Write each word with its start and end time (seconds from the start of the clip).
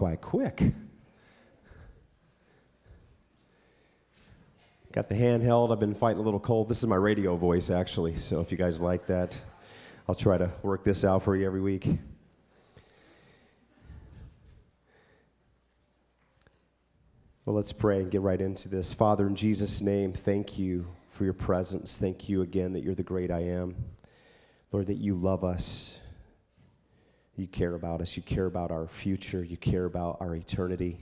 by 0.00 0.16
quick. 0.16 0.72
Got 4.92 5.10
the 5.10 5.14
handheld. 5.14 5.70
I've 5.70 5.78
been 5.78 5.94
fighting 5.94 6.18
a 6.18 6.22
little 6.22 6.40
cold. 6.40 6.68
This 6.68 6.78
is 6.78 6.86
my 6.88 6.96
radio 6.96 7.36
voice, 7.36 7.68
actually. 7.68 8.16
So 8.16 8.40
if 8.40 8.50
you 8.50 8.56
guys 8.56 8.80
like 8.80 9.06
that, 9.06 9.38
I'll 10.08 10.14
try 10.14 10.38
to 10.38 10.50
work 10.62 10.82
this 10.82 11.04
out 11.04 11.22
for 11.22 11.36
you 11.36 11.46
every 11.46 11.60
week. 11.60 11.86
Well, 17.44 17.54
let's 17.54 17.72
pray 17.72 18.00
and 18.00 18.10
get 18.10 18.22
right 18.22 18.40
into 18.40 18.68
this. 18.68 18.92
Father, 18.92 19.26
in 19.26 19.36
Jesus' 19.36 19.82
name, 19.82 20.12
thank 20.14 20.58
you 20.58 20.86
for 21.10 21.24
your 21.24 21.34
presence. 21.34 21.98
Thank 21.98 22.28
you 22.28 22.40
again 22.40 22.72
that 22.72 22.82
you're 22.82 22.94
the 22.94 23.02
great 23.02 23.30
I 23.30 23.40
am. 23.40 23.76
Lord, 24.72 24.86
that 24.86 24.96
you 24.96 25.14
love 25.14 25.44
us. 25.44 26.00
You 27.36 27.46
care 27.46 27.74
about 27.74 28.00
us. 28.00 28.16
You 28.16 28.22
care 28.22 28.46
about 28.46 28.70
our 28.70 28.86
future. 28.86 29.42
You 29.42 29.56
care 29.56 29.84
about 29.84 30.18
our 30.20 30.34
eternity. 30.34 31.00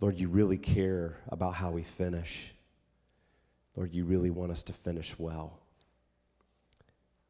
Lord, 0.00 0.18
you 0.18 0.28
really 0.28 0.58
care 0.58 1.18
about 1.28 1.54
how 1.54 1.70
we 1.70 1.82
finish. 1.82 2.54
Lord, 3.76 3.92
you 3.92 4.04
really 4.04 4.30
want 4.30 4.50
us 4.50 4.62
to 4.64 4.72
finish 4.72 5.18
well. 5.18 5.58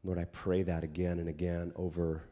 Lord, 0.03 0.17
I 0.17 0.25
pray 0.25 0.63
that 0.63 0.83
again 0.83 1.19
and 1.19 1.29
again 1.29 1.71
over 1.75 2.23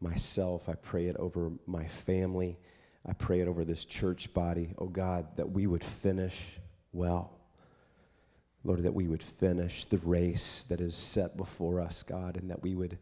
myself. 0.00 0.68
I 0.68 0.74
pray 0.74 1.06
it 1.06 1.16
over 1.16 1.52
my 1.66 1.86
family. 1.86 2.58
I 3.06 3.12
pray 3.12 3.40
it 3.40 3.48
over 3.48 3.64
this 3.64 3.84
church 3.84 4.32
body. 4.34 4.74
Oh 4.78 4.88
God, 4.88 5.36
that 5.36 5.50
we 5.50 5.66
would 5.66 5.84
finish 5.84 6.58
well. 6.92 7.38
Lord, 8.64 8.82
that 8.82 8.94
we 8.94 9.08
would 9.08 9.22
finish 9.22 9.84
the 9.84 9.98
race 9.98 10.64
that 10.70 10.80
is 10.80 10.94
set 10.94 11.36
before 11.36 11.80
us, 11.80 12.02
God, 12.02 12.38
and 12.38 12.50
that 12.50 12.62
we 12.62 12.74
would 12.74 12.98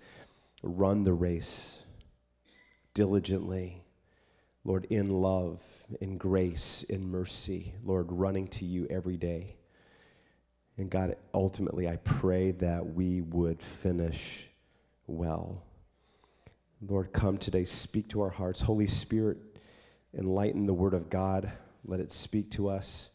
run 0.63 1.05
the 1.05 1.13
race 1.13 1.85
diligently 2.95 3.83
Lord, 4.65 4.87
in 4.91 5.11
love, 5.11 5.61
in 6.01 6.17
grace, 6.19 6.85
in 6.85 7.11
mercy, 7.11 7.75
Lord, 7.85 8.13
running 8.13 8.47
to 8.49 8.65
you 8.65 8.87
every 8.91 9.17
day. 9.17 9.57
And 10.79 10.89
God, 10.89 11.17
ultimately, 11.35 11.89
I 11.89 11.97
pray 11.97 12.53
that 12.53 12.95
we 12.95 13.23
would 13.23 13.61
finish 13.61 14.49
well. 15.07 15.65
Lord, 16.81 17.13
come 17.13 17.39
today, 17.39 17.65
speak 17.65 18.09
to 18.09 18.21
our 18.23 18.31
hearts. 18.31 18.61
Holy 18.61 18.87
Spirit, 18.87 19.39
enlighten 20.17 20.67
the 20.67 20.75
Word 20.75 20.95
of 20.95 21.11
God. 21.11 21.51
Let 21.85 21.99
it 21.99 22.13
speak 22.13 22.51
to 22.53 22.69
us. 22.69 23.11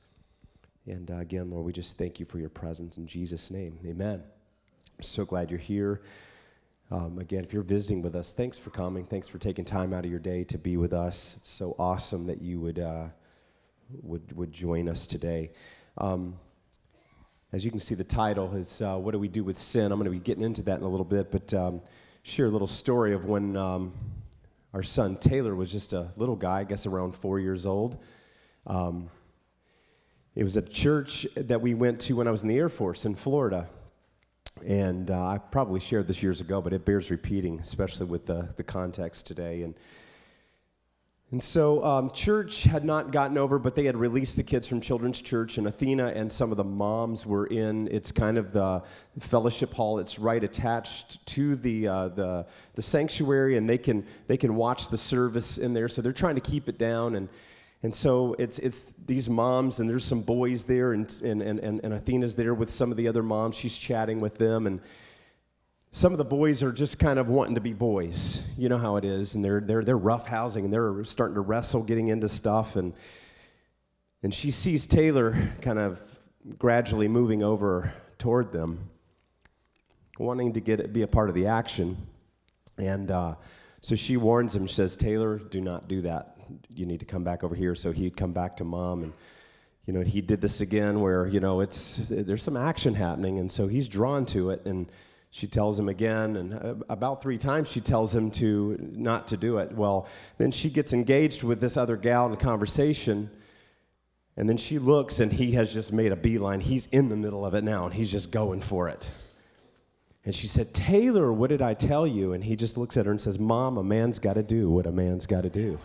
And 0.86 1.10
uh, 1.10 1.18
again, 1.18 1.50
Lord, 1.50 1.66
we 1.66 1.72
just 1.72 1.98
thank 1.98 2.20
you 2.20 2.26
for 2.26 2.40
your 2.40 2.50
presence 2.50 2.98
in 2.98 3.08
Jesus' 3.08 3.50
name. 3.52 3.80
Amen. 3.86 4.22
I'm 4.98 5.04
so 5.04 5.24
glad 5.24 5.50
you're 5.50 5.60
here. 5.60 6.02
Um, 6.90 7.20
again, 7.20 7.44
if 7.44 7.52
you're 7.52 7.64
visiting 7.64 8.02
with 8.02 8.16
us, 8.16 8.32
thanks 8.32 8.58
for 8.58 8.70
coming. 8.70 9.06
Thanks 9.06 9.28
for 9.28 9.40
taking 9.40 9.66
time 9.66 9.94
out 9.94 10.06
of 10.06 10.12
your 10.12 10.22
day 10.22 10.46
to 10.46 10.58
be 10.58 10.78
with 10.78 10.94
us. 10.94 11.36
It's 11.38 11.50
so 11.50 11.76
awesome 11.78 12.26
that 12.28 12.42
you 12.42 12.62
would 12.62 12.80
uh, 12.80 13.08
would 14.04 14.32
would 14.38 14.54
join 14.54 14.88
us 14.88 15.06
today. 15.06 15.52
Um, 15.98 16.40
as 17.52 17.66
you 17.66 17.72
can 17.72 17.82
see, 17.82 17.94
the 17.94 18.06
title 18.06 18.56
is 18.56 18.82
uh, 18.82 18.96
"What 18.96 19.12
Do 19.12 19.20
We 19.20 19.28
Do 19.28 19.44
with 19.44 19.60
Sin?" 19.60 19.92
I'm 19.92 20.00
going 20.00 20.06
to 20.06 20.12
be 20.12 20.20
getting 20.20 20.46
into 20.46 20.62
that 20.64 20.78
in 20.78 20.86
a 20.86 20.88
little 20.88 21.06
bit, 21.06 21.30
but 21.30 21.54
um, 21.54 21.82
share 22.24 22.46
a 22.46 22.50
little 22.50 22.68
story 22.68 23.14
of 23.14 23.26
when 23.26 23.58
um, 23.58 23.92
our 24.74 24.84
son 24.84 25.18
Taylor 25.18 25.56
was 25.56 25.70
just 25.70 25.92
a 25.92 26.10
little 26.16 26.38
guy, 26.38 26.60
I 26.60 26.64
guess 26.64 26.86
around 26.86 27.16
four 27.16 27.38
years 27.38 27.66
old. 27.66 27.98
Um, 28.66 29.10
it 30.36 30.44
was 30.46 30.56
a 30.56 30.62
church 30.62 31.28
that 31.36 31.60
we 31.60 31.74
went 31.74 32.00
to 32.02 32.16
when 32.16 32.30
I 32.30 32.32
was 32.32 32.44
in 32.44 32.48
the 32.48 32.58
Air 32.58 32.70
Force 32.70 33.04
in 33.04 33.14
Florida 33.14 33.68
and 34.66 35.12
uh, 35.12 35.28
I 35.28 35.38
probably 35.38 35.80
shared 35.80 36.08
this 36.08 36.24
years 36.24 36.42
ago, 36.42 36.62
but 36.62 36.74
it 36.74 36.86
bears 36.86 37.12
repeating, 37.12 37.60
especially 37.60 38.06
with 38.06 38.26
the, 38.26 38.50
the 38.58 38.64
context 38.64 39.28
today. 39.28 39.64
And, 39.64 39.76
and 41.32 41.44
so, 41.44 41.84
um, 41.84 42.10
church 42.12 42.64
had 42.64 42.86
not 42.86 43.12
gotten 43.12 43.38
over, 43.38 43.60
but 43.60 43.76
they 43.76 43.84
had 43.84 43.98
released 43.98 44.38
the 44.38 44.44
kids 44.44 44.68
from 44.68 44.80
Children's 44.80 45.22
Church, 45.22 45.58
and 45.58 45.68
Athena 45.68 46.14
and 46.16 46.32
some 46.32 46.52
of 46.52 46.58
the 46.58 46.64
moms 46.64 47.26
were 47.26 47.48
in. 47.48 47.88
It's 47.90 48.12
kind 48.12 48.38
of 48.38 48.54
the 48.54 48.82
fellowship 49.20 49.74
hall. 49.74 50.00
It's 50.00 50.20
right 50.20 50.44
attached 50.44 51.26
to 51.28 51.56
the, 51.56 51.88
uh, 51.88 52.08
the, 52.10 52.46
the 52.76 52.82
sanctuary, 52.82 53.58
and 53.58 53.70
they 53.70 53.78
can, 53.78 54.06
they 54.28 54.38
can 54.38 54.56
watch 54.56 54.90
the 54.90 54.98
service 54.98 55.58
in 55.58 55.74
there. 55.74 55.90
So 55.90 56.02
they're 56.02 56.14
trying 56.14 56.36
to 56.36 56.42
keep 56.42 56.70
it 56.70 56.78
down. 56.78 57.16
And, 57.16 57.28
and 57.84 57.94
so 57.94 58.36
it's, 58.40 58.58
it's 58.60 58.96
these 59.06 59.30
moms, 59.30 59.80
and 59.80 59.90
there's 59.90 60.04
some 60.04 60.22
boys 60.22 60.64
there, 60.64 60.94
and, 60.94 61.22
and, 61.24 61.42
and, 61.44 61.60
and 61.60 61.94
Athena's 61.94 62.36
there 62.36 62.56
with 62.56 62.72
some 62.72 62.90
of 62.90 62.98
the 62.98 63.08
other 63.08 63.22
moms. 63.22 63.56
She's 63.56 63.78
chatting 63.78 64.20
with 64.20 64.36
them, 64.36 64.66
and 64.66 64.82
some 65.92 66.12
of 66.12 66.18
the 66.18 66.26
boys 66.26 66.64
are 66.64 66.72
just 66.72 66.98
kind 66.98 67.20
of 67.20 67.28
wanting 67.28 67.54
to 67.56 67.62
be 67.62 67.74
boys. 67.74 68.44
You 68.58 68.70
know 68.70 68.80
how 68.80 68.96
it 68.96 69.06
is, 69.06 69.36
and 69.36 69.46
they're, 69.46 69.62
they're, 69.62 69.84
they're 69.84 69.98
rough 69.98 70.26
housing, 70.26 70.66
and 70.66 70.74
they're 70.74 71.04
starting 71.04 71.36
to 71.36 71.42
wrestle, 71.42 71.84
getting 71.84 72.08
into 72.08 72.28
stuff. 72.28 72.78
And, 72.78 72.94
and 74.24 74.34
she 74.34 74.50
sees 74.50 74.88
Taylor 74.88 75.38
kind 75.62 75.78
of 75.78 76.02
gradually 76.58 77.08
moving 77.08 77.44
over 77.44 77.94
toward 78.18 78.52
them, 78.52 78.90
wanting 80.18 80.54
to 80.54 80.62
get 80.62 80.92
be 80.94 81.04
a 81.04 81.08
part 81.08 81.30
of 81.30 81.36
the 81.36 81.46
action. 81.46 81.96
And 82.80 83.12
uh, 83.12 83.36
so 83.82 83.96
she 83.96 84.18
warns 84.18 84.56
him, 84.56 84.66
she 84.66 84.74
says, 84.74 84.96
Taylor, 84.96 85.38
do 85.38 85.62
not 85.62 85.88
do 85.88 86.02
that 86.02 86.37
you 86.74 86.86
need 86.86 87.00
to 87.00 87.06
come 87.06 87.24
back 87.24 87.44
over 87.44 87.56
here. 87.56 87.76
So 87.76 87.92
he'd 87.92 88.18
come 88.18 88.34
back 88.34 88.58
to 88.58 88.64
mom 88.64 89.04
and 89.04 89.14
you 89.86 89.94
know 89.94 90.02
he 90.02 90.22
did 90.22 90.42
this 90.42 90.60
again 90.60 91.00
where 91.00 91.28
you 91.28 91.40
know 91.40 91.62
it's 91.62 92.10
there's 92.10 92.44
some 92.44 92.58
action 92.58 92.94
happening. 92.94 93.40
And 93.40 93.52
so 93.52 93.68
he's 93.68 93.88
drawn 93.88 94.26
to 94.28 94.52
it 94.52 94.66
and 94.66 94.92
she 95.30 95.48
tells 95.48 95.80
him 95.80 95.90
again. 95.90 96.36
And 96.36 96.54
uh, 96.54 96.76
about 96.90 97.22
three 97.22 97.38
times 97.38 97.72
she 97.72 97.80
tells 97.80 98.14
him 98.14 98.32
to 98.32 98.78
not 98.80 99.28
to 99.30 99.38
do 99.38 99.58
it. 99.58 99.72
Well 99.72 100.08
then 100.38 100.52
she 100.52 100.70
gets 100.70 100.94
engaged 100.94 101.44
with 101.44 101.62
this 101.62 101.78
other 101.78 101.96
gal 101.96 102.28
in 102.28 102.36
conversation. 102.38 103.30
And 104.36 104.48
then 104.48 104.58
she 104.58 104.78
looks 104.78 105.20
and 105.20 105.32
he 105.32 105.54
has 105.54 105.74
just 105.74 105.92
made 105.92 106.12
a 106.12 106.16
beeline. 106.16 106.60
He's 106.60 106.86
in 106.88 107.10
the 107.10 107.16
middle 107.16 107.46
of 107.46 107.56
it 107.56 107.64
now 107.64 107.86
and 107.86 107.94
he's 107.94 108.12
just 108.12 108.32
going 108.32 108.62
for 108.62 108.88
it. 108.90 109.10
And 110.26 110.36
she 110.36 110.48
said 110.48 110.74
taylor 110.74 111.32
what 111.32 111.50
did 111.50 111.62
i 111.62 111.74
tell 111.74 112.06
you? 112.06 112.34
And 112.34 112.44
he 112.44 112.56
just 112.56 112.78
looks 112.78 112.98
at 112.98 113.06
her 113.06 113.12
and 113.12 113.22
says 113.22 113.40
mom 113.40 113.78
a 113.78 113.84
man's 113.84 114.20
got 114.20 114.34
to 114.34 114.44
do 114.44 114.70
what 114.70 114.86
a 114.86 114.92
man's 114.92 115.26
got 115.26 115.42
to 115.44 115.50
do 115.50 115.80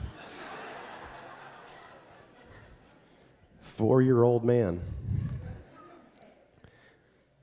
four 3.72 4.02
year 4.02 4.22
old 4.22 4.44
man. 4.44 4.80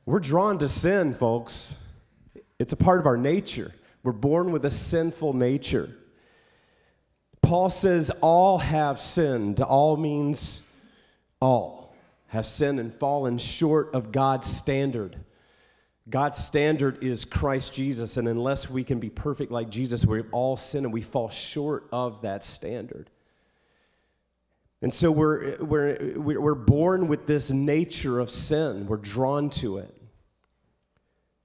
We're 0.05 0.19
drawn 0.19 0.57
to 0.59 0.69
sin, 0.69 1.13
folks. 1.13 1.77
It's 2.57 2.73
a 2.73 2.77
part 2.77 2.99
of 2.99 3.05
our 3.05 3.17
nature. 3.17 3.73
We're 4.03 4.11
born 4.11 4.51
with 4.51 4.65
a 4.65 4.69
sinful 4.69 5.33
nature. 5.33 5.89
Paul 7.41 7.69
says, 7.69 8.11
All 8.21 8.59
have 8.59 8.99
sinned. 8.99 9.61
All 9.61 9.97
means 9.97 10.63
all 11.39 11.95
have 12.27 12.45
sinned 12.45 12.79
and 12.79 12.93
fallen 12.93 13.37
short 13.37 13.93
of 13.93 14.11
God's 14.11 14.47
standard. 14.47 15.17
God's 16.09 16.37
standard 16.37 17.03
is 17.03 17.25
Christ 17.25 17.73
Jesus, 17.73 18.17
and 18.17 18.27
unless 18.27 18.69
we 18.69 18.83
can 18.83 18.99
be 18.99 19.09
perfect 19.09 19.51
like 19.51 19.69
Jesus, 19.69 20.05
we've 20.05 20.31
all 20.31 20.57
sin 20.57 20.85
and 20.85 20.93
we 20.93 21.01
fall 21.01 21.29
short 21.29 21.87
of 21.91 22.21
that 22.21 22.43
standard. 22.43 23.09
And 24.81 24.93
so 24.93 25.11
we're, 25.11 25.57
we're, 25.57 26.13
we're 26.17 26.55
born 26.55 27.07
with 27.07 27.27
this 27.27 27.51
nature 27.51 28.19
of 28.19 28.29
sin. 28.29 28.87
We're 28.87 28.97
drawn 28.97 29.49
to 29.51 29.79
it. 29.79 29.93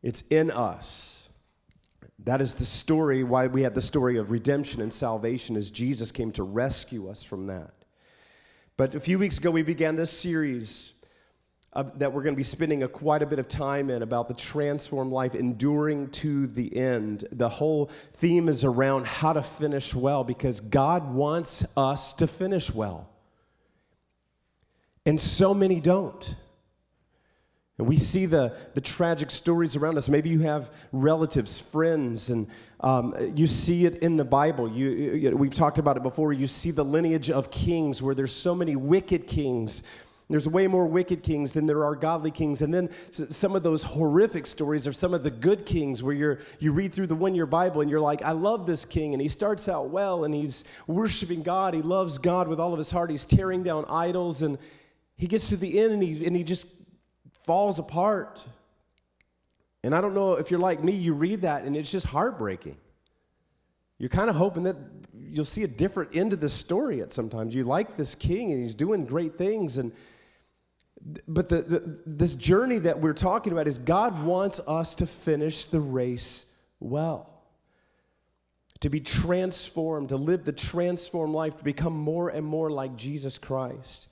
It's 0.03 0.23
in 0.31 0.51
us. 0.51 1.29
That 2.21 2.41
is 2.41 2.55
the 2.55 2.65
story 2.65 3.25
why 3.25 3.49
we 3.49 3.63
had 3.63 3.75
the 3.75 3.83
story 3.83 4.19
of 4.19 4.31
redemption 4.31 4.81
and 4.81 4.93
salvation 4.93 5.57
as 5.57 5.71
Jesus 5.71 6.13
came 6.13 6.31
to 6.33 6.43
rescue 6.43 7.09
us 7.09 7.23
from 7.23 7.49
that. 7.49 7.73
But 8.77 8.95
a 8.95 9.01
few 9.01 9.19
weeks 9.19 9.39
ago, 9.39 9.51
we 9.51 9.63
began 9.63 9.97
this 9.97 10.11
series 10.11 10.95
that 11.75 12.13
we're 12.13 12.23
going 12.23 12.35
to 12.35 12.37
be 12.37 12.45
spending 12.45 12.85
a, 12.85 12.89
quite 12.89 13.23
a 13.23 13.27
bit 13.27 13.41
of 13.41 13.49
time 13.49 13.91
in 13.91 14.03
about 14.03 14.29
the 14.29 14.35
transformed 14.35 15.11
life, 15.11 15.35
enduring 15.35 16.09
to 16.11 16.47
the 16.47 16.75
end. 16.77 17.25
The 17.33 17.49
whole 17.49 17.91
theme 18.15 18.49
is 18.49 18.65
around 18.65 19.07
how 19.07 19.33
to 19.33 19.43
finish 19.43 19.93
well 19.93 20.23
because 20.23 20.61
God 20.61 21.13
wants 21.13 21.65
us 21.77 22.13
to 22.15 22.29
finish 22.29 22.73
well. 22.73 23.11
And 25.07 25.21
so 25.21 25.53
many 25.53 25.81
don't. 25.81 26.35
And 27.77 27.89
we 27.89 27.97
see 27.97 28.27
the, 28.27 28.57
the 28.75 28.81
tragic 28.81 29.31
stories 29.31 29.75
around 29.75 29.99
us. 29.99 30.09
Maybe 30.09 30.31
you 30.31 30.41
have 30.41 30.71
relatives, 30.93 31.59
friends, 31.59 32.31
and 32.31 32.47
um, 32.81 33.15
you 33.35 33.49
see 33.49 33.85
it 33.85 33.97
in 33.97 34.17
the 34.17 34.25
Bible. 34.25 34.71
You, 34.71 34.91
you, 34.91 35.37
we've 35.37 35.55
talked 35.55 35.79
about 35.79 35.97
it 35.97 36.05
before. 36.05 36.33
You 36.33 36.47
see 36.47 36.71
the 36.71 36.85
lineage 36.85 37.31
of 37.31 37.51
kings 37.51 38.01
where 38.01 38.15
there's 38.15 38.33
so 38.33 38.55
many 38.55 38.77
wicked 38.77 39.27
kings. 39.27 39.83
There's 40.31 40.49
way 40.49 40.69
more 40.69 40.87
wicked 40.87 41.25
kings 41.25 41.53
than 41.53 41.67
there 41.67 41.85
are 41.85 41.97
godly 41.97 42.31
kings. 42.31 42.63
And 42.63 42.73
then 42.73 42.89
some 43.11 43.57
of 43.57 43.65
those 43.65 43.83
horrific 43.83 44.47
stories 44.47 44.87
are 44.87 44.93
some 44.93 45.13
of 45.13 45.25
the 45.25 45.31
good 45.31 45.67
kings 45.67 46.03
where 46.03 46.15
you're, 46.15 46.39
you 46.61 46.71
read 46.71 46.95
through 46.95 47.09
the 47.09 47.15
one 47.15 47.35
year 47.35 47.45
Bible 47.45 47.81
and 47.81 47.91
you're 47.91 48.01
like, 48.01 48.23
I 48.23 48.31
love 48.31 48.67
this 48.67 48.85
king. 48.85 49.15
And 49.15 49.21
he 49.21 49.29
starts 49.29 49.69
out 49.69 49.91
well 49.91 50.25
and 50.25 50.33
he's 50.33 50.65
worshiping 50.87 51.43
God. 51.43 51.75
He 51.75 51.83
loves 51.83 52.19
God 52.19 52.47
with 52.47 52.61
all 52.61 52.73
of 52.73 52.79
his 52.79 52.91
heart. 52.91 53.11
He's 53.11 53.27
tearing 53.27 53.65
down 53.65 53.85
idols 53.89 54.43
and 54.43 54.59
he 55.17 55.27
gets 55.27 55.49
to 55.51 55.57
the 55.57 55.79
end 55.79 55.93
and 55.93 56.03
he, 56.03 56.27
and 56.27 56.37
he 56.37 56.45
just 56.45 56.67
falls 57.45 57.79
apart. 57.79 58.47
And 59.83 59.95
I 59.95 60.01
don't 60.01 60.15
know 60.15 60.35
if 60.35 60.51
you're 60.51 60.61
like 60.61 60.83
me, 60.83 60.93
you 60.93 61.15
read 61.15 61.43
that 61.43 61.65
and 61.65 61.77
it's 61.77 61.91
just 61.91 62.07
heartbreaking. 62.07 62.77
You're 63.99 64.09
kind 64.09 64.29
of 64.29 64.37
hoping 64.37 64.65
that 64.65 64.77
you'll 65.15 65.45
see 65.45 65.63
a 65.63 65.69
different 65.69 66.17
end 66.17 66.33
of 66.33 66.41
the 66.41 66.49
story 66.49 67.01
at 67.01 67.13
sometimes. 67.13 67.55
You 67.55 67.65
like 67.65 67.97
this 67.97 68.15
king 68.15 68.51
and 68.51 68.61
he's 68.61 68.75
doing 68.75 69.05
great 69.05 69.39
things 69.39 69.79
and 69.79 69.93
but 71.29 71.51
the, 71.51 71.61
the, 71.61 71.99
this 72.07 72.35
journey 72.35 72.79
that 72.79 72.99
we're 72.99 73.13
talking 73.13 73.53
about 73.53 73.69
is 73.69 73.77
God 73.77 74.25
wants 74.25 74.59
us 74.67 74.95
to 74.95 75.07
finish 75.07 75.67
the 75.67 75.81
race 75.81 76.47
well 76.81 77.35
to 78.85 78.91
be 78.91 79.01
transformed, 79.01 80.11
to 80.11 80.17
live 80.19 80.45
the 80.45 80.53
transformed 80.53 81.33
life, 81.33 81.57
to 81.57 81.65
become 81.65 81.95
more 81.95 82.29
and 82.29 82.45
more 82.45 82.69
like 82.69 82.95
Jesus 82.97 83.39
Christ, 83.39 84.09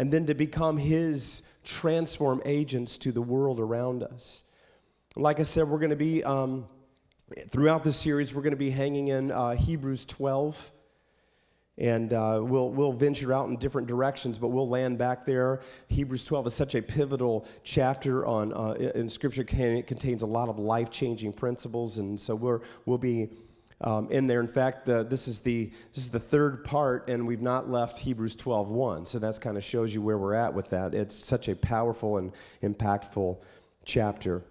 and 0.00 0.10
then 0.10 0.24
to 0.24 0.32
become 0.32 0.78
His 0.78 1.42
transform 1.62 2.40
agents 2.46 2.96
to 2.96 3.12
the 3.12 3.20
world 3.20 3.60
around 3.60 4.02
us. 4.02 4.44
Like 5.14 5.40
I 5.40 5.42
said, 5.42 5.68
we're 5.68 5.78
going 5.78 5.90
to 5.90 5.96
be, 5.96 6.24
um, 6.24 6.66
throughout 7.50 7.84
this 7.84 7.98
series, 7.98 8.32
we're 8.32 8.40
going 8.40 8.52
to 8.52 8.56
be 8.56 8.70
hanging 8.70 9.08
in 9.08 9.30
uh, 9.30 9.50
Hebrews 9.56 10.06
12 10.06 10.72
and 11.76 12.14
uh, 12.14 12.40
we'll, 12.42 12.70
we'll 12.70 12.92
venture 12.92 13.32
out 13.34 13.48
in 13.48 13.56
different 13.56 13.88
directions, 13.88 14.38
but 14.38 14.48
we'll 14.48 14.68
land 14.68 14.96
back 14.96 15.26
there. 15.26 15.60
Hebrews 15.88 16.24
12 16.24 16.46
is 16.46 16.54
such 16.54 16.74
a 16.74 16.82
pivotal 16.82 17.46
chapter 17.62 18.24
on, 18.24 18.54
uh, 18.54 18.90
in 18.94 19.06
Scripture. 19.06 19.44
It 19.46 19.86
contains 19.86 20.22
a 20.22 20.26
lot 20.26 20.48
of 20.48 20.58
life 20.58 20.90
changing 20.90 21.34
principles, 21.34 21.98
and 21.98 22.18
so 22.18 22.34
we're, 22.34 22.60
we'll 22.86 22.98
be 22.98 23.28
um, 23.82 24.10
in 24.10 24.26
there. 24.26 24.40
In 24.40 24.48
fact, 24.48 24.84
the, 24.84 25.04
this, 25.04 25.28
is 25.28 25.40
the, 25.40 25.70
this 25.92 26.04
is 26.04 26.10
the 26.10 26.20
third 26.20 26.64
part, 26.64 27.08
and 27.08 27.26
we've 27.26 27.42
not 27.42 27.70
left 27.70 27.98
Hebrews 27.98 28.36
12 28.36 28.68
1. 28.68 29.06
So 29.06 29.18
that 29.18 29.40
kind 29.40 29.56
of 29.56 29.64
shows 29.64 29.94
you 29.94 30.02
where 30.02 30.18
we're 30.18 30.34
at 30.34 30.52
with 30.52 30.68
that. 30.70 30.94
It's 30.94 31.14
such 31.14 31.48
a 31.48 31.56
powerful 31.56 32.18
and 32.18 32.32
impactful 32.62 33.38
chapter. 33.84 34.42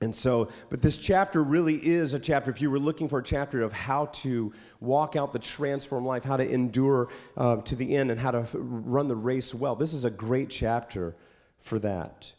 And 0.00 0.12
so, 0.12 0.48
but 0.68 0.82
this 0.82 0.98
chapter 0.98 1.44
really 1.44 1.76
is 1.76 2.12
a 2.12 2.18
chapter, 2.18 2.50
if 2.50 2.60
you 2.60 2.72
were 2.72 2.80
looking 2.80 3.08
for 3.08 3.20
a 3.20 3.22
chapter 3.22 3.62
of 3.62 3.72
how 3.72 4.06
to 4.06 4.52
walk 4.80 5.14
out 5.14 5.32
the 5.32 5.38
transformed 5.38 6.06
life, 6.06 6.24
how 6.24 6.36
to 6.36 6.48
endure 6.48 7.08
uh, 7.36 7.58
to 7.58 7.76
the 7.76 7.94
end, 7.94 8.10
and 8.10 8.18
how 8.18 8.32
to 8.32 8.46
run 8.58 9.06
the 9.06 9.14
race 9.14 9.54
well, 9.54 9.76
this 9.76 9.92
is 9.92 10.04
a 10.04 10.10
great 10.10 10.50
chapter 10.50 11.14
for 11.60 11.78
that. 11.78 12.32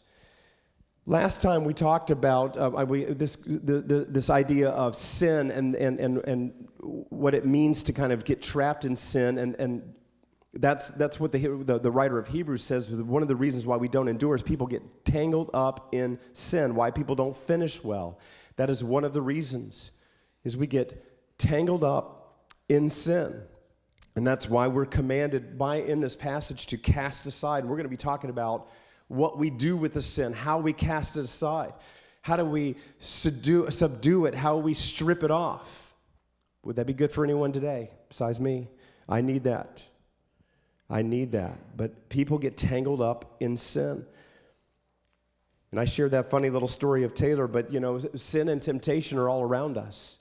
Last 1.06 1.42
time 1.42 1.64
we 1.64 1.74
talked 1.74 2.10
about 2.10 2.56
uh, 2.56 2.84
we, 2.88 3.04
this, 3.04 3.36
the, 3.36 3.82
the, 3.82 4.06
this 4.08 4.30
idea 4.30 4.70
of 4.70 4.96
sin 4.96 5.50
and, 5.50 5.74
and, 5.74 6.00
and, 6.00 6.18
and 6.24 6.68
what 6.78 7.34
it 7.34 7.44
means 7.44 7.82
to 7.82 7.92
kind 7.92 8.10
of 8.10 8.24
get 8.24 8.40
trapped 8.40 8.86
in 8.86 8.96
sin. 8.96 9.36
And, 9.36 9.54
and 9.56 9.94
that's, 10.54 10.88
that's 10.90 11.20
what 11.20 11.30
the, 11.30 11.46
the, 11.64 11.78
the 11.78 11.90
writer 11.90 12.18
of 12.18 12.28
Hebrews 12.28 12.62
says. 12.64 12.90
One 12.90 13.20
of 13.20 13.28
the 13.28 13.36
reasons 13.36 13.66
why 13.66 13.76
we 13.76 13.88
don't 13.88 14.08
endure 14.08 14.34
is 14.34 14.42
people 14.42 14.66
get 14.66 15.04
tangled 15.04 15.50
up 15.52 15.94
in 15.94 16.18
sin, 16.32 16.74
why 16.74 16.90
people 16.90 17.14
don't 17.14 17.36
finish 17.36 17.84
well. 17.84 18.18
That 18.56 18.70
is 18.70 18.82
one 18.82 19.04
of 19.04 19.12
the 19.12 19.20
reasons, 19.20 19.90
is 20.42 20.56
we 20.56 20.66
get 20.66 21.36
tangled 21.36 21.84
up 21.84 22.46
in 22.70 22.88
sin. 22.88 23.42
And 24.16 24.26
that's 24.26 24.48
why 24.48 24.68
we're 24.68 24.86
commanded 24.86 25.58
by 25.58 25.76
in 25.76 26.00
this 26.00 26.16
passage 26.16 26.66
to 26.66 26.78
cast 26.78 27.26
aside. 27.26 27.58
And 27.64 27.68
we're 27.68 27.76
going 27.76 27.84
to 27.84 27.90
be 27.90 27.96
talking 27.96 28.30
about 28.30 28.68
what 29.14 29.38
we 29.38 29.50
do 29.50 29.76
with 29.76 29.94
the 29.94 30.02
sin, 30.02 30.32
how 30.32 30.58
we 30.58 30.72
cast 30.72 31.16
it 31.16 31.20
aside, 31.20 31.72
how 32.22 32.36
do 32.36 32.44
we 32.44 32.76
subdue, 32.98 33.70
subdue 33.70 34.26
it, 34.26 34.34
how 34.34 34.56
we 34.56 34.74
strip 34.74 35.22
it 35.22 35.30
off. 35.30 35.94
Would 36.64 36.76
that 36.76 36.86
be 36.86 36.94
good 36.94 37.12
for 37.12 37.24
anyone 37.24 37.52
today 37.52 37.90
besides 38.08 38.40
me? 38.40 38.68
I 39.08 39.20
need 39.20 39.44
that. 39.44 39.86
I 40.88 41.02
need 41.02 41.32
that. 41.32 41.58
But 41.76 42.08
people 42.08 42.38
get 42.38 42.56
tangled 42.56 43.02
up 43.02 43.36
in 43.40 43.56
sin. 43.56 44.04
And 45.70 45.80
I 45.80 45.84
shared 45.84 46.12
that 46.12 46.30
funny 46.30 46.50
little 46.50 46.68
story 46.68 47.02
of 47.02 47.14
Taylor, 47.14 47.48
but 47.48 47.72
you 47.72 47.80
know, 47.80 47.98
sin 48.14 48.48
and 48.48 48.62
temptation 48.62 49.18
are 49.18 49.28
all 49.28 49.42
around 49.42 49.76
us. 49.76 50.18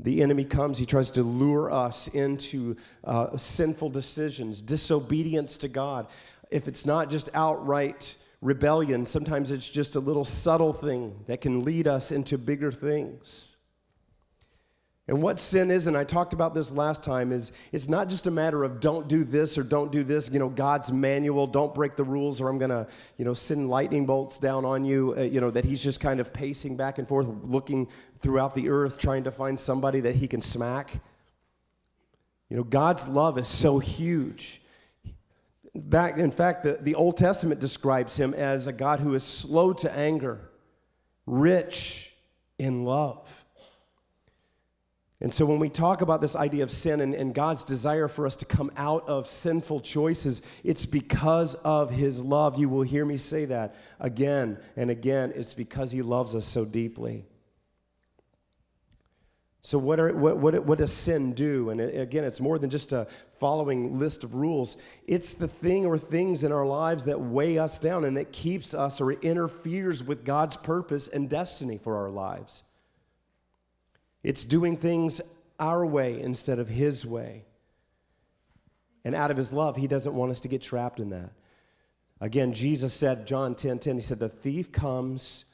The 0.00 0.22
enemy 0.22 0.44
comes, 0.44 0.76
he 0.76 0.86
tries 0.86 1.10
to 1.12 1.22
lure 1.22 1.70
us 1.70 2.08
into 2.08 2.76
uh, 3.04 3.36
sinful 3.36 3.90
decisions, 3.90 4.60
disobedience 4.60 5.56
to 5.58 5.68
God 5.68 6.08
if 6.50 6.68
it's 6.68 6.86
not 6.86 7.10
just 7.10 7.28
outright 7.34 8.16
rebellion, 8.40 9.06
sometimes 9.06 9.50
it's 9.50 9.68
just 9.68 9.96
a 9.96 10.00
little 10.00 10.24
subtle 10.24 10.72
thing 10.72 11.18
that 11.26 11.40
can 11.40 11.64
lead 11.64 11.88
us 11.88 12.12
into 12.12 12.38
bigger 12.38 12.70
things. 12.70 13.54
And 15.06 15.20
what 15.20 15.38
sin 15.38 15.70
is, 15.70 15.86
and 15.86 15.98
I 15.98 16.04
talked 16.04 16.32
about 16.32 16.54
this 16.54 16.72
last 16.72 17.02
time, 17.02 17.30
is 17.30 17.52
it's 17.72 17.88
not 17.88 18.08
just 18.08 18.26
a 18.26 18.30
matter 18.30 18.64
of 18.64 18.80
don't 18.80 19.06
do 19.06 19.22
this 19.22 19.58
or 19.58 19.62
don't 19.62 19.92
do 19.92 20.02
this, 20.02 20.30
you 20.30 20.38
know, 20.38 20.48
God's 20.48 20.90
manual, 20.90 21.46
don't 21.46 21.74
break 21.74 21.94
the 21.94 22.04
rules 22.04 22.40
or 22.40 22.48
I'm 22.48 22.56
going 22.56 22.70
to, 22.70 22.86
you 23.18 23.24
know, 23.26 23.34
send 23.34 23.68
lightning 23.68 24.06
bolts 24.06 24.38
down 24.38 24.64
on 24.64 24.82
you, 24.86 25.14
uh, 25.18 25.22
you 25.22 25.42
know, 25.42 25.50
that 25.50 25.62
he's 25.62 25.82
just 25.82 26.00
kind 26.00 26.20
of 26.20 26.32
pacing 26.32 26.76
back 26.76 26.96
and 26.96 27.06
forth, 27.06 27.26
looking 27.42 27.86
throughout 28.18 28.54
the 28.54 28.70
earth, 28.70 28.96
trying 28.96 29.24
to 29.24 29.30
find 29.30 29.60
somebody 29.60 30.00
that 30.00 30.14
he 30.14 30.26
can 30.26 30.40
smack. 30.40 30.94
You 32.48 32.56
know, 32.56 32.64
God's 32.64 33.06
love 33.06 33.36
is 33.36 33.46
so 33.46 33.78
huge 33.78 34.62
back, 35.74 36.18
in 36.18 36.30
fact, 36.30 36.64
the, 36.64 36.78
the 36.80 36.94
Old 36.94 37.16
Testament 37.16 37.60
describes 37.60 38.16
him 38.16 38.34
as 38.34 38.66
a 38.66 38.72
God 38.72 39.00
who 39.00 39.14
is 39.14 39.22
slow 39.22 39.72
to 39.74 39.96
anger, 39.96 40.40
rich 41.26 42.12
in 42.58 42.84
love. 42.84 43.44
And 45.20 45.32
so, 45.32 45.46
when 45.46 45.58
we 45.58 45.70
talk 45.70 46.02
about 46.02 46.20
this 46.20 46.36
idea 46.36 46.64
of 46.64 46.70
sin 46.70 47.00
and, 47.00 47.14
and, 47.14 47.34
God's 47.34 47.64
desire 47.64 48.08
for 48.08 48.26
us 48.26 48.36
to 48.36 48.44
come 48.44 48.70
out 48.76 49.08
of 49.08 49.26
sinful 49.26 49.80
choices, 49.80 50.42
it's 50.64 50.84
because 50.84 51.54
of 51.54 51.90
His 51.90 52.22
love. 52.22 52.58
You 52.58 52.68
will 52.68 52.82
hear 52.82 53.06
me 53.06 53.16
say 53.16 53.44
that 53.46 53.74
again 54.00 54.58
and 54.76 54.90
again. 54.90 55.32
It's 55.34 55.54
because 55.54 55.92
He 55.92 56.02
loves 56.02 56.34
us 56.34 56.44
so 56.44 56.64
deeply. 56.64 57.24
So, 59.66 59.78
what, 59.78 59.98
are, 59.98 60.12
what, 60.12 60.36
what, 60.36 60.62
what 60.66 60.76
does 60.76 60.92
sin 60.92 61.32
do? 61.32 61.70
And 61.70 61.80
again, 61.80 62.22
it's 62.22 62.38
more 62.38 62.58
than 62.58 62.68
just 62.68 62.92
a 62.92 63.06
following 63.32 63.98
list 63.98 64.22
of 64.22 64.34
rules. 64.34 64.76
It's 65.06 65.32
the 65.32 65.48
thing 65.48 65.86
or 65.86 65.96
things 65.96 66.44
in 66.44 66.52
our 66.52 66.66
lives 66.66 67.06
that 67.06 67.18
weigh 67.18 67.56
us 67.56 67.78
down 67.78 68.04
and 68.04 68.18
that 68.18 68.30
keeps 68.30 68.74
us 68.74 69.00
or 69.00 69.12
interferes 69.12 70.04
with 70.04 70.22
God's 70.22 70.58
purpose 70.58 71.08
and 71.08 71.30
destiny 71.30 71.78
for 71.78 71.96
our 71.96 72.10
lives. 72.10 72.62
It's 74.22 74.44
doing 74.44 74.76
things 74.76 75.22
our 75.58 75.86
way 75.86 76.20
instead 76.20 76.58
of 76.58 76.68
His 76.68 77.06
way. 77.06 77.46
And 79.02 79.14
out 79.14 79.30
of 79.30 79.38
His 79.38 79.50
love, 79.50 79.76
He 79.76 79.86
doesn't 79.86 80.14
want 80.14 80.30
us 80.30 80.40
to 80.40 80.48
get 80.48 80.60
trapped 80.60 81.00
in 81.00 81.08
that. 81.08 81.30
Again, 82.20 82.52
Jesus 82.52 82.92
said, 82.92 83.26
John 83.26 83.54
10 83.54 83.78
10, 83.78 83.94
He 83.94 84.02
said, 84.02 84.18
The 84.18 84.28
thief 84.28 84.72
comes 84.72 85.46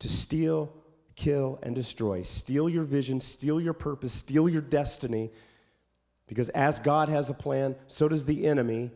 to 0.00 0.08
steal, 0.08 0.74
kill, 1.16 1.58
and 1.62 1.74
destroy. 1.74 2.22
Steal 2.22 2.68
your 2.68 2.84
vision, 2.84 3.20
steal 3.20 3.60
your 3.60 3.72
purpose, 3.72 4.12
steal 4.12 4.48
your 4.48 4.62
destiny. 4.62 5.30
Because 6.26 6.48
as 6.50 6.80
God 6.80 7.08
has 7.08 7.30
a 7.30 7.34
plan, 7.34 7.76
so 7.86 8.08
does 8.08 8.24
the 8.24 8.46
enemy. 8.46 8.90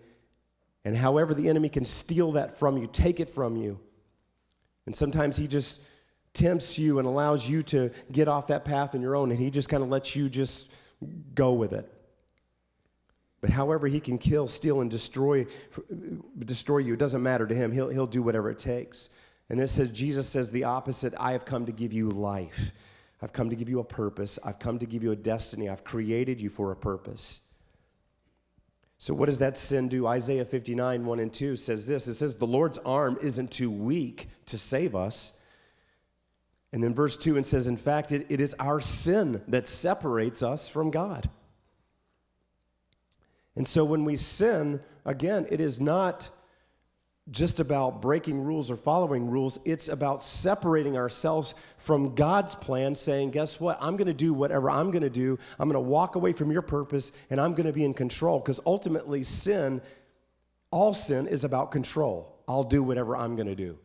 And 0.85 0.97
however 0.97 1.35
the 1.35 1.49
enemy 1.49 1.69
can 1.69 1.85
steal 1.85 2.33
that 2.33 2.59
from 2.59 2.79
you, 2.79 2.87
take 2.87 3.21
it 3.21 3.29
from 3.29 3.57
you. 3.57 3.79
And 4.87 4.97
sometimes 4.97 5.37
he 5.37 5.47
just 5.47 5.83
tempts 6.33 6.79
you 6.79 6.99
and 6.99 7.07
allows 7.07 7.49
you 7.49 7.63
to 7.65 7.91
get 8.11 8.29
off 8.29 8.47
that 8.47 8.65
path 8.65 8.95
on 8.95 9.03
your 9.03 9.17
own, 9.17 9.31
and 9.31 9.39
he 9.39 9.51
just 9.51 9.69
kind 9.69 9.83
of 9.83 9.89
lets 9.89 10.17
you 10.17 10.29
just 10.29 10.73
go 11.35 11.53
with 11.53 11.73
it. 11.73 11.93
But 13.41 13.51
however 13.51 13.87
he 13.87 14.01
can 14.01 14.19
kill, 14.19 14.49
steal, 14.49 14.81
and 14.81 14.91
destroy, 14.91 15.47
destroy 16.39 16.79
you, 16.79 16.95
it 16.95 16.99
doesn't 16.99 17.23
matter 17.23 17.47
to 17.47 17.55
him. 17.55 17.71
He'll, 17.71 17.89
he'll 17.89 18.07
do 18.07 18.23
whatever 18.23 18.51
it 18.51 18.59
takes. 18.59 19.11
And 19.51 19.61
it 19.61 19.69
says, 19.69 19.91
Jesus 19.93 20.29
says 20.29 20.51
the 20.51 20.65
opposite 20.65 21.15
I 21.19 21.33
have 21.33 21.45
come 21.45 21.65
to 21.67 21.73
give 21.73 21.93
you 21.93 22.11
life. 22.11 22.73
I've 23.23 23.33
come 23.33 23.51
to 23.51 23.57
give 23.57 23.69
you 23.69 23.81
a 23.81 23.85
purpose. 23.85 24.39
I've 24.45 24.59
come 24.59 24.79
to 24.79 24.87
give 24.87 25.03
you 25.03 25.13
a 25.13 25.17
destiny. 25.17 25.69
I've 25.69 25.85
created 25.85 26.41
you 26.41 26.51
for 26.51 26.71
a 26.71 26.77
purpose. 26.77 27.43
So, 28.99 29.15
what 29.15 29.27
does 29.27 29.39
that 29.39 29.57
sin 29.57 29.89
do? 29.89 30.07
Isaiah 30.07 30.45
59, 30.45 31.07
1 31.07 31.19
and 31.21 31.33
2 31.33 31.57
says 31.57 31.87
this 31.87 32.07
it 32.09 32.15
says, 32.15 32.37
The 32.37 32.47
Lord's 32.47 32.79
arm 32.79 33.17
isn't 33.23 33.51
too 33.51 33.71
weak 33.71 34.29
to 34.47 34.59
save 34.59 34.95
us. 34.95 35.41
And 36.73 36.83
then 36.83 36.95
verse 36.95 37.17
2 37.17 37.37
and 37.37 37.47
says, 37.47 37.67
In 37.67 37.77
fact, 37.77 38.13
it, 38.13 38.27
it 38.29 38.41
is 38.41 38.55
our 38.59 38.81
sin 38.81 39.41
that 39.49 39.67
separates 39.67 40.43
us 40.43 40.69
from 40.69 40.91
God. 40.91 41.31
And 43.57 43.67
so 43.67 43.85
when 43.85 44.05
we 44.05 44.17
sin, 44.17 44.81
again, 45.05 45.47
it 45.51 45.61
is 45.61 45.81
not 45.81 46.31
just 47.31 47.61
about 47.61 48.01
breaking 48.01 48.43
rules 48.43 48.71
or 48.71 48.77
following 48.77 49.29
rules. 49.29 49.59
It's 49.65 49.89
about 49.89 50.23
separating 50.23 50.97
ourselves 50.97 51.55
from 51.77 52.15
God's 52.15 52.55
plan, 52.55 52.95
saying, 52.95 53.31
Guess 53.31 53.61
what? 53.61 53.79
I'm 53.81 53.97
going 53.97 54.07
to 54.07 54.15
do 54.15 54.33
whatever 54.33 54.71
I'm 54.71 54.91
going 54.91 55.03
to 55.03 55.11
do. 55.11 55.39
I'm 55.59 55.69
going 55.69 55.83
to 55.83 55.89
walk 55.89 56.17
away 56.17 56.33
from 56.33 56.51
your 56.51 56.63
purpose 56.63 57.13
and 57.31 57.41
I'm 57.41 57.55
going 57.55 57.67
to 57.67 57.73
be 57.73 57.85
in 57.85 57.95
control. 57.95 58.39
Because 58.41 58.61
ultimately, 58.67 59.23
sin, 59.23 59.83
all 60.71 60.95
sin 60.95 61.27
is 61.27 61.45
about 61.45 61.71
control. 61.71 62.43
I'll 62.49 62.65
do 62.65 62.83
whatever 62.83 63.17
I'm 63.17 63.37
going 63.37 63.49
to 63.49 63.55
do. 63.55 63.79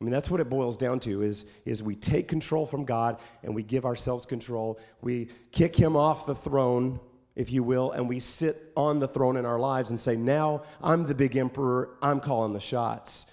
I 0.00 0.04
mean, 0.04 0.12
that's 0.12 0.30
what 0.30 0.40
it 0.40 0.50
boils 0.50 0.76
down 0.76 0.98
to 1.00 1.22
is, 1.22 1.44
is 1.64 1.80
we 1.80 1.94
take 1.94 2.26
control 2.26 2.66
from 2.66 2.84
God 2.84 3.20
and 3.44 3.54
we 3.54 3.62
give 3.62 3.84
ourselves 3.84 4.26
control. 4.26 4.80
We 5.00 5.28
kick 5.52 5.76
him 5.76 5.94
off 5.94 6.26
the 6.26 6.34
throne 6.34 6.98
if 7.34 7.50
you 7.50 7.62
will, 7.62 7.92
and 7.92 8.08
we 8.08 8.18
sit 8.18 8.72
on 8.76 8.98
the 8.98 9.08
throne 9.08 9.36
in 9.36 9.46
our 9.46 9.58
lives 9.58 9.90
and 9.90 10.00
say, 10.00 10.16
Now 10.16 10.62
I'm 10.82 11.04
the 11.04 11.14
big 11.14 11.36
emperor, 11.36 11.96
I'm 12.02 12.20
calling 12.20 12.52
the 12.52 12.60
shots. 12.60 13.26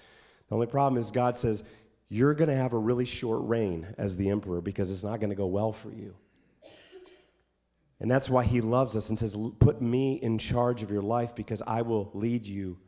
The 0.48 0.54
only 0.54 0.66
problem 0.66 0.98
is 0.98 1.10
God 1.10 1.36
says, 1.36 1.64
You're 2.08 2.34
going 2.34 2.48
to 2.48 2.56
have 2.56 2.72
a 2.72 2.78
really 2.78 3.04
short 3.04 3.40
reign 3.42 3.86
as 3.98 4.16
the 4.16 4.28
emperor 4.30 4.60
because 4.60 4.90
it's 4.90 5.04
not 5.04 5.20
going 5.20 5.30
to 5.30 5.36
go 5.36 5.46
well 5.46 5.72
for 5.72 5.90
you. 5.90 6.14
And 8.00 8.10
that's 8.10 8.30
why 8.30 8.44
he 8.44 8.62
loves 8.62 8.96
us 8.96 9.10
and 9.10 9.18
says, 9.18 9.36
Put 9.58 9.82
me 9.82 10.14
in 10.14 10.38
charge 10.38 10.82
of 10.82 10.90
your 10.90 11.02
life 11.02 11.34
because 11.34 11.62
I 11.66 11.82
will 11.82 12.10
lead 12.14 12.46
you 12.46 12.78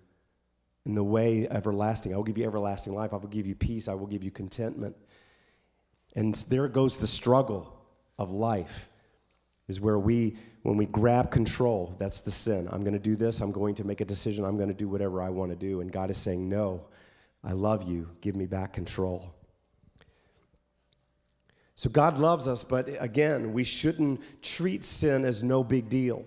in 0.87 0.95
the 0.95 1.05
way 1.05 1.47
everlasting. 1.49 2.13
I 2.13 2.17
will 2.17 2.25
give 2.25 2.39
you 2.39 2.45
everlasting 2.45 2.95
life. 2.95 3.13
I 3.13 3.17
will 3.17 3.29
give 3.29 3.47
you 3.47 3.55
peace. 3.55 3.89
I 3.89 3.95
will 3.95 4.07
give 4.07 4.25
you 4.25 4.31
contentment. 4.31 4.97
And 6.17 6.35
there 6.49 6.69
goes 6.69 6.97
the 6.97 7.07
struggle 7.07 7.79
of 8.19 8.33
life, 8.33 8.91
is 9.73 9.81
where 9.81 9.99
we, 9.99 10.37
when 10.63 10.77
we 10.77 10.87
grab 10.87 11.31
control, 11.31 11.97
that's 11.99 12.21
the 12.21 12.31
sin. 12.31 12.69
I'm 12.71 12.83
going 12.83 12.93
to 12.93 12.99
do 13.01 13.17
this. 13.17 13.41
I'm 13.41 13.53
going 13.53 13.75
to 13.77 13.85
make 13.85 14.01
a 14.03 14.05
decision. 14.05 14.45
I'm 14.45 14.57
going 14.57 14.69
to 14.69 14.75
do 14.75 14.89
whatever 14.89 15.23
I 15.23 15.31
want 15.31 15.51
to 15.51 15.57
do. 15.57 15.81
And 15.81 15.91
God 15.91 16.11
is 16.11 16.19
saying, 16.19 16.49
No, 16.49 16.85
I 17.43 17.53
love 17.53 17.83
you. 17.83 18.09
Give 18.21 18.37
me 18.37 18.47
back 18.47 18.73
control. 18.73 19.35
So 21.75 21.89
God 21.91 22.19
loves 22.19 22.47
us, 22.47 22.63
but 22.63 22.89
again, 23.01 23.53
we 23.53 23.65
shouldn't 23.65 24.21
treat 24.43 24.85
sin 24.85 25.25
as 25.25 25.43
no 25.43 25.65
big 25.65 25.89
deal. 25.89 26.25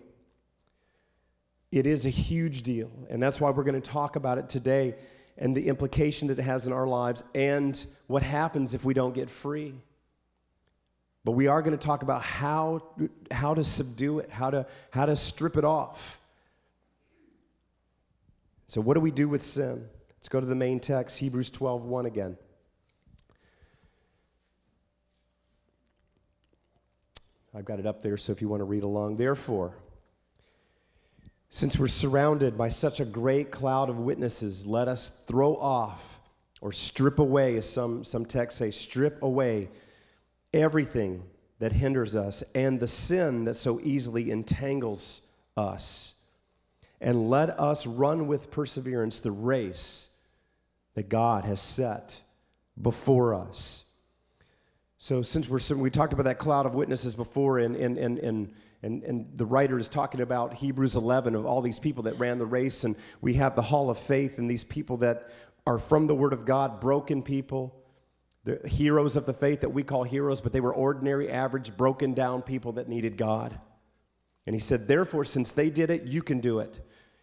It 1.72 1.86
is 1.86 2.06
a 2.06 2.10
huge 2.10 2.64
deal, 2.64 2.92
and 3.10 3.22
that's 3.22 3.40
why 3.40 3.52
we're 3.52 3.64
going 3.64 3.82
to 3.82 3.92
talk 3.92 4.16
about 4.16 4.38
it 4.38 4.50
today 4.50 4.96
and 5.38 5.56
the 5.56 5.68
implication 5.68 6.28
that 6.30 6.40
it 6.40 6.42
has 6.42 6.66
in 6.68 6.74
our 6.74 6.88
lives 6.88 7.24
and 7.36 7.86
what 8.08 8.24
happens 8.24 8.74
if 8.74 8.84
we 8.84 8.94
don't 8.94 9.14
get 9.14 9.30
free. 9.30 9.76
But 11.26 11.32
we 11.32 11.48
are 11.48 11.64
going 11.64 11.78
to 11.78 11.84
talk 11.84 12.04
about 12.04 12.22
how, 12.22 12.84
how 13.32 13.56
to 13.56 13.64
subdue 13.64 14.20
it, 14.20 14.30
how 14.30 14.52
to, 14.52 14.68
how 14.92 15.08
to 15.08 15.16
strip 15.16 15.58
it 15.58 15.66
off. 15.66 16.20
So, 18.68 18.80
what 18.80 18.94
do 18.94 19.00
we 19.00 19.10
do 19.10 19.28
with 19.28 19.42
sin? 19.42 19.88
Let's 20.12 20.30
go 20.30 20.40
to 20.40 20.46
the 20.46 20.56
main 20.56 20.80
text, 20.80 21.18
Hebrews 21.18 21.50
12 21.50 21.84
1 21.84 22.06
again. 22.06 22.38
I've 27.56 27.66
got 27.66 27.80
it 27.80 27.88
up 27.88 28.04
there, 28.04 28.18
so 28.18 28.32
if 28.32 28.42
you 28.42 28.48
want 28.48 28.60
to 28.60 28.66
read 28.66 28.84
along. 28.84 29.18
Therefore, 29.18 29.74
since 31.50 31.80
we're 31.80 31.88
surrounded 31.88 32.56
by 32.56 32.70
such 32.70 33.00
a 33.00 33.06
great 33.06 33.50
cloud 33.50 33.90
of 33.90 33.98
witnesses, 33.98 34.68
let 34.68 34.88
us 34.88 35.10
throw 35.26 35.56
off 35.56 36.20
or 36.62 36.72
strip 36.72 37.18
away, 37.18 37.56
as 37.58 37.68
some, 37.68 38.04
some 38.04 38.26
texts 38.26 38.60
say, 38.60 38.70
strip 38.70 39.24
away 39.24 39.70
everything 40.56 41.24
that 41.60 41.72
hinders 41.72 42.16
us 42.16 42.44
and 42.54 42.80
the 42.80 42.88
sin 42.88 43.46
that 43.46 43.56
so 43.56 43.80
easily 43.84 44.32
entangles 44.32 45.22
us. 45.56 46.16
And 47.02 47.30
let 47.30 47.50
us 47.60 47.86
run 47.86 48.28
with 48.28 48.50
perseverance 48.50 49.20
the 49.20 49.32
race 49.32 50.10
that 50.96 51.10
God 51.10 51.46
has 51.46 51.62
set 51.62 52.20
before 52.82 53.36
us. 53.36 53.84
So, 54.98 55.22
since 55.22 55.48
we're 55.48 55.60
we 55.76 55.90
talked 55.92 56.14
about 56.14 56.24
that 56.24 56.40
cloud 56.40 56.66
of 56.66 56.74
witnesses 56.74 57.14
before, 57.14 57.60
and 57.60 57.76
and 57.76 57.98
and 57.98 58.18
and 58.20 58.54
and, 58.82 59.04
and 59.04 59.38
the 59.38 59.46
writer 59.46 59.78
is 59.78 59.90
talking 59.90 60.22
about 60.22 60.54
Hebrews 60.54 60.96
11 60.96 61.36
of 61.36 61.46
all 61.46 61.62
these 61.62 61.80
people 61.80 62.04
that 62.04 62.18
ran 62.18 62.38
the 62.38 62.46
race, 62.46 62.86
and 62.86 62.96
we 63.22 63.34
have 63.34 63.56
the 63.56 63.62
Hall 63.62 63.90
of 63.90 64.00
Faith, 64.00 64.40
and 64.40 64.50
these 64.50 64.64
people 64.64 64.98
that 64.98 65.30
are 65.68 65.80
from 65.80 66.08
the 66.08 66.16
Word 66.16 66.34
of 66.34 66.46
God, 66.46 66.80
broken 66.80 67.22
people, 67.22 67.76
the 68.46 68.66
heroes 68.68 69.16
of 69.16 69.26
the 69.26 69.34
faith 69.34 69.62
that 69.62 69.70
we 69.70 69.84
call 69.84 70.04
heroes, 70.04 70.40
but 70.40 70.54
they 70.54 70.62
were 70.62 70.74
ordinary, 70.74 71.30
average, 71.30 71.76
broken 71.76 72.14
down 72.14 72.44
people 72.44 72.74
that 72.74 72.88
needed 72.88 73.18
God. 73.18 73.60
And 74.46 74.56
he 74.56 74.60
said, 74.60 74.88
therefore, 74.88 75.26
since 75.26 75.52
they 75.52 75.72
did 75.72 75.90
it, 75.90 76.04
you 76.04 76.22
can 76.22 76.40
do 76.40 76.60
it. 76.60 76.80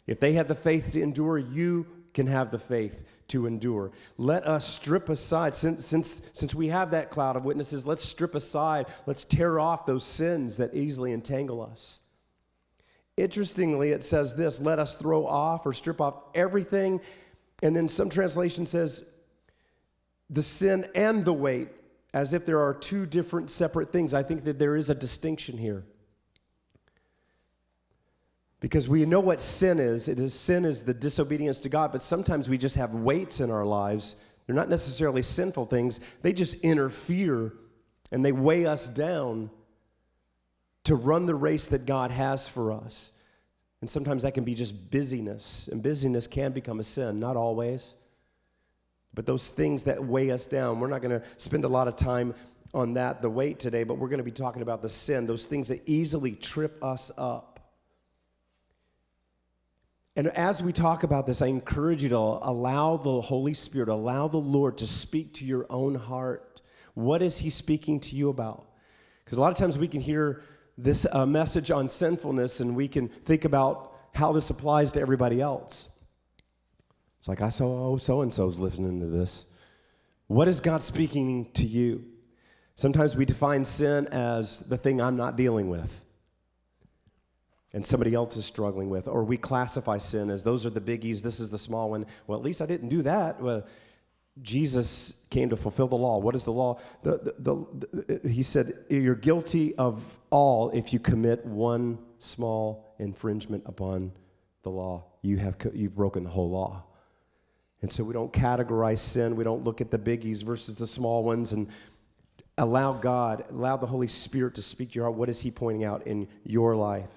If 0.08 0.18
they 0.18 0.32
had 0.32 0.48
the 0.48 0.56
faith 0.56 0.92
to 0.92 1.02
endure, 1.02 1.38
you 1.38 1.86
can 2.12 2.26
have 2.26 2.50
the 2.50 2.58
faith 2.58 3.08
to 3.28 3.46
endure. 3.46 3.92
Let 4.18 4.46
us 4.46 4.66
strip 4.66 5.08
aside, 5.08 5.54
since, 5.54 5.86
since, 5.86 6.22
since 6.32 6.56
we 6.56 6.66
have 6.68 6.90
that 6.90 7.10
cloud 7.10 7.36
of 7.36 7.44
witnesses, 7.44 7.86
let's 7.86 8.04
strip 8.04 8.34
aside, 8.34 8.86
let's 9.06 9.24
tear 9.24 9.60
off 9.60 9.86
those 9.86 10.04
sins 10.04 10.56
that 10.56 10.74
easily 10.74 11.12
entangle 11.12 11.62
us. 11.62 12.00
Interestingly, 13.16 13.90
it 13.90 14.02
says 14.02 14.34
this 14.34 14.60
let 14.60 14.80
us 14.80 14.94
throw 14.94 15.24
off 15.24 15.66
or 15.66 15.72
strip 15.72 16.00
off 16.00 16.24
everything. 16.34 17.00
And 17.62 17.76
then 17.76 17.86
some 17.86 18.10
translation 18.10 18.66
says 18.66 19.04
the 20.32 20.42
sin 20.42 20.86
and 20.94 21.24
the 21.24 21.32
weight, 21.32 21.68
as 22.14 22.32
if 22.32 22.44
there 22.44 22.60
are 22.60 22.74
two 22.74 23.06
different 23.06 23.50
separate 23.50 23.92
things. 23.92 24.14
I 24.14 24.22
think 24.22 24.44
that 24.44 24.58
there 24.58 24.76
is 24.76 24.90
a 24.90 24.94
distinction 24.94 25.56
here 25.56 25.84
because 28.60 28.88
we 28.88 29.04
know 29.04 29.20
what 29.20 29.40
sin 29.40 29.78
is. 29.78 30.08
It 30.08 30.18
is 30.18 30.32
sin 30.34 30.64
is 30.64 30.84
the 30.84 30.94
disobedience 30.94 31.58
to 31.60 31.68
God, 31.68 31.92
but 31.92 32.00
sometimes 32.00 32.48
we 32.48 32.56
just 32.56 32.76
have 32.76 32.94
weights 32.94 33.40
in 33.40 33.50
our 33.50 33.64
lives. 33.64 34.16
They're 34.46 34.56
not 34.56 34.68
necessarily 34.68 35.22
sinful 35.22 35.66
things. 35.66 36.00
They 36.22 36.32
just 36.32 36.54
interfere 36.60 37.52
and 38.10 38.24
they 38.24 38.32
weigh 38.32 38.66
us 38.66 38.88
down 38.88 39.50
to 40.84 40.94
run 40.94 41.26
the 41.26 41.34
race 41.34 41.66
that 41.68 41.86
God 41.86 42.10
has 42.10 42.48
for 42.48 42.72
us. 42.72 43.12
And 43.80 43.90
sometimes 43.90 44.22
that 44.22 44.34
can 44.34 44.44
be 44.44 44.54
just 44.54 44.90
busyness, 44.92 45.68
and 45.72 45.82
busyness 45.82 46.28
can 46.28 46.52
become 46.52 46.78
a 46.78 46.84
sin, 46.84 47.18
not 47.18 47.36
always. 47.36 47.96
But 49.14 49.26
those 49.26 49.48
things 49.48 49.82
that 49.84 50.02
weigh 50.02 50.30
us 50.30 50.46
down, 50.46 50.80
we're 50.80 50.88
not 50.88 51.02
going 51.02 51.20
to 51.20 51.26
spend 51.36 51.64
a 51.64 51.68
lot 51.68 51.88
of 51.88 51.96
time 51.96 52.34
on 52.74 52.94
that, 52.94 53.20
the 53.20 53.28
weight 53.28 53.58
today, 53.58 53.84
but 53.84 53.98
we're 53.98 54.08
going 54.08 54.18
to 54.18 54.24
be 54.24 54.30
talking 54.30 54.62
about 54.62 54.80
the 54.80 54.88
sin, 54.88 55.26
those 55.26 55.44
things 55.44 55.68
that 55.68 55.82
easily 55.86 56.34
trip 56.34 56.82
us 56.82 57.10
up. 57.18 57.60
And 60.16 60.28
as 60.28 60.62
we 60.62 60.72
talk 60.72 61.04
about 61.04 61.26
this, 61.26 61.40
I 61.40 61.46
encourage 61.46 62.02
you 62.02 62.10
to 62.10 62.16
allow 62.16 62.96
the 62.96 63.20
Holy 63.20 63.54
Spirit, 63.54 63.88
allow 63.88 64.28
the 64.28 64.38
Lord 64.38 64.78
to 64.78 64.86
speak 64.86 65.34
to 65.34 65.44
your 65.44 65.66
own 65.70 65.94
heart. 65.94 66.60
What 66.94 67.22
is 67.22 67.38
He 67.38 67.48
speaking 67.50 68.00
to 68.00 68.16
you 68.16 68.28
about? 68.28 68.66
Because 69.24 69.38
a 69.38 69.40
lot 69.40 69.52
of 69.52 69.58
times 69.58 69.78
we 69.78 69.88
can 69.88 70.00
hear 70.00 70.42
this 70.76 71.06
uh, 71.12 71.24
message 71.24 71.70
on 71.70 71.88
sinfulness 71.88 72.60
and 72.60 72.76
we 72.76 72.88
can 72.88 73.08
think 73.08 73.44
about 73.44 73.94
how 74.14 74.32
this 74.32 74.50
applies 74.50 74.92
to 74.92 75.00
everybody 75.00 75.40
else. 75.40 75.88
It's 77.22 77.28
like, 77.28 77.40
I 77.40 77.50
saw, 77.50 77.92
oh, 77.92 77.98
so 77.98 78.22
and 78.22 78.32
so's 78.32 78.58
listening 78.58 78.98
to 78.98 79.06
this. 79.06 79.46
What 80.26 80.48
is 80.48 80.58
God 80.58 80.82
speaking 80.82 81.52
to 81.52 81.64
you? 81.64 82.04
Sometimes 82.74 83.14
we 83.14 83.24
define 83.24 83.64
sin 83.64 84.08
as 84.08 84.58
the 84.58 84.76
thing 84.76 85.00
I'm 85.00 85.16
not 85.16 85.36
dealing 85.36 85.70
with 85.70 86.04
and 87.74 87.86
somebody 87.86 88.12
else 88.12 88.36
is 88.36 88.44
struggling 88.44 88.90
with, 88.90 89.06
or 89.06 89.22
we 89.22 89.36
classify 89.36 89.98
sin 89.98 90.30
as 90.30 90.42
those 90.42 90.66
are 90.66 90.70
the 90.70 90.80
biggies, 90.80 91.22
this 91.22 91.38
is 91.38 91.48
the 91.48 91.58
small 91.58 91.90
one. 91.90 92.06
Well, 92.26 92.36
at 92.36 92.44
least 92.44 92.60
I 92.60 92.66
didn't 92.66 92.88
do 92.88 93.02
that. 93.02 93.40
Well, 93.40 93.64
Jesus 94.40 95.24
came 95.30 95.48
to 95.48 95.56
fulfill 95.56 95.86
the 95.86 95.94
law. 95.94 96.18
What 96.18 96.34
is 96.34 96.42
the 96.42 96.50
law? 96.50 96.80
The, 97.04 97.34
the, 97.38 97.66
the, 97.92 98.28
he 98.28 98.42
said, 98.42 98.84
You're 98.90 99.14
guilty 99.14 99.76
of 99.76 100.02
all 100.30 100.70
if 100.70 100.92
you 100.92 100.98
commit 100.98 101.46
one 101.46 101.98
small 102.18 102.96
infringement 102.98 103.62
upon 103.64 104.10
the 104.64 104.70
law. 104.70 105.04
You 105.22 105.36
have, 105.36 105.56
you've 105.72 105.94
broken 105.94 106.24
the 106.24 106.30
whole 106.30 106.50
law. 106.50 106.82
And 107.82 107.90
so 107.90 108.04
we 108.04 108.12
don't 108.12 108.32
categorize 108.32 108.98
sin. 108.98 109.36
We 109.36 109.44
don't 109.44 109.64
look 109.64 109.80
at 109.80 109.90
the 109.90 109.98
biggies 109.98 110.42
versus 110.42 110.76
the 110.76 110.86
small 110.86 111.24
ones 111.24 111.52
and 111.52 111.68
allow 112.58 112.92
God, 112.92 113.44
allow 113.50 113.76
the 113.76 113.86
Holy 113.86 114.06
Spirit 114.06 114.54
to 114.54 114.62
speak 114.62 114.90
to 114.92 114.94
your 114.96 115.04
heart. 115.04 115.16
What 115.16 115.28
is 115.28 115.40
He 115.40 115.50
pointing 115.50 115.84
out 115.84 116.06
in 116.06 116.28
your 116.44 116.76
life? 116.76 117.10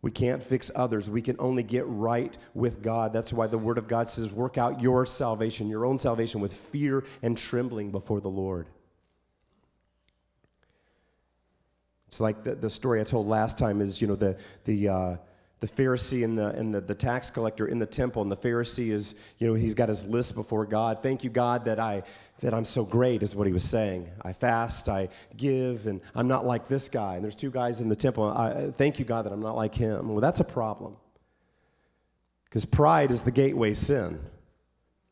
We 0.00 0.10
can't 0.10 0.42
fix 0.42 0.70
others. 0.74 1.10
We 1.10 1.20
can 1.20 1.36
only 1.38 1.62
get 1.62 1.84
right 1.86 2.36
with 2.54 2.82
God. 2.82 3.12
That's 3.12 3.32
why 3.32 3.48
the 3.48 3.58
Word 3.58 3.78
of 3.78 3.88
God 3.88 4.08
says, 4.08 4.32
work 4.32 4.56
out 4.56 4.80
your 4.80 5.04
salvation, 5.04 5.68
your 5.68 5.84
own 5.84 5.98
salvation, 5.98 6.40
with 6.40 6.54
fear 6.54 7.04
and 7.22 7.36
trembling 7.36 7.90
before 7.90 8.20
the 8.20 8.28
Lord. 8.28 8.68
It's 12.06 12.20
like 12.20 12.42
the, 12.44 12.54
the 12.54 12.70
story 12.70 13.00
I 13.00 13.04
told 13.04 13.26
last 13.26 13.58
time 13.58 13.82
is, 13.82 14.00
you 14.00 14.06
know, 14.06 14.16
the, 14.16 14.38
the, 14.64 14.88
uh, 14.88 15.16
the 15.60 15.66
Pharisee 15.66 16.24
and, 16.24 16.38
the, 16.38 16.50
and 16.50 16.72
the, 16.72 16.80
the 16.80 16.94
tax 16.94 17.30
collector 17.30 17.66
in 17.66 17.78
the 17.78 17.86
temple, 17.86 18.22
and 18.22 18.30
the 18.30 18.36
Pharisee 18.36 18.90
is, 18.90 19.16
you 19.38 19.46
know, 19.48 19.54
he's 19.54 19.74
got 19.74 19.88
his 19.88 20.06
list 20.06 20.34
before 20.34 20.64
God. 20.64 21.02
Thank 21.02 21.24
you, 21.24 21.30
God, 21.30 21.64
that, 21.64 21.80
I, 21.80 22.04
that 22.40 22.54
I'm 22.54 22.64
so 22.64 22.84
great, 22.84 23.22
is 23.22 23.34
what 23.34 23.46
he 23.46 23.52
was 23.52 23.64
saying. 23.64 24.08
I 24.22 24.32
fast, 24.32 24.88
I 24.88 25.08
give, 25.36 25.86
and 25.86 26.00
I'm 26.14 26.28
not 26.28 26.44
like 26.44 26.68
this 26.68 26.88
guy. 26.88 27.16
And 27.16 27.24
there's 27.24 27.34
two 27.34 27.50
guys 27.50 27.80
in 27.80 27.88
the 27.88 27.96
temple. 27.96 28.24
I, 28.28 28.70
thank 28.70 29.00
you, 29.00 29.04
God, 29.04 29.24
that 29.24 29.32
I'm 29.32 29.42
not 29.42 29.56
like 29.56 29.74
him. 29.74 30.08
Well, 30.08 30.20
that's 30.20 30.40
a 30.40 30.44
problem. 30.44 30.96
Because 32.44 32.64
pride 32.64 33.10
is 33.10 33.22
the 33.22 33.32
gateway 33.32 33.74
sin. 33.74 34.20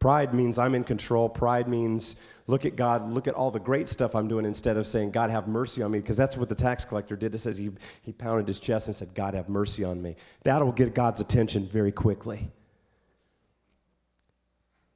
Pride 0.07 0.33
means 0.33 0.57
I'm 0.57 0.77
in 0.77 0.85
control. 0.85 1.29
Pride 1.29 1.67
means 1.67 2.21
look 2.47 2.65
at 2.65 2.77
God, 2.77 3.11
look 3.11 3.27
at 3.27 3.35
all 3.35 3.51
the 3.51 3.59
great 3.59 3.89
stuff 3.89 4.15
I'm 4.15 4.29
doing 4.29 4.45
instead 4.45 4.77
of 4.77 4.87
saying, 4.87 5.11
God, 5.11 5.31
have 5.31 5.49
mercy 5.49 5.83
on 5.83 5.91
me, 5.91 5.99
because 5.99 6.17
that's 6.17 6.37
what 6.37 6.49
the 6.49 6.55
tax 6.55 6.85
collector 6.85 7.17
did. 7.17 7.35
It 7.35 7.39
says 7.39 7.59
he, 7.59 7.73
he 8.03 8.13
pounded 8.13 8.47
his 8.47 8.61
chest 8.61 8.87
and 8.87 8.95
said, 8.95 9.13
God, 9.17 9.35
have 9.35 9.49
mercy 9.49 9.83
on 9.83 10.01
me. 10.01 10.15
That'll 10.45 10.71
get 10.71 10.95
God's 10.95 11.19
attention 11.19 11.67
very 11.67 11.91
quickly. 11.91 12.49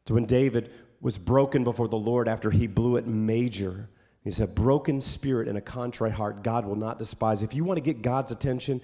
So 0.06 0.14
when 0.14 0.26
David 0.26 0.70
was 1.00 1.18
broken 1.18 1.64
before 1.64 1.88
the 1.88 1.98
Lord 1.98 2.28
after 2.28 2.48
he 2.48 2.68
blew 2.68 2.94
it 2.94 3.08
major, 3.08 3.88
he 4.22 4.30
said, 4.30 4.54
broken 4.54 5.00
spirit 5.00 5.48
and 5.48 5.58
a 5.58 5.60
contrite 5.60 6.12
heart, 6.12 6.44
God 6.44 6.64
will 6.64 6.76
not 6.76 7.00
despise. 7.00 7.42
If 7.42 7.52
you 7.52 7.64
want 7.64 7.78
to 7.78 7.82
get 7.82 8.00
God's 8.00 8.30
attention, 8.30 8.80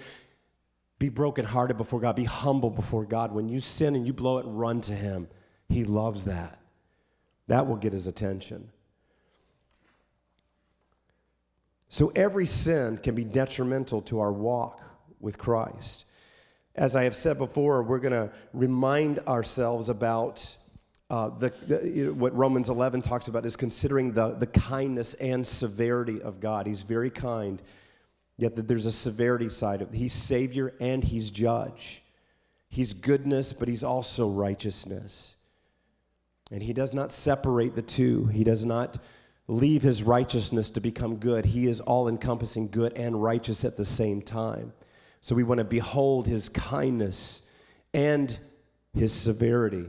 be 0.99 1.09
brokenhearted 1.09 1.77
before 1.77 2.01
God, 2.01 2.17
be 2.17 2.25
humble 2.25 2.71
before 2.71 3.05
God. 3.05 3.31
When 3.31 3.49
you 3.49 3.61
sin 3.61 3.95
and 3.95 4.05
you 4.05 4.13
blow 4.13 4.39
it, 4.39 4.47
run 4.49 4.81
to 4.81 4.93
Him. 4.93 5.29
He 5.69 5.85
loves 5.85 6.25
that. 6.25 6.59
That 7.49 7.67
will 7.67 7.77
get 7.77 7.93
his 7.93 8.07
attention. 8.07 8.69
So 11.89 12.13
every 12.17 12.47
sin 12.47 12.99
can 12.99 13.15
be 13.15 13.25
detrimental 13.25 14.03
to 14.03 14.21
our 14.21 14.33
walk 14.33 14.83
with 15.21 15.39
Christ. 15.39 16.07
As 16.75 16.95
I 16.95 17.05
have 17.05 17.17
said 17.17 17.39
before, 17.39 17.83
we're 17.83 18.01
going 18.01 18.13
to 18.13 18.31
remind 18.53 19.21
ourselves 19.21 19.89
about 19.89 20.57
uh, 21.09 21.31
the, 21.39 21.53
the 21.67 21.89
you 21.89 22.07
know, 22.07 22.13
what 22.13 22.37
Romans 22.37 22.69
11 22.69 23.01
talks 23.01 23.29
about 23.29 23.47
is 23.47 23.55
considering 23.55 24.13
the, 24.13 24.31
the 24.31 24.47
kindness 24.47 25.15
and 25.15 25.47
severity 25.47 26.21
of 26.21 26.41
God. 26.41 26.67
He's 26.67 26.83
very 26.83 27.11
kind, 27.11 27.63
yet 28.37 28.57
that 28.57 28.67
there's 28.67 28.87
a 28.87 28.93
severity 28.93 29.49
side 29.49 29.83
of 29.83 29.95
it. 29.95 29.97
He's 29.97 30.13
Savior 30.13 30.75
and 30.81 31.05
He's 31.05 31.31
Judge. 31.31 32.03
He's 32.69 32.93
goodness, 32.93 33.53
but 33.53 33.69
He's 33.69 33.85
also 33.85 34.29
righteousness. 34.29 35.36
And 36.51 36.63
He 36.63 36.73
does 36.73 36.95
not 36.95 37.11
separate 37.11 37.75
the 37.75 37.83
two. 37.83 38.27
He 38.27 38.45
does 38.45 38.65
not 38.65 38.99
leave 39.49 39.83
His 39.83 40.03
righteousness 40.03 40.71
to 40.71 40.81
become 40.81 41.17
good. 41.17 41.45
He 41.45 41.67
is 41.67 41.81
all 41.81 42.09
encompassing 42.09 42.69
good 42.69 42.93
and 42.95 43.23
righteous 43.23 43.65
at 43.65 43.77
the 43.77 43.85
same 43.85 44.23
time. 44.23 44.73
So 45.21 45.35
we 45.35 45.43
want 45.43 45.59
to 45.59 45.65
behold 45.65 46.27
His 46.27 46.49
kindness 46.49 47.43
and 47.93 48.37
His 48.93 49.13
severity. 49.13 49.87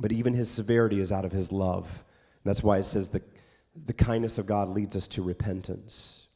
But 0.00 0.12
even 0.12 0.34
his 0.34 0.50
severity 0.50 1.00
is 1.00 1.12
out 1.12 1.24
of 1.24 1.32
his 1.32 1.52
love. 1.52 2.04
And 2.42 2.50
that's 2.50 2.62
why 2.62 2.78
it 2.78 2.84
says 2.84 3.08
the, 3.08 3.22
the 3.86 3.92
kindness 3.92 4.38
of 4.38 4.46
God 4.46 4.68
leads 4.68 4.96
us 4.96 5.08
to 5.08 5.22
repentance. 5.22 6.26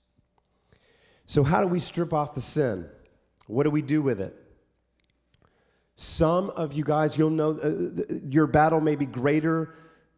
So, 1.27 1.43
how 1.43 1.61
do 1.61 1.67
we 1.67 1.81
strip 1.81 2.13
off 2.13 2.35
the 2.35 2.41
sin? 2.41 2.89
What 3.47 3.65
do 3.65 3.71
we 3.71 3.83
do 3.83 4.01
with 4.01 4.21
it? 4.21 4.35
Some 6.01 6.51
of 6.51 6.75
you 6.75 6.85
guys, 6.85 7.19
you'll 7.19 7.29
know 7.29 7.59
uh, 7.59 8.15
your 8.29 8.47
battle 8.47 8.81
may 8.81 8.95
be 8.95 9.05
greater 9.05 9.75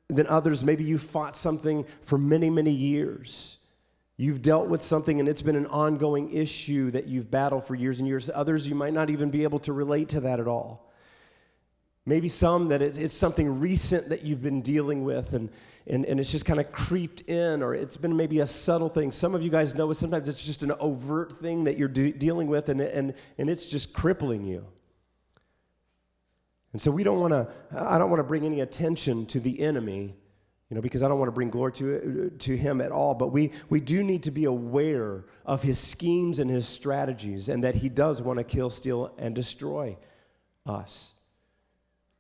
than 0.09 0.27
others. 0.27 0.63
Maybe 0.63 0.85
you 0.85 0.99
fought 0.99 1.35
something 1.35 1.87
for 2.03 2.19
many, 2.19 2.51
many 2.51 2.71
years. 2.71 3.57
You've 4.19 4.43
dealt 4.43 4.69
with 4.69 4.83
something 4.83 5.21
and 5.21 5.27
it's 5.27 5.41
been 5.41 5.57
an 5.57 5.65
ongoing 5.69 6.35
issue 6.35 6.91
that 6.91 7.07
you've 7.07 7.31
battled 7.31 7.65
for 7.65 7.75
years 7.75 7.99
and 7.99 8.07
years. 8.07 8.29
Others, 8.29 8.69
you 8.69 8.75
might 8.75 8.93
not 8.93 9.09
even 9.09 9.31
be 9.31 9.43
able 9.43 9.59
to 9.61 9.73
relate 9.73 10.11
to 10.11 10.21
that 10.21 10.39
at 10.39 10.47
all. 10.47 10.93
Maybe 12.05 12.29
some 12.29 12.69
that 12.69 12.83
it's, 12.83 12.99
it's 12.99 13.15
something 13.15 13.59
recent 13.59 14.11
that 14.11 14.23
you've 14.23 14.43
been 14.43 14.61
dealing 14.61 15.03
with 15.03 15.33
and, 15.33 15.49
and, 15.87 16.05
and 16.05 16.21
it's 16.21 16.31
just 16.31 16.45
kind 16.45 16.61
of 16.61 16.71
creeped 16.73 17.23
in, 17.23 17.63
or 17.63 17.75
it's 17.75 17.97
been 17.97 18.15
maybe 18.15 18.41
a 18.41 18.47
subtle 18.47 18.91
thing. 18.91 19.11
Some 19.11 19.35
of 19.35 19.41
you 19.43 19.49
guys 19.49 19.75
know 19.75 19.91
it, 19.91 19.95
sometimes 19.95 20.29
it's 20.29 20.45
just 20.45 20.63
an 20.63 20.73
overt 20.79 21.39
thing 21.41 21.65
that 21.65 21.79
you're 21.79 21.89
de- 21.89 22.13
dealing 22.13 22.49
with 22.49 22.69
and, 22.69 22.83
and, 22.83 23.15
and 23.39 23.49
it's 23.49 23.65
just 23.65 23.95
crippling 23.95 24.45
you. 24.45 24.67
And 26.73 26.81
so 26.81 26.91
we 26.91 27.03
don't 27.03 27.19
want 27.19 27.33
to, 27.33 27.49
I 27.77 27.99
don't 27.99 28.11
want 28.11 28.21
to 28.21 28.25
bring 28.25 28.45
any 28.45 28.61
attention 28.61 29.27
to 29.27 29.41
the 29.41 29.61
enemy, 29.61 30.15
you 30.69 30.75
know, 30.77 30.81
because 30.81 31.03
I 31.03 31.09
don't 31.09 31.19
want 31.19 31.29
to 31.29 31.33
bring 31.33 31.51
glory 31.51 31.73
to, 31.73 32.31
to 32.31 32.57
him 32.57 32.81
at 32.81 32.93
all. 32.93 33.15
But 33.15 33.29
we, 33.29 33.51
we 33.69 33.81
do 33.81 34.05
need 34.05 34.23
to 34.25 34.31
be 34.31 34.45
aware 34.45 35.25
of 35.45 35.63
his 35.63 35.79
schemes 35.79 36.39
and 36.39 36.49
his 36.49 36.69
strategies 36.69 37.49
and 37.49 37.65
that 37.65 37.75
he 37.75 37.89
does 37.89 38.23
want 38.23 38.39
to 38.39 38.45
kill, 38.45 38.71
steal, 38.71 39.13
and 39.19 39.35
destroy 39.35 39.97
us. 40.67 41.15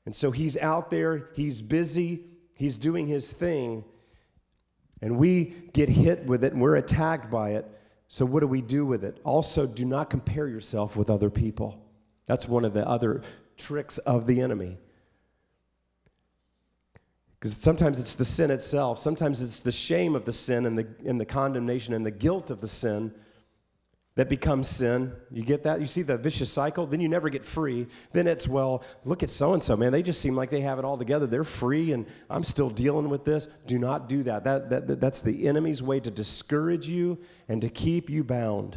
And 0.04 0.14
so 0.14 0.30
he's 0.30 0.56
out 0.56 0.90
there, 0.90 1.28
he's 1.34 1.62
busy, 1.62 2.24
he's 2.54 2.76
doing 2.76 3.06
his 3.06 3.32
thing, 3.32 3.84
and 5.02 5.16
we 5.16 5.54
get 5.72 5.88
hit 5.88 6.26
with 6.26 6.42
it 6.44 6.52
and 6.52 6.60
we're 6.60 6.76
attacked 6.76 7.30
by 7.30 7.50
it. 7.50 7.66
So, 8.08 8.26
what 8.26 8.40
do 8.40 8.48
we 8.48 8.60
do 8.60 8.84
with 8.84 9.04
it? 9.04 9.20
Also, 9.22 9.66
do 9.66 9.84
not 9.84 10.10
compare 10.10 10.48
yourself 10.48 10.96
with 10.96 11.10
other 11.10 11.30
people. 11.30 11.80
That's 12.26 12.48
one 12.48 12.64
of 12.64 12.74
the 12.74 12.86
other 12.86 13.22
tricks 13.60 13.98
of 13.98 14.26
the 14.26 14.40
enemy. 14.40 14.78
Because 17.38 17.56
sometimes 17.56 17.98
it's 17.98 18.16
the 18.16 18.24
sin 18.24 18.50
itself, 18.50 18.98
sometimes 18.98 19.40
it's 19.40 19.60
the 19.60 19.72
shame 19.72 20.14
of 20.14 20.24
the 20.24 20.32
sin 20.32 20.66
and 20.66 20.76
the, 20.76 20.86
and 21.06 21.20
the 21.20 21.24
condemnation 21.24 21.94
and 21.94 22.04
the 22.04 22.10
guilt 22.10 22.50
of 22.50 22.60
the 22.60 22.68
sin 22.68 23.12
that 24.16 24.28
becomes 24.28 24.68
sin. 24.68 25.12
You 25.30 25.42
get 25.42 25.62
that? 25.62 25.80
You 25.80 25.86
see 25.86 26.02
the 26.02 26.18
vicious 26.18 26.52
cycle? 26.52 26.84
Then 26.84 27.00
you 27.00 27.08
never 27.08 27.30
get 27.30 27.42
free. 27.44 27.86
Then 28.12 28.26
it's, 28.26 28.46
well, 28.46 28.82
look 29.04 29.22
at 29.22 29.30
so 29.30 29.54
and 29.54 29.62
so, 29.62 29.76
man. 29.76 29.92
They 29.92 30.02
just 30.02 30.20
seem 30.20 30.36
like 30.36 30.50
they 30.50 30.60
have 30.60 30.78
it 30.78 30.84
all 30.84 30.98
together. 30.98 31.26
They're 31.26 31.44
free, 31.44 31.92
and 31.92 32.04
I'm 32.28 32.44
still 32.44 32.68
dealing 32.68 33.08
with 33.08 33.24
this. 33.24 33.46
Do 33.66 33.78
not 33.78 34.10
do 34.10 34.22
that. 34.24 34.44
That, 34.44 34.68
that, 34.68 35.00
That's 35.00 35.22
the 35.22 35.46
enemy's 35.46 35.82
way 35.82 36.00
to 36.00 36.10
discourage 36.10 36.88
you 36.88 37.18
and 37.48 37.62
to 37.62 37.70
keep 37.70 38.10
you 38.10 38.22
bound. 38.22 38.76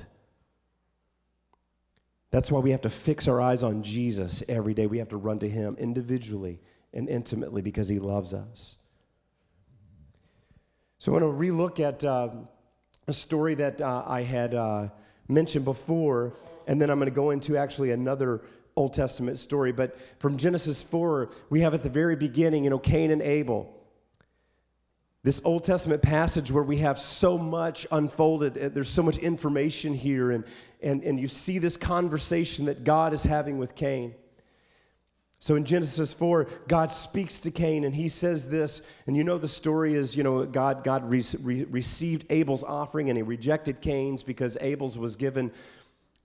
That's 2.33 2.51
why 2.51 2.59
we 2.59 2.71
have 2.71 2.81
to 2.81 2.89
fix 2.89 3.29
our 3.29 3.39
eyes 3.39 3.63
on 3.63 3.81
Jesus 3.81 4.43
every 4.49 4.73
day. 4.73 4.87
We 4.87 4.97
have 4.97 5.09
to 5.09 5.17
run 5.17 5.39
to 5.39 5.49
Him 5.49 5.77
individually 5.79 6.59
and 6.93 7.07
intimately 7.07 7.61
because 7.61 7.87
He 7.87 7.99
loves 7.99 8.33
us. 8.33 8.75
So 10.97 11.13
I 11.13 11.21
want 11.21 11.37
to 11.37 11.45
relook 11.45 11.79
at 11.79 12.03
uh, 12.03 12.29
a 13.07 13.13
story 13.13 13.55
that 13.55 13.81
uh, 13.81 14.03
I 14.05 14.23
had. 14.23 14.53
Uh, 14.53 14.89
mentioned 15.27 15.65
before, 15.65 16.33
and 16.67 16.81
then 16.81 16.89
I'm 16.89 16.99
going 16.99 17.09
to 17.09 17.15
go 17.15 17.31
into 17.31 17.57
actually 17.57 17.91
another 17.91 18.41
Old 18.75 18.93
Testament 18.93 19.37
story. 19.37 19.71
But 19.71 19.97
from 20.19 20.37
Genesis 20.37 20.81
4, 20.81 21.29
we 21.49 21.61
have 21.61 21.73
at 21.73 21.83
the 21.83 21.89
very 21.89 22.15
beginning, 22.15 22.63
you 22.63 22.69
know, 22.69 22.79
Cain 22.79 23.11
and 23.11 23.21
Abel. 23.21 23.73
This 25.23 25.41
Old 25.45 25.63
Testament 25.63 26.01
passage 26.01 26.51
where 26.51 26.63
we 26.63 26.77
have 26.79 26.99
so 26.99 27.37
much 27.37 27.87
unfolded, 27.91 28.57
uh, 28.57 28.69
there's 28.69 28.89
so 28.89 29.01
much 29.01 29.17
information 29.17 29.93
here, 29.93 30.31
and, 30.31 30.43
and, 30.81 31.01
and 31.03 31.17
you 31.17 31.29
see 31.29 31.59
this 31.59 31.77
conversation 31.77 32.65
that 32.65 32.83
God 32.83 33.13
is 33.13 33.23
having 33.23 33.57
with 33.57 33.73
Cain. 33.73 34.13
So 35.39 35.55
in 35.55 35.63
Genesis 35.65 36.13
4, 36.13 36.47
God 36.67 36.91
speaks 36.91 37.41
to 37.41 37.51
Cain 37.51 37.83
and 37.83 37.93
he 37.93 38.07
says 38.07 38.47
this, 38.47 38.81
and 39.07 39.17
you 39.17 39.25
know 39.25 39.37
the 39.37 39.45
story 39.45 39.93
is, 39.93 40.15
you 40.15 40.23
know, 40.23 40.45
God, 40.45 40.85
God 40.85 41.09
re- 41.09 41.23
re- 41.41 41.65
received 41.65 42.25
Abel's 42.29 42.63
offering 42.63 43.09
and 43.09 43.17
he 43.17 43.23
rejected 43.23 43.81
Cain's 43.81 44.23
because 44.23 44.57
Abel's 44.61 44.97
was 44.97 45.17
given 45.17 45.51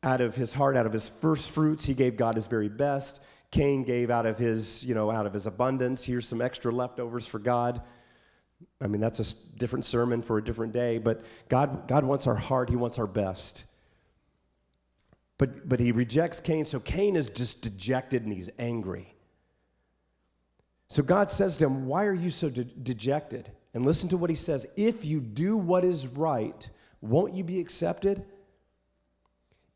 out 0.05 0.21
of 0.21 0.37
his 0.37 0.55
heart, 0.55 0.77
out 0.77 0.87
of 0.87 0.93
his 0.93 1.09
first 1.09 1.51
fruits. 1.51 1.85
He 1.85 1.95
gave 1.95 2.17
God 2.17 2.37
his 2.37 2.47
very 2.47 2.69
best. 2.69 3.21
Cain 3.51 3.83
gave 3.83 4.09
out 4.09 4.25
of 4.25 4.39
his, 4.39 4.85
you 4.85 4.95
know, 4.95 5.11
out 5.11 5.27
of 5.27 5.33
his 5.33 5.49
abundance. 5.49 6.05
Here's 6.05 6.29
some 6.29 6.41
extra 6.41 6.71
leftovers 6.71 7.27
for 7.27 7.41
God. 7.41 7.83
I 8.81 8.87
mean, 8.87 9.01
that's 9.01 9.21
a 9.21 9.59
different 9.59 9.85
sermon 9.85 10.23
for 10.23 10.39
a 10.39 10.45
different 10.45 10.73
day, 10.73 10.99
but 10.99 11.25
God, 11.49 11.89
God 11.89 12.05
wants 12.05 12.27
our 12.27 12.35
heart. 12.35 12.71
He 12.71 12.77
wants 12.77 12.99
our 12.99 13.07
best. 13.07 13.65
But, 15.37 15.69
but 15.69 15.79
he 15.79 15.93
rejects 15.93 16.41
Cain, 16.41 16.65
so 16.65 16.81
Cain 16.81 17.17
is 17.17 17.31
just 17.31 17.63
dejected 17.63 18.25
and 18.25 18.33
he's 18.33 18.51
angry. 18.59 19.15
So 20.89 21.03
God 21.03 21.31
says 21.31 21.59
to 21.59 21.67
him, 21.67 21.87
Why 21.87 22.07
are 22.07 22.15
you 22.15 22.31
so 22.31 22.51
de- 22.51 22.65
dejected? 22.65 23.51
And 23.75 23.85
listen 23.85 24.09
to 24.09 24.17
what 24.17 24.31
he 24.31 24.37
says 24.37 24.67
If 24.77 25.05
you 25.05 25.21
do 25.21 25.57
what 25.57 25.85
is 25.85 26.07
right, 26.07 26.69
won't 27.01 27.35
you 27.35 27.45
be 27.45 27.61
accepted? 27.61 28.25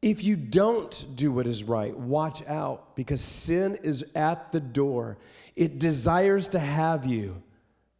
If 0.00 0.24
you 0.24 0.34
don't 0.34 1.06
do 1.14 1.30
what 1.30 1.46
is 1.46 1.62
right, 1.62 1.96
watch 1.96 2.44
out 2.48 2.96
because 2.96 3.20
sin 3.20 3.78
is 3.84 4.04
at 4.16 4.50
the 4.50 4.58
door. 4.58 5.18
It 5.54 5.78
desires 5.78 6.48
to 6.48 6.58
have 6.58 7.06
you, 7.06 7.40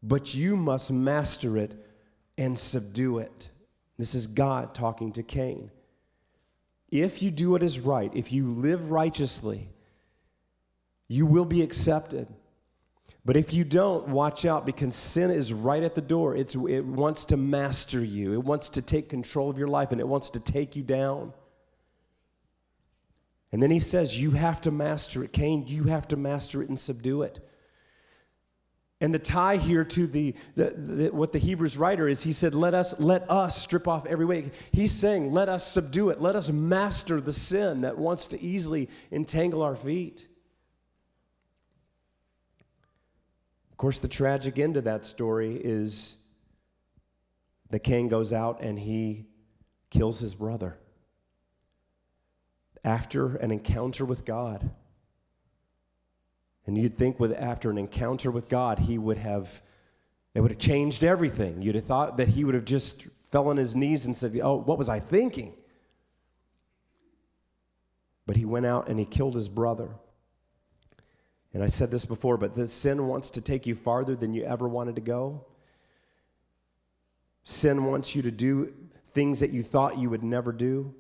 but 0.03 0.35
you 0.35 0.57
must 0.57 0.91
master 0.91 1.57
it 1.57 1.75
and 2.38 2.59
subdue 2.59 3.19
it. 3.19 3.51
This 3.99 4.15
is 4.15 4.27
God 4.27 4.75
talking 4.75 5.12
to 5.12 5.23
Cain. 5.23 5.71
If 6.91 7.23
you 7.23 7.31
do 7.31 7.51
what 7.51 7.62
is 7.62 7.81
right, 7.81 8.11
if 8.15 8.33
you 8.33 8.51
live 8.51 8.91
righteously, 8.91 9.69
you 11.09 11.25
will 11.25 11.45
be 11.45 11.62
accepted. 11.62 12.27
But 13.25 13.37
if 13.37 13.55
you 13.55 13.65
don't, 13.65 14.09
watch 14.09 14.45
out 14.45 14.67
because 14.67 14.95
sin 14.95 15.31
is 15.31 15.53
right 15.53 15.83
at 15.83 15.95
the 15.95 16.01
door. 16.01 16.37
It's, 16.37 16.55
it 16.55 16.85
wants 16.85 17.25
to 17.27 17.37
master 17.37 18.05
you, 18.05 18.33
it 18.33 18.43
wants 18.43 18.69
to 18.71 18.83
take 18.83 19.09
control 19.09 19.49
of 19.49 19.59
your 19.59 19.69
life, 19.69 19.93
and 19.93 20.01
it 20.01 20.09
wants 20.09 20.31
to 20.31 20.41
take 20.41 20.75
you 20.75 20.83
down. 20.83 21.33
And 23.53 23.62
then 23.62 23.71
he 23.71 23.79
says, 23.79 24.21
You 24.21 24.33
have 24.33 24.61
to 24.62 24.71
master 24.71 25.23
it. 25.23 25.33
Cain, 25.33 25.65
you 25.67 25.85
have 25.85 26.09
to 26.09 26.17
master 26.17 26.62
it 26.62 26.69
and 26.69 26.79
subdue 26.79 27.23
it. 27.23 27.41
And 29.03 29.12
the 29.12 29.19
tie 29.19 29.57
here 29.57 29.85
to 29.85 30.07
the, 30.07 30.33
the, 30.55 30.71
the, 30.71 31.09
what 31.09 31.33
the 31.33 31.41
Hebrews 31.41 31.77
writer 31.77 32.07
is, 32.07 32.23
he 32.23 32.33
said, 32.33 32.55
let 32.55 32.73
us, 32.73 32.99
let 33.01 33.29
us 33.29 33.61
strip 33.61 33.88
off 33.88 34.07
every 34.07 34.25
weight. 34.25 34.55
He's 34.71 34.93
saying, 34.93 35.33
let 35.33 35.49
us 35.49 35.67
subdue 35.67 36.11
it. 36.11 36.21
Let 36.21 36.37
us 36.37 36.51
master 36.51 37.21
the 37.21 37.33
sin 37.33 37.81
that 37.81 37.99
wants 37.99 38.29
to 38.29 38.41
easily 38.41 38.88
entangle 39.11 39.61
our 39.62 39.75
feet. 39.75 40.29
Of 43.73 43.77
course, 43.77 43.99
the 43.99 44.07
tragic 44.07 44.61
end 44.61 44.77
of 44.77 44.85
that 44.85 45.05
story 45.05 45.57
is 45.57 46.19
the 47.71 47.81
Cain 47.81 48.07
goes 48.07 48.33
out 48.33 48.61
and 48.61 48.79
he 48.79 49.27
kills 49.91 50.21
his 50.21 50.37
brother 50.37 50.79
after 52.85 53.35
an 53.35 53.51
encounter 53.51 54.05
with 54.05 54.25
God. 54.25 54.71
And 56.66 56.79
you'd 56.79 56.96
think 56.96 57.18
with 57.18 57.33
after 57.33 57.70
an 57.70 57.79
encounter 57.79 58.31
with 58.31 58.48
God, 58.48 58.79
he 58.79 58.98
would 58.98 59.18
have 59.18 59.62
it 60.35 60.40
would 60.40 60.51
have 60.51 60.61
changed 60.61 61.05
everything. 61.05 61.61
You'd 61.61 61.75
have 61.75 61.85
thought 61.85 62.16
that 62.16 62.29
he 62.29 62.44
would 62.44 62.55
have 62.55 62.64
just 62.64 63.09
fell 63.31 63.48
on 63.48 63.57
his 63.57 63.77
knees 63.77 64.07
and 64.07 64.16
said, 64.16 64.38
"Oh, 64.42 64.57
what 64.57 64.79
was 64.79 64.88
I 64.88 64.98
thinking?" 64.98 65.55
But 68.25 68.37
he 68.37 68.44
went 68.44 68.64
out 68.64 68.88
and 68.88 68.98
he 68.98 69.05
killed 69.05 69.35
his 69.35 69.48
brother. 69.48 69.90
And 71.53 71.62
I 71.62 71.66
said 71.66 71.90
this 71.90 72.07
before, 72.07 72.38
but 72.38 72.57
sin 72.68 73.09
wants 73.09 73.31
to 73.33 73.42
take 73.42 73.66
you 73.66 73.75
farther 73.75 74.16
than 74.16 74.33
you 74.33 74.44
ever 74.44 74.66
wanted 74.66 74.94
to 74.94 75.03
go. 75.03 75.44
Sin 77.44 77.85
wants 77.85 78.14
you 78.14 78.22
to 78.22 78.31
do 78.31 78.72
things 79.12 79.40
that 79.40 79.51
you 79.51 79.62
thought 79.62 79.98
you 79.98 80.09
would 80.09 80.22
never 80.22 80.53
do. 80.53 80.94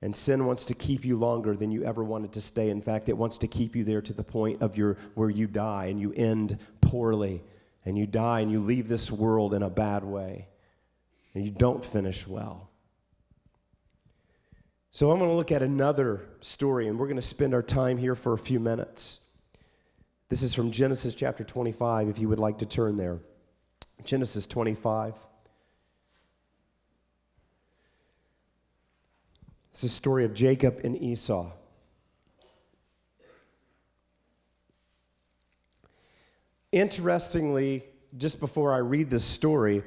And 0.00 0.14
sin 0.14 0.46
wants 0.46 0.64
to 0.66 0.74
keep 0.74 1.04
you 1.04 1.16
longer 1.16 1.56
than 1.56 1.72
you 1.72 1.84
ever 1.84 2.04
wanted 2.04 2.32
to 2.32 2.40
stay. 2.40 2.70
In 2.70 2.80
fact, 2.80 3.08
it 3.08 3.16
wants 3.16 3.38
to 3.38 3.48
keep 3.48 3.74
you 3.74 3.82
there 3.82 4.00
to 4.02 4.12
the 4.12 4.22
point 4.22 4.62
of 4.62 4.76
your 4.76 4.96
where 5.14 5.30
you 5.30 5.46
die 5.48 5.86
and 5.86 6.00
you 6.00 6.12
end 6.12 6.58
poorly 6.80 7.42
and 7.84 7.98
you 7.98 8.06
die 8.06 8.40
and 8.40 8.52
you 8.52 8.60
leave 8.60 8.86
this 8.86 9.10
world 9.10 9.54
in 9.54 9.62
a 9.62 9.70
bad 9.70 10.04
way 10.04 10.46
and 11.34 11.44
you 11.44 11.50
don't 11.50 11.84
finish 11.84 12.26
well. 12.26 12.68
So 14.90 15.10
I'm 15.10 15.18
going 15.18 15.30
to 15.30 15.36
look 15.36 15.52
at 15.52 15.62
another 15.62 16.26
story 16.40 16.88
and 16.88 16.98
we're 16.98 17.06
going 17.06 17.16
to 17.16 17.22
spend 17.22 17.54
our 17.54 17.62
time 17.62 17.98
here 17.98 18.14
for 18.14 18.32
a 18.32 18.38
few 18.38 18.58
minutes. 18.58 19.20
This 20.28 20.42
is 20.42 20.54
from 20.54 20.70
Genesis 20.70 21.14
chapter 21.14 21.44
25 21.44 22.08
if 22.08 22.18
you 22.18 22.28
would 22.28 22.38
like 22.38 22.58
to 22.58 22.66
turn 22.66 22.96
there. 22.96 23.20
Genesis 24.04 24.46
25. 24.46 25.14
It's 29.78 29.82
the 29.84 29.88
story 29.90 30.24
of 30.24 30.34
Jacob 30.34 30.80
and 30.82 31.00
Esau. 31.00 31.52
Interestingly, 36.72 37.84
just 38.16 38.40
before 38.40 38.74
I 38.74 38.78
read 38.78 39.08
this 39.08 39.24
story, 39.24 39.84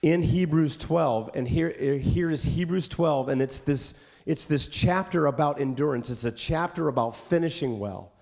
in 0.00 0.22
Hebrews 0.22 0.78
12, 0.78 1.32
and 1.34 1.46
here, 1.46 1.68
here 1.98 2.30
is 2.30 2.42
Hebrews 2.42 2.88
12, 2.88 3.28
and 3.28 3.42
it's 3.42 3.58
this, 3.58 4.02
it's 4.24 4.46
this 4.46 4.66
chapter 4.66 5.26
about 5.26 5.60
endurance. 5.60 6.08
It's 6.08 6.24
a 6.24 6.32
chapter 6.32 6.88
about 6.88 7.14
finishing 7.14 7.78
well. 7.78 8.12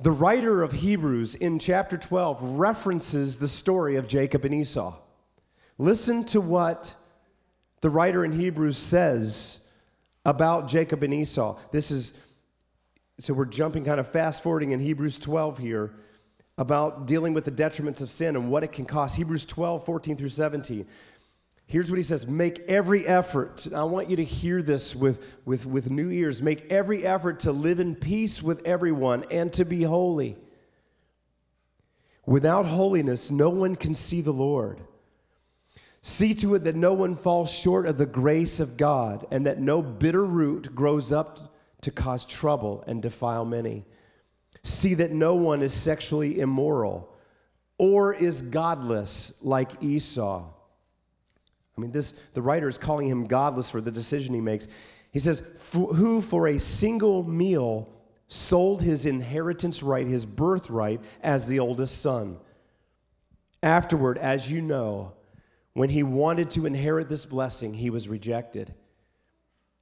The 0.00 0.12
writer 0.12 0.62
of 0.62 0.70
Hebrews 0.70 1.34
in 1.34 1.58
chapter 1.58 1.96
12 1.98 2.40
references 2.40 3.36
the 3.36 3.48
story 3.48 3.96
of 3.96 4.06
Jacob 4.06 4.44
and 4.44 4.54
Esau. 4.54 4.94
Listen 5.76 6.22
to 6.26 6.40
what 6.40 6.94
the 7.80 7.90
writer 7.90 8.24
in 8.24 8.32
Hebrews 8.32 8.76
says 8.76 9.60
about 10.24 10.68
Jacob 10.68 11.02
and 11.02 11.14
Esau. 11.14 11.58
This 11.70 11.90
is, 11.90 12.14
so 13.18 13.32
we're 13.32 13.46
jumping 13.46 13.84
kind 13.84 14.00
of 14.00 14.08
fast 14.08 14.42
forwarding 14.42 14.72
in 14.72 14.80
Hebrews 14.80 15.18
12 15.18 15.58
here 15.58 15.94
about 16.58 17.06
dealing 17.06 17.32
with 17.32 17.44
the 17.44 17.50
detriments 17.50 18.02
of 18.02 18.10
sin 18.10 18.36
and 18.36 18.50
what 18.50 18.62
it 18.62 18.72
can 18.72 18.84
cost. 18.84 19.16
Hebrews 19.16 19.46
12, 19.46 19.84
14 19.84 20.16
through 20.16 20.28
17. 20.28 20.86
Here's 21.66 21.90
what 21.90 21.96
he 21.96 22.02
says 22.02 22.26
Make 22.26 22.58
every 22.68 23.06
effort. 23.06 23.68
I 23.74 23.84
want 23.84 24.10
you 24.10 24.16
to 24.16 24.24
hear 24.24 24.60
this 24.60 24.94
with, 24.94 25.38
with, 25.44 25.64
with 25.64 25.90
new 25.90 26.10
ears. 26.10 26.42
Make 26.42 26.70
every 26.70 27.06
effort 27.06 27.40
to 27.40 27.52
live 27.52 27.80
in 27.80 27.94
peace 27.94 28.42
with 28.42 28.66
everyone 28.66 29.24
and 29.30 29.52
to 29.54 29.64
be 29.64 29.82
holy. 29.82 30.36
Without 32.26 32.66
holiness, 32.66 33.30
no 33.30 33.48
one 33.48 33.74
can 33.74 33.94
see 33.94 34.20
the 34.20 34.32
Lord. 34.32 34.80
See 36.02 36.32
to 36.34 36.54
it 36.54 36.64
that 36.64 36.76
no 36.76 36.94
one 36.94 37.14
falls 37.14 37.50
short 37.50 37.86
of 37.86 37.98
the 37.98 38.06
grace 38.06 38.58
of 38.60 38.76
God, 38.76 39.26
and 39.30 39.44
that 39.46 39.60
no 39.60 39.82
bitter 39.82 40.24
root 40.24 40.74
grows 40.74 41.12
up 41.12 41.54
to 41.82 41.90
cause 41.90 42.24
trouble 42.24 42.84
and 42.86 43.02
defile 43.02 43.44
many. 43.44 43.84
See 44.62 44.94
that 44.94 45.12
no 45.12 45.34
one 45.34 45.62
is 45.62 45.72
sexually 45.72 46.40
immoral 46.40 47.14
or 47.78 48.14
is 48.14 48.42
godless 48.42 49.32
like 49.42 49.82
Esau. 49.82 50.44
I 51.76 51.80
mean, 51.80 51.92
this 51.92 52.12
the 52.34 52.42
writer 52.42 52.68
is 52.68 52.76
calling 52.76 53.08
him 53.08 53.26
godless 53.26 53.70
for 53.70 53.80
the 53.80 53.90
decision 53.90 54.34
he 54.34 54.40
makes. 54.40 54.68
He 55.12 55.18
says, 55.18 55.42
Who 55.72 56.20
for 56.20 56.48
a 56.48 56.58
single 56.58 57.22
meal 57.22 57.88
sold 58.28 58.80
his 58.80 59.06
inheritance 59.06 59.82
right, 59.82 60.06
his 60.06 60.24
birthright, 60.24 61.00
as 61.22 61.46
the 61.46 61.58
oldest 61.58 62.00
son. 62.00 62.38
Afterward, 63.62 64.18
as 64.18 64.50
you 64.50 64.60
know, 64.60 65.12
when 65.74 65.90
he 65.90 66.02
wanted 66.02 66.50
to 66.50 66.66
inherit 66.66 67.08
this 67.08 67.26
blessing, 67.26 67.74
he 67.74 67.90
was 67.90 68.08
rejected. 68.08 68.74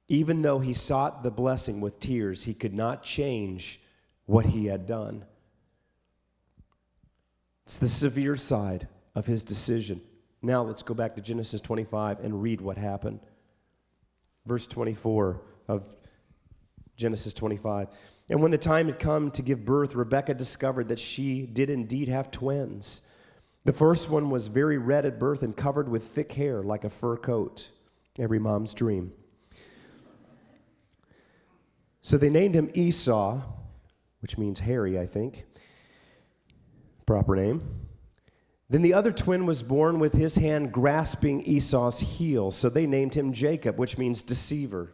Even 0.07 0.41
though 0.41 0.59
he 0.59 0.73
sought 0.73 1.23
the 1.23 1.31
blessing 1.31 1.81
with 1.81 1.99
tears, 1.99 2.43
he 2.43 2.53
could 2.53 2.73
not 2.73 3.03
change 3.03 3.79
what 4.25 4.45
he 4.45 4.65
had 4.65 4.85
done. 4.85 5.25
It's 7.65 7.77
the 7.77 7.87
severe 7.87 8.35
side 8.35 8.87
of 9.15 9.25
his 9.25 9.43
decision. 9.43 10.01
Now 10.41 10.63
let's 10.63 10.83
go 10.83 10.93
back 10.93 11.15
to 11.15 11.21
Genesis 11.21 11.61
25 11.61 12.19
and 12.21 12.41
read 12.41 12.61
what 12.61 12.77
happened. 12.77 13.19
Verse 14.45 14.65
24 14.67 15.41
of 15.67 15.85
Genesis 16.95 17.33
25. 17.33 17.89
And 18.29 18.41
when 18.41 18.51
the 18.51 18.57
time 18.57 18.87
had 18.87 18.99
come 18.99 19.31
to 19.31 19.41
give 19.41 19.65
birth, 19.65 19.95
Rebekah 19.95 20.35
discovered 20.35 20.87
that 20.89 20.99
she 20.99 21.45
did 21.45 21.69
indeed 21.69 22.07
have 22.07 22.31
twins. 22.31 23.01
The 23.65 23.73
first 23.73 24.09
one 24.09 24.29
was 24.29 24.47
very 24.47 24.77
red 24.77 25.05
at 25.05 25.19
birth 25.19 25.43
and 25.43 25.55
covered 25.55 25.89
with 25.89 26.03
thick 26.03 26.31
hair 26.31 26.63
like 26.63 26.83
a 26.83 26.89
fur 26.89 27.17
coat. 27.17 27.69
Every 28.17 28.39
mom's 28.39 28.73
dream. 28.73 29.11
So 32.01 32.17
they 32.17 32.29
named 32.29 32.55
him 32.55 32.71
Esau, 32.73 33.41
which 34.21 34.37
means 34.37 34.59
hairy, 34.59 34.97
I 34.97 35.05
think. 35.05 35.45
Proper 37.05 37.35
name. 37.35 37.61
Then 38.69 38.81
the 38.81 38.93
other 38.93 39.11
twin 39.11 39.45
was 39.45 39.63
born 39.63 39.99
with 39.99 40.13
his 40.13 40.35
hand 40.35 40.71
grasping 40.71 41.41
Esau's 41.41 41.99
heel, 41.99 42.51
so 42.51 42.69
they 42.69 42.85
named 42.85 43.15
him 43.15 43.33
Jacob, 43.33 43.79
which 43.79 43.97
means 43.97 44.21
deceiver. 44.21 44.93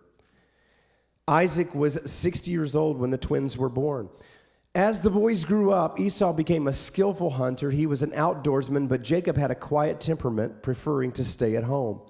Isaac 1.27 1.75
was 1.75 1.99
60 2.09 2.51
years 2.51 2.75
old 2.75 2.99
when 2.99 3.09
the 3.09 3.17
twins 3.17 3.57
were 3.57 3.69
born. 3.69 4.09
As 4.75 4.99
the 4.99 5.09
boys 5.09 5.45
grew 5.45 5.71
up, 5.71 6.01
Esau 6.01 6.33
became 6.33 6.67
a 6.67 6.73
skillful 6.73 7.29
hunter. 7.29 7.71
He 7.71 7.85
was 7.85 8.03
an 8.03 8.11
outdoorsman, 8.11 8.89
but 8.89 9.01
Jacob 9.01 9.37
had 9.37 9.49
a 9.49 9.55
quiet 9.55 10.01
temperament, 10.01 10.61
preferring 10.61 11.13
to 11.13 11.23
stay 11.23 11.55
at 11.55 11.63
home. 11.63 12.01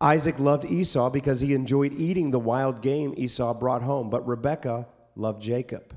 Isaac 0.00 0.40
loved 0.40 0.64
Esau 0.64 1.08
because 1.08 1.40
he 1.40 1.54
enjoyed 1.54 1.92
eating 1.92 2.32
the 2.32 2.40
wild 2.40 2.82
game 2.82 3.14
Esau 3.16 3.54
brought 3.54 3.82
home, 3.82 4.10
but 4.10 4.26
Rebekah 4.26 4.88
loved 5.14 5.40
Jacob. 5.40 5.94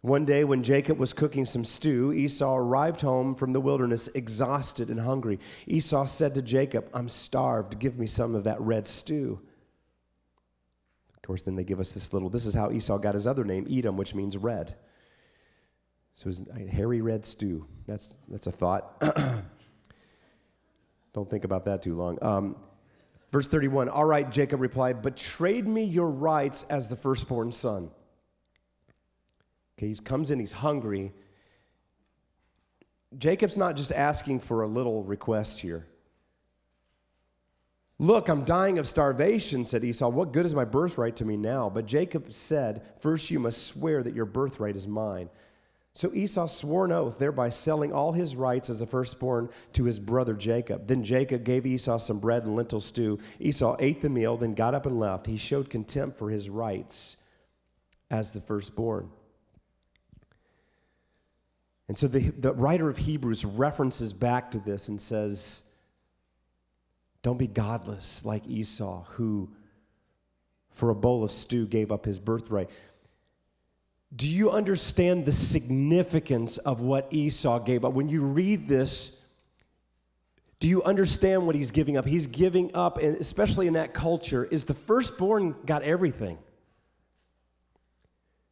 One 0.00 0.24
day, 0.24 0.44
when 0.44 0.62
Jacob 0.62 0.98
was 0.98 1.12
cooking 1.12 1.44
some 1.44 1.64
stew, 1.66 2.14
Esau 2.14 2.56
arrived 2.56 3.02
home 3.02 3.34
from 3.34 3.52
the 3.52 3.60
wilderness 3.60 4.08
exhausted 4.14 4.88
and 4.88 5.00
hungry. 5.00 5.40
Esau 5.66 6.06
said 6.06 6.34
to 6.36 6.42
Jacob, 6.42 6.88
I'm 6.94 7.10
starved. 7.10 7.78
Give 7.78 7.98
me 7.98 8.06
some 8.06 8.34
of 8.34 8.44
that 8.44 8.60
red 8.62 8.86
stew. 8.86 9.40
Of 11.24 11.28
course, 11.28 11.40
then 11.40 11.56
they 11.56 11.64
give 11.64 11.80
us 11.80 11.94
this 11.94 12.12
little, 12.12 12.28
this 12.28 12.44
is 12.44 12.52
how 12.52 12.70
Esau 12.70 12.98
got 12.98 13.14
his 13.14 13.26
other 13.26 13.44
name, 13.44 13.66
Edom, 13.70 13.96
which 13.96 14.14
means 14.14 14.36
red. 14.36 14.74
So 16.12 16.30
a 16.54 16.66
hairy 16.66 17.00
red 17.00 17.24
stew. 17.24 17.66
That's, 17.86 18.12
that's 18.28 18.46
a 18.46 18.52
thought. 18.52 19.00
Don't 21.14 21.30
think 21.30 21.44
about 21.44 21.64
that 21.64 21.80
too 21.80 21.96
long. 21.96 22.18
Um, 22.20 22.56
verse 23.32 23.46
31 23.46 23.88
All 23.88 24.04
right, 24.04 24.30
Jacob 24.30 24.60
replied, 24.60 25.00
but 25.00 25.16
trade 25.16 25.66
me 25.66 25.84
your 25.84 26.10
rights 26.10 26.64
as 26.64 26.90
the 26.90 26.96
firstborn 26.96 27.52
son. 27.52 27.90
Okay, 29.78 29.88
he 29.88 29.94
comes 29.94 30.30
in, 30.30 30.38
he's 30.38 30.52
hungry. 30.52 31.10
Jacob's 33.16 33.56
not 33.56 33.76
just 33.76 33.92
asking 33.92 34.40
for 34.40 34.60
a 34.60 34.68
little 34.68 35.02
request 35.02 35.58
here. 35.58 35.86
Look, 37.98 38.28
I'm 38.28 38.44
dying 38.44 38.78
of 38.78 38.88
starvation, 38.88 39.64
said 39.64 39.84
Esau. 39.84 40.08
What 40.08 40.32
good 40.32 40.44
is 40.44 40.54
my 40.54 40.64
birthright 40.64 41.16
to 41.16 41.24
me 41.24 41.36
now? 41.36 41.70
But 41.70 41.86
Jacob 41.86 42.32
said, 42.32 42.82
First 42.98 43.30
you 43.30 43.38
must 43.38 43.68
swear 43.68 44.02
that 44.02 44.14
your 44.14 44.26
birthright 44.26 44.74
is 44.74 44.88
mine. 44.88 45.28
So 45.92 46.12
Esau 46.12 46.46
swore 46.46 46.86
an 46.86 46.92
oath, 46.92 47.20
thereby 47.20 47.50
selling 47.50 47.92
all 47.92 48.10
his 48.10 48.34
rights 48.34 48.68
as 48.68 48.82
a 48.82 48.86
firstborn 48.86 49.48
to 49.74 49.84
his 49.84 50.00
brother 50.00 50.34
Jacob. 50.34 50.88
Then 50.88 51.04
Jacob 51.04 51.44
gave 51.44 51.66
Esau 51.66 51.98
some 51.98 52.18
bread 52.18 52.42
and 52.42 52.56
lentil 52.56 52.80
stew. 52.80 53.20
Esau 53.38 53.76
ate 53.78 54.00
the 54.00 54.08
meal, 54.08 54.36
then 54.36 54.54
got 54.54 54.74
up 54.74 54.86
and 54.86 54.98
left. 54.98 55.26
He 55.26 55.36
showed 55.36 55.70
contempt 55.70 56.18
for 56.18 56.28
his 56.28 56.50
rights 56.50 57.18
as 58.10 58.32
the 58.32 58.40
firstborn. 58.40 59.08
And 61.86 61.96
so 61.96 62.08
the, 62.08 62.30
the 62.30 62.54
writer 62.54 62.88
of 62.88 62.96
Hebrews 62.96 63.44
references 63.44 64.12
back 64.12 64.50
to 64.52 64.58
this 64.58 64.88
and 64.88 65.00
says, 65.00 65.63
don't 67.24 67.38
be 67.38 67.46
godless 67.46 68.24
like 68.26 68.46
Esau, 68.46 69.02
who 69.04 69.48
for 70.70 70.90
a 70.90 70.94
bowl 70.94 71.24
of 71.24 71.32
stew 71.32 71.66
gave 71.66 71.90
up 71.90 72.04
his 72.04 72.18
birthright. 72.18 72.68
Do 74.14 74.28
you 74.28 74.50
understand 74.50 75.24
the 75.24 75.32
significance 75.32 76.58
of 76.58 76.80
what 76.80 77.08
Esau 77.10 77.60
gave 77.60 77.86
up? 77.86 77.94
When 77.94 78.10
you 78.10 78.22
read 78.22 78.68
this, 78.68 79.18
do 80.60 80.68
you 80.68 80.82
understand 80.82 81.46
what 81.46 81.56
he's 81.56 81.70
giving 81.70 81.96
up? 81.96 82.04
He's 82.04 82.26
giving 82.26 82.70
up, 82.76 82.98
and 82.98 83.16
especially 83.16 83.68
in 83.68 83.72
that 83.72 83.94
culture, 83.94 84.44
is 84.44 84.64
the 84.64 84.74
firstborn 84.74 85.56
got 85.64 85.82
everything. 85.82 86.36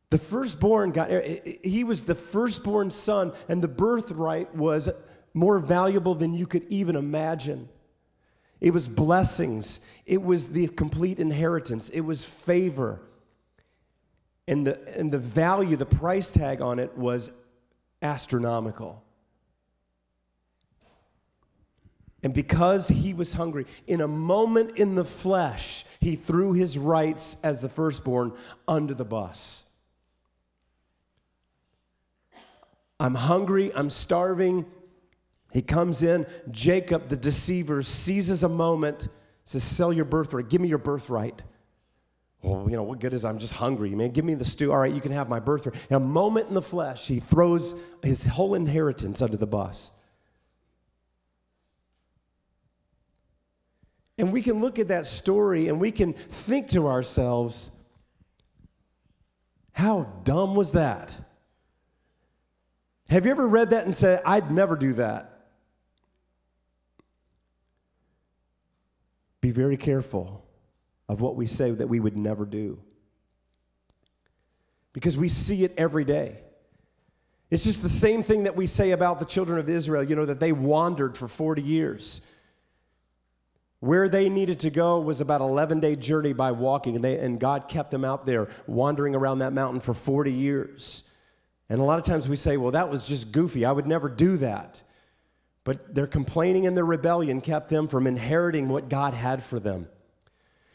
The 0.08 0.18
firstborn 0.18 0.92
got, 0.92 1.10
he 1.62 1.84
was 1.84 2.04
the 2.04 2.14
firstborn 2.14 2.90
son, 2.90 3.34
and 3.50 3.62
the 3.62 3.68
birthright 3.68 4.54
was 4.54 4.88
more 5.34 5.58
valuable 5.58 6.14
than 6.14 6.32
you 6.32 6.46
could 6.46 6.64
even 6.70 6.96
imagine. 6.96 7.68
It 8.62 8.72
was 8.72 8.86
blessings. 8.86 9.80
It 10.06 10.22
was 10.22 10.50
the 10.50 10.68
complete 10.68 11.18
inheritance. 11.18 11.90
It 11.90 12.02
was 12.02 12.24
favor. 12.24 13.02
And 14.46 14.64
the, 14.64 14.96
and 14.96 15.10
the 15.10 15.18
value, 15.18 15.74
the 15.74 15.84
price 15.84 16.30
tag 16.30 16.62
on 16.62 16.78
it 16.78 16.96
was 16.96 17.32
astronomical. 18.02 19.02
And 22.22 22.32
because 22.32 22.86
he 22.86 23.14
was 23.14 23.34
hungry, 23.34 23.66
in 23.88 24.00
a 24.00 24.06
moment 24.06 24.78
in 24.78 24.94
the 24.94 25.04
flesh, 25.04 25.84
he 25.98 26.14
threw 26.14 26.52
his 26.52 26.78
rights 26.78 27.38
as 27.42 27.60
the 27.60 27.68
firstborn 27.68 28.32
under 28.68 28.94
the 28.94 29.04
bus. 29.04 29.68
I'm 33.00 33.16
hungry, 33.16 33.72
I'm 33.74 33.90
starving. 33.90 34.66
He 35.52 35.62
comes 35.62 36.02
in. 36.02 36.26
Jacob, 36.50 37.08
the 37.08 37.16
deceiver, 37.16 37.82
seizes 37.82 38.42
a 38.42 38.48
moment, 38.48 39.08
says, 39.44 39.62
Sell 39.62 39.92
your 39.92 40.04
birthright, 40.04 40.48
give 40.48 40.60
me 40.60 40.68
your 40.68 40.78
birthright. 40.78 41.42
Well, 42.42 42.66
you 42.68 42.76
know, 42.76 42.82
what 42.82 42.98
good 42.98 43.14
is 43.14 43.24
I'm 43.24 43.38
just 43.38 43.52
hungry, 43.52 43.90
man. 43.90 44.10
Give 44.10 44.24
me 44.24 44.34
the 44.34 44.44
stew. 44.44 44.72
All 44.72 44.78
right, 44.78 44.92
you 44.92 45.00
can 45.00 45.12
have 45.12 45.28
my 45.28 45.38
birthright. 45.38 45.76
In 45.90 45.96
a 45.96 46.00
moment 46.00 46.48
in 46.48 46.54
the 46.54 46.62
flesh, 46.62 47.06
he 47.06 47.20
throws 47.20 47.74
his 48.02 48.26
whole 48.26 48.54
inheritance 48.54 49.22
under 49.22 49.36
the 49.36 49.46
bus. 49.46 49.92
And 54.18 54.32
we 54.32 54.42
can 54.42 54.60
look 54.60 54.78
at 54.78 54.88
that 54.88 55.06
story 55.06 55.68
and 55.68 55.80
we 55.80 55.92
can 55.92 56.12
think 56.12 56.68
to 56.70 56.88
ourselves, 56.88 57.70
how 59.72 60.04
dumb 60.24 60.54
was 60.54 60.72
that? 60.72 61.16
Have 63.08 63.24
you 63.24 63.30
ever 63.30 63.46
read 63.46 63.70
that 63.70 63.84
and 63.84 63.94
said, 63.94 64.22
I'd 64.24 64.50
never 64.50 64.76
do 64.76 64.94
that? 64.94 65.31
Be 69.42 69.50
very 69.50 69.76
careful 69.76 70.46
of 71.08 71.20
what 71.20 71.36
we 71.36 71.46
say 71.46 71.72
that 71.72 71.88
we 71.88 72.00
would 72.00 72.16
never 72.16 72.46
do. 72.46 72.78
Because 74.94 75.18
we 75.18 75.28
see 75.28 75.64
it 75.64 75.74
every 75.76 76.04
day. 76.04 76.38
It's 77.50 77.64
just 77.64 77.82
the 77.82 77.90
same 77.90 78.22
thing 78.22 78.44
that 78.44 78.56
we 78.56 78.64
say 78.66 78.92
about 78.92 79.18
the 79.18 79.26
children 79.26 79.58
of 79.58 79.68
Israel, 79.68 80.02
you 80.02 80.16
know, 80.16 80.24
that 80.24 80.40
they 80.40 80.52
wandered 80.52 81.18
for 81.18 81.28
40 81.28 81.60
years. 81.60 82.22
Where 83.80 84.08
they 84.08 84.28
needed 84.28 84.60
to 84.60 84.70
go 84.70 85.00
was 85.00 85.20
about 85.20 85.40
11 85.40 85.80
day 85.80 85.96
journey 85.96 86.32
by 86.32 86.52
walking, 86.52 86.94
and, 86.94 87.04
they, 87.04 87.18
and 87.18 87.40
God 87.40 87.68
kept 87.68 87.90
them 87.90 88.04
out 88.04 88.24
there 88.24 88.48
wandering 88.66 89.14
around 89.14 89.40
that 89.40 89.52
mountain 89.52 89.80
for 89.80 89.92
40 89.92 90.32
years. 90.32 91.04
And 91.68 91.80
a 91.80 91.84
lot 91.84 91.98
of 91.98 92.04
times 92.04 92.28
we 92.28 92.36
say, 92.36 92.56
well, 92.56 92.70
that 92.70 92.88
was 92.88 93.04
just 93.04 93.32
goofy. 93.32 93.64
I 93.64 93.72
would 93.72 93.86
never 93.86 94.08
do 94.08 94.36
that. 94.36 94.80
But 95.64 95.94
their 95.94 96.06
complaining 96.06 96.66
and 96.66 96.76
their 96.76 96.84
rebellion 96.84 97.40
kept 97.40 97.68
them 97.68 97.86
from 97.88 98.06
inheriting 98.06 98.68
what 98.68 98.88
God 98.88 99.14
had 99.14 99.42
for 99.42 99.60
them. 99.60 99.88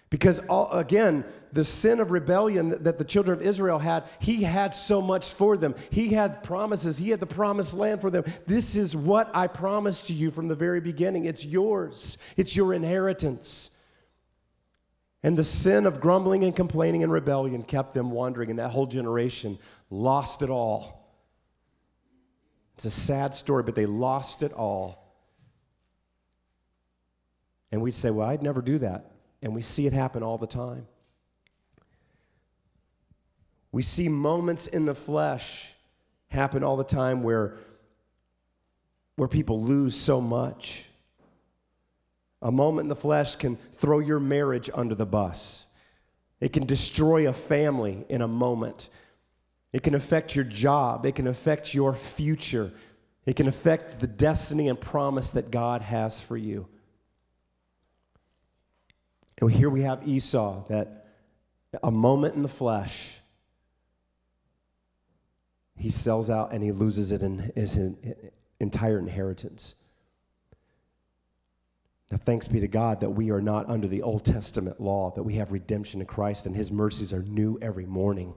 Because, 0.09 0.39
all, 0.47 0.71
again, 0.71 1.25
the 1.51 1.65
sin 1.65 1.99
of 1.99 2.11
rebellion 2.11 2.81
that 2.83 2.97
the 2.97 3.03
children 3.03 3.37
of 3.37 3.45
Israel 3.45 3.77
had, 3.77 4.05
he 4.19 4.43
had 4.43 4.73
so 4.73 5.01
much 5.01 5.33
for 5.33 5.57
them. 5.57 5.75
He 5.89 6.09
had 6.09 6.43
promises, 6.43 6.97
he 6.97 7.09
had 7.09 7.19
the 7.19 7.25
promised 7.25 7.73
land 7.73 7.99
for 7.99 8.09
them. 8.09 8.23
This 8.45 8.77
is 8.77 8.95
what 8.95 9.29
I 9.33 9.47
promised 9.47 10.07
to 10.07 10.13
you 10.13 10.31
from 10.31 10.47
the 10.47 10.55
very 10.55 10.79
beginning. 10.79 11.25
It's 11.25 11.43
yours, 11.43 12.17
it's 12.37 12.55
your 12.55 12.73
inheritance. 12.73 13.71
And 15.23 15.37
the 15.37 15.43
sin 15.43 15.85
of 15.85 15.99
grumbling 15.99 16.45
and 16.45 16.55
complaining 16.55 17.03
and 17.03 17.11
rebellion 17.11 17.63
kept 17.63 17.93
them 17.93 18.11
wandering, 18.11 18.49
and 18.49 18.59
that 18.59 18.69
whole 18.69 18.85
generation 18.85 19.57
lost 19.89 20.41
it 20.41 20.49
all. 20.49 20.96
It's 22.77 22.85
a 22.85 22.91
sad 22.91 23.33
story, 23.33 23.63
but 23.63 23.73
they 23.73 23.87
lost 23.87 24.43
it 24.43 24.53
all. 24.53 25.03
And 27.71 27.81
we'd 27.81 27.95
say, 27.95 28.11
Well, 28.11 28.29
I'd 28.29 28.43
never 28.43 28.61
do 28.61 28.77
that. 28.77 29.09
And 29.41 29.55
we 29.55 29.63
see 29.63 29.87
it 29.87 29.93
happen 29.93 30.21
all 30.21 30.37
the 30.37 30.45
time. 30.45 30.85
We 33.71 33.81
see 33.81 34.07
moments 34.07 34.67
in 34.67 34.85
the 34.85 34.93
flesh 34.93 35.73
happen 36.27 36.63
all 36.63 36.77
the 36.77 36.83
time 36.83 37.23
where, 37.23 37.55
where 39.15 39.27
people 39.27 39.59
lose 39.59 39.95
so 39.99 40.21
much. 40.21 40.85
A 42.43 42.51
moment 42.51 42.85
in 42.85 42.89
the 42.89 42.95
flesh 42.95 43.37
can 43.37 43.55
throw 43.73 43.97
your 43.97 44.19
marriage 44.19 44.69
under 44.71 44.93
the 44.93 45.07
bus. 45.07 45.65
It 46.39 46.53
can 46.53 46.67
destroy 46.67 47.27
a 47.27 47.33
family 47.33 48.05
in 48.07 48.21
a 48.21 48.27
moment. 48.27 48.89
It 49.73 49.83
can 49.83 49.95
affect 49.95 50.35
your 50.35 50.45
job. 50.45 51.05
It 51.05 51.15
can 51.15 51.27
affect 51.27 51.73
your 51.73 51.93
future. 51.93 52.71
It 53.25 53.35
can 53.35 53.47
affect 53.47 53.99
the 53.99 54.07
destiny 54.07 54.69
and 54.69 54.79
promise 54.79 55.31
that 55.31 55.51
God 55.51 55.81
has 55.81 56.21
for 56.21 56.37
you. 56.37 56.67
And 59.39 59.51
here 59.51 59.69
we 59.69 59.81
have 59.81 60.07
Esau, 60.07 60.65
that 60.69 61.07
a 61.83 61.91
moment 61.91 62.35
in 62.35 62.41
the 62.41 62.47
flesh, 62.47 63.19
he 65.75 65.89
sells 65.89 66.29
out 66.29 66.53
and 66.53 66.63
he 66.63 66.71
loses 66.71 67.11
it 67.11 67.21
in 67.21 67.51
his 67.55 67.77
entire 68.59 68.97
inheritance. 68.97 69.75
Now, 72.09 72.17
thanks 72.17 72.47
be 72.47 72.61
to 72.61 72.67
God 72.67 73.01
that 73.01 73.09
we 73.09 73.31
are 73.31 73.41
not 73.41 73.69
under 73.69 73.87
the 73.87 74.01
Old 74.01 74.23
Testament 74.23 74.79
law, 74.79 75.11
that 75.11 75.23
we 75.23 75.33
have 75.35 75.51
redemption 75.51 75.99
in 75.99 76.07
Christ 76.07 76.45
and 76.45 76.55
his 76.55 76.71
mercies 76.71 77.11
are 77.11 77.23
new 77.23 77.59
every 77.61 77.85
morning. 77.85 78.33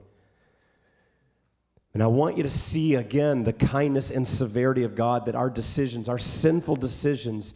And 1.93 2.01
I 2.01 2.07
want 2.07 2.37
you 2.37 2.43
to 2.43 2.49
see 2.49 2.95
again 2.95 3.43
the 3.43 3.53
kindness 3.53 4.11
and 4.11 4.25
severity 4.25 4.83
of 4.83 4.95
God 4.95 5.25
that 5.25 5.35
our 5.35 5.49
decisions, 5.49 6.07
our 6.07 6.19
sinful 6.19 6.77
decisions, 6.77 7.53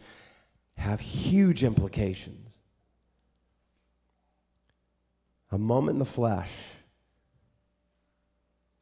have 0.76 1.00
huge 1.00 1.64
implications. 1.64 2.52
A 5.52 5.58
moment 5.58 5.94
in 5.94 5.98
the 5.98 6.04
flesh 6.04 6.52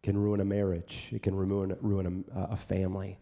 can 0.03 0.19
ruin 0.19 0.41
a 0.41 0.45
marriage, 0.45 1.09
it 1.13 1.23
can 1.23 1.35
ruin, 1.35 1.77
ruin 1.81 2.25
a, 2.35 2.41
a 2.53 2.57
family. 2.57 3.19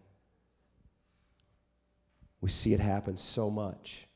We 2.41 2.49
see 2.49 2.73
it 2.73 2.81
happen 2.81 3.17
so 3.17 3.51
much. 3.51 4.09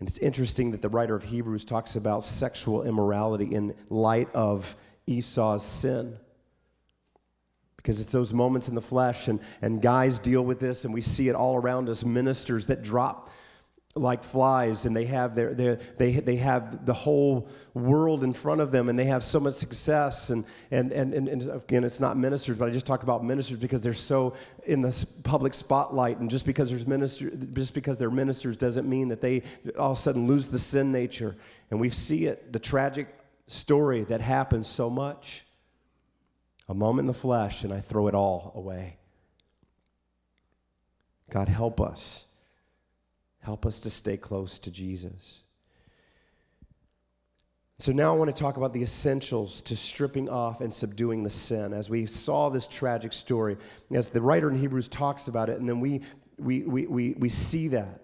And 0.00 0.08
it's 0.08 0.18
interesting 0.18 0.72
that 0.72 0.82
the 0.82 0.88
writer 0.88 1.14
of 1.14 1.22
Hebrews 1.22 1.64
talks 1.64 1.94
about 1.94 2.24
sexual 2.24 2.82
immorality 2.82 3.54
in 3.54 3.74
light 3.88 4.28
of 4.34 4.74
Esau's 5.06 5.64
sin. 5.64 6.16
Because 7.76 8.00
it's 8.00 8.12
those 8.12 8.32
moments 8.32 8.68
in 8.68 8.76
the 8.76 8.82
flesh, 8.82 9.26
and, 9.26 9.40
and 9.60 9.82
guys 9.82 10.20
deal 10.20 10.42
with 10.42 10.60
this, 10.60 10.84
and 10.84 10.94
we 10.94 11.00
see 11.00 11.28
it 11.28 11.34
all 11.34 11.56
around 11.56 11.88
us. 11.88 12.04
Ministers 12.04 12.66
that 12.66 12.82
drop 12.82 13.28
like 13.94 14.22
flies 14.22 14.86
and 14.86 14.96
they 14.96 15.04
have 15.04 15.34
their, 15.34 15.52
their 15.52 15.78
they, 15.98 16.12
they 16.12 16.36
have 16.36 16.86
the 16.86 16.94
whole 16.94 17.46
world 17.74 18.24
in 18.24 18.32
front 18.32 18.62
of 18.62 18.72
them 18.72 18.88
and 18.88 18.98
they 18.98 19.04
have 19.04 19.22
so 19.22 19.38
much 19.38 19.52
success. 19.52 20.30
And, 20.30 20.46
and, 20.70 20.92
and, 20.92 21.12
and, 21.12 21.28
and 21.28 21.50
again 21.50 21.84
it's 21.84 22.00
not 22.00 22.16
ministers 22.16 22.56
but 22.56 22.68
i 22.68 22.70
just 22.70 22.86
talk 22.86 23.02
about 23.02 23.22
ministers 23.22 23.58
because 23.58 23.82
they're 23.82 23.92
so 23.92 24.32
in 24.64 24.80
the 24.80 25.06
public 25.24 25.52
spotlight. 25.52 26.18
And 26.18 26.30
just 26.30 26.46
because 26.46 26.70
there's 26.70 26.86
minister 26.86 27.30
just 27.52 27.74
because 27.74 27.98
they're 27.98 28.10
ministers 28.10 28.56
doesn't 28.56 28.88
mean 28.88 29.08
that 29.08 29.20
they 29.20 29.42
all 29.78 29.92
of 29.92 29.98
a 29.98 30.00
sudden 30.00 30.26
lose 30.26 30.48
the 30.48 30.58
sin 30.58 30.90
nature. 30.90 31.36
And 31.70 31.78
we 31.78 31.90
see 31.90 32.24
it 32.26 32.50
the 32.50 32.58
tragic 32.58 33.14
story 33.46 34.04
that 34.04 34.20
happens 34.20 34.66
so 34.66 34.88
much 34.88 35.44
a 36.68 36.74
moment 36.74 37.04
in 37.04 37.06
the 37.06 37.12
flesh 37.12 37.64
and 37.64 37.72
i 37.72 37.80
throw 37.80 38.08
it 38.08 38.14
all 38.14 38.52
away 38.54 38.96
god 41.30 41.48
help 41.48 41.80
us 41.80 42.26
Help 43.42 43.66
us 43.66 43.80
to 43.80 43.90
stay 43.90 44.16
close 44.16 44.60
to 44.60 44.70
Jesus. 44.70 45.40
So 47.78 47.90
now 47.90 48.14
I 48.14 48.16
want 48.16 48.34
to 48.34 48.40
talk 48.40 48.56
about 48.56 48.72
the 48.72 48.82
essentials 48.82 49.60
to 49.62 49.74
stripping 49.74 50.28
off 50.28 50.60
and 50.60 50.72
subduing 50.72 51.24
the 51.24 51.30
sin. 51.30 51.72
As 51.72 51.90
we 51.90 52.06
saw 52.06 52.48
this 52.48 52.68
tragic 52.68 53.12
story, 53.12 53.56
as 53.90 54.10
the 54.10 54.22
writer 54.22 54.48
in 54.48 54.56
Hebrews 54.56 54.86
talks 54.86 55.26
about 55.26 55.50
it, 55.50 55.58
and 55.58 55.68
then 55.68 55.80
we, 55.80 56.02
we, 56.38 56.62
we, 56.62 56.86
we, 56.86 57.14
we 57.14 57.28
see 57.28 57.66
that. 57.68 58.00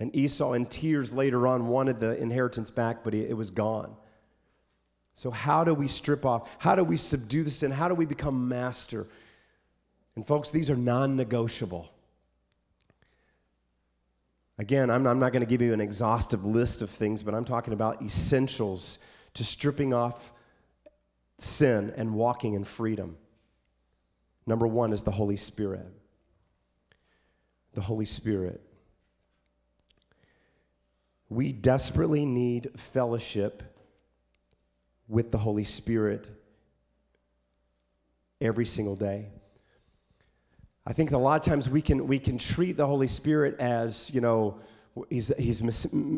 And 0.00 0.14
Esau, 0.16 0.54
in 0.54 0.66
tears 0.66 1.12
later 1.12 1.46
on, 1.46 1.68
wanted 1.68 2.00
the 2.00 2.20
inheritance 2.20 2.70
back, 2.70 3.04
but 3.04 3.14
it 3.14 3.36
was 3.36 3.50
gone. 3.50 3.94
So, 5.20 5.30
how 5.30 5.64
do 5.64 5.74
we 5.74 5.86
strip 5.86 6.24
off? 6.24 6.48
How 6.58 6.74
do 6.74 6.82
we 6.82 6.96
subdue 6.96 7.44
the 7.44 7.50
sin? 7.50 7.70
How 7.70 7.88
do 7.88 7.94
we 7.94 8.06
become 8.06 8.48
master? 8.48 9.06
And, 10.16 10.26
folks, 10.26 10.50
these 10.50 10.70
are 10.70 10.76
non 10.76 11.14
negotiable. 11.14 11.92
Again, 14.56 14.88
I'm, 14.90 15.06
I'm 15.06 15.18
not 15.18 15.32
going 15.32 15.42
to 15.42 15.46
give 15.46 15.60
you 15.60 15.74
an 15.74 15.80
exhaustive 15.82 16.46
list 16.46 16.80
of 16.80 16.88
things, 16.88 17.22
but 17.22 17.34
I'm 17.34 17.44
talking 17.44 17.74
about 17.74 18.00
essentials 18.00 18.98
to 19.34 19.44
stripping 19.44 19.92
off 19.92 20.32
sin 21.36 21.92
and 21.98 22.14
walking 22.14 22.54
in 22.54 22.64
freedom. 22.64 23.18
Number 24.46 24.66
one 24.66 24.90
is 24.90 25.02
the 25.02 25.10
Holy 25.10 25.36
Spirit. 25.36 25.86
The 27.74 27.82
Holy 27.82 28.06
Spirit. 28.06 28.62
We 31.28 31.52
desperately 31.52 32.24
need 32.24 32.70
fellowship 32.80 33.69
with 35.10 35.30
the 35.30 35.38
Holy 35.38 35.64
Spirit 35.64 36.28
every 38.40 38.64
single 38.64 38.96
day. 38.96 39.26
I 40.86 40.92
think 40.92 41.10
a 41.10 41.18
lot 41.18 41.38
of 41.40 41.44
times 41.44 41.68
we 41.68 41.82
can, 41.82 42.06
we 42.06 42.18
can 42.18 42.38
treat 42.38 42.76
the 42.76 42.86
Holy 42.86 43.06
Spirit 43.06 43.58
as, 43.58 44.10
you 44.14 44.20
know, 44.20 44.58
he's, 45.10 45.28
he's, 45.36 45.60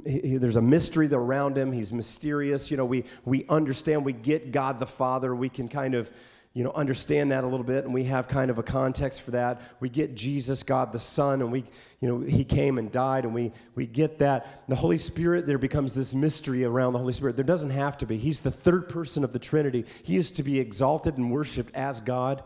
he, 0.07 0.37
there's 0.37 0.57
a 0.57 0.63
mystery 0.63 1.09
around 1.13 1.59
him. 1.59 1.73
He's 1.73 1.93
mysterious. 1.93 2.71
You 2.71 2.77
know, 2.77 2.85
we, 2.85 3.05
we 3.25 3.45
understand, 3.49 4.05
we 4.05 4.13
get 4.13 4.53
God 4.53 4.79
the 4.79 4.87
Father. 4.87 5.35
We 5.35 5.49
can 5.49 5.69
kind 5.69 5.95
of, 5.95 6.13
you 6.55 6.62
know, 6.62 6.73
understand 6.73 7.33
that 7.33 7.45
a 7.45 7.47
little 7.47 7.65
bit 7.65 7.85
and 7.85 7.95
we 7.95 8.05
have 8.05 8.29
kind 8.29 8.51
of 8.51 8.59
a 8.59 8.62
context 8.62 9.23
for 9.23 9.31
that. 9.31 9.62
We 9.81 9.88
get 9.88 10.15
Jesus, 10.15 10.62
God 10.62 10.93
the 10.93 10.99
Son, 10.99 11.41
and 11.41 11.51
we, 11.51 11.65
you 12.01 12.09
know, 12.09 12.21
He 12.21 12.45
came 12.45 12.79
and 12.79 12.93
died, 12.93 13.25
and 13.25 13.35
we, 13.35 13.53
we 13.75 13.87
get 13.87 14.19
that. 14.19 14.69
The 14.69 14.75
Holy 14.75 14.99
Spirit, 14.99 15.47
there 15.47 15.59
becomes 15.59 15.95
this 15.95 16.12
mystery 16.12 16.65
around 16.65 16.93
the 16.93 16.99
Holy 16.99 17.15
Spirit. 17.15 17.37
There 17.37 17.45
doesn't 17.45 17.71
have 17.71 17.97
to 17.99 18.07
be. 18.07 18.19
He's 18.19 18.41
the 18.41 18.51
third 18.51 18.88
person 18.88 19.25
of 19.25 19.33
the 19.33 19.38
Trinity. 19.38 19.87
He 20.03 20.17
is 20.17 20.31
to 20.33 20.43
be 20.43 20.61
exalted 20.61 21.17
and 21.17 21.31
worshiped 21.31 21.75
as 21.75 22.01
God. 22.01 22.43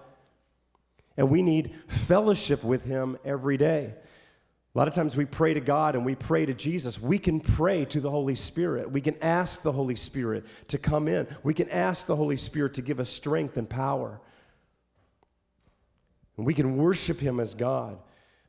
And 1.16 1.30
we 1.30 1.42
need 1.42 1.74
fellowship 1.88 2.62
with 2.62 2.84
Him 2.84 3.18
every 3.24 3.56
day. 3.56 3.94
A 4.76 4.78
lot 4.78 4.88
of 4.88 4.92
times 4.92 5.16
we 5.16 5.24
pray 5.24 5.54
to 5.54 5.60
God 5.62 5.94
and 5.94 6.04
we 6.04 6.14
pray 6.14 6.44
to 6.44 6.52
Jesus. 6.52 7.00
We 7.00 7.18
can 7.18 7.40
pray 7.40 7.86
to 7.86 7.98
the 7.98 8.10
Holy 8.10 8.34
Spirit. 8.34 8.90
We 8.90 9.00
can 9.00 9.16
ask 9.22 9.62
the 9.62 9.72
Holy 9.72 9.94
Spirit 9.94 10.44
to 10.68 10.76
come 10.76 11.08
in. 11.08 11.26
We 11.42 11.54
can 11.54 11.70
ask 11.70 12.06
the 12.06 12.14
Holy 12.14 12.36
Spirit 12.36 12.74
to 12.74 12.82
give 12.82 13.00
us 13.00 13.08
strength 13.08 13.56
and 13.56 13.66
power. 13.66 14.20
And 16.36 16.44
we 16.44 16.52
can 16.52 16.76
worship 16.76 17.18
Him 17.18 17.40
as 17.40 17.54
God. 17.54 17.96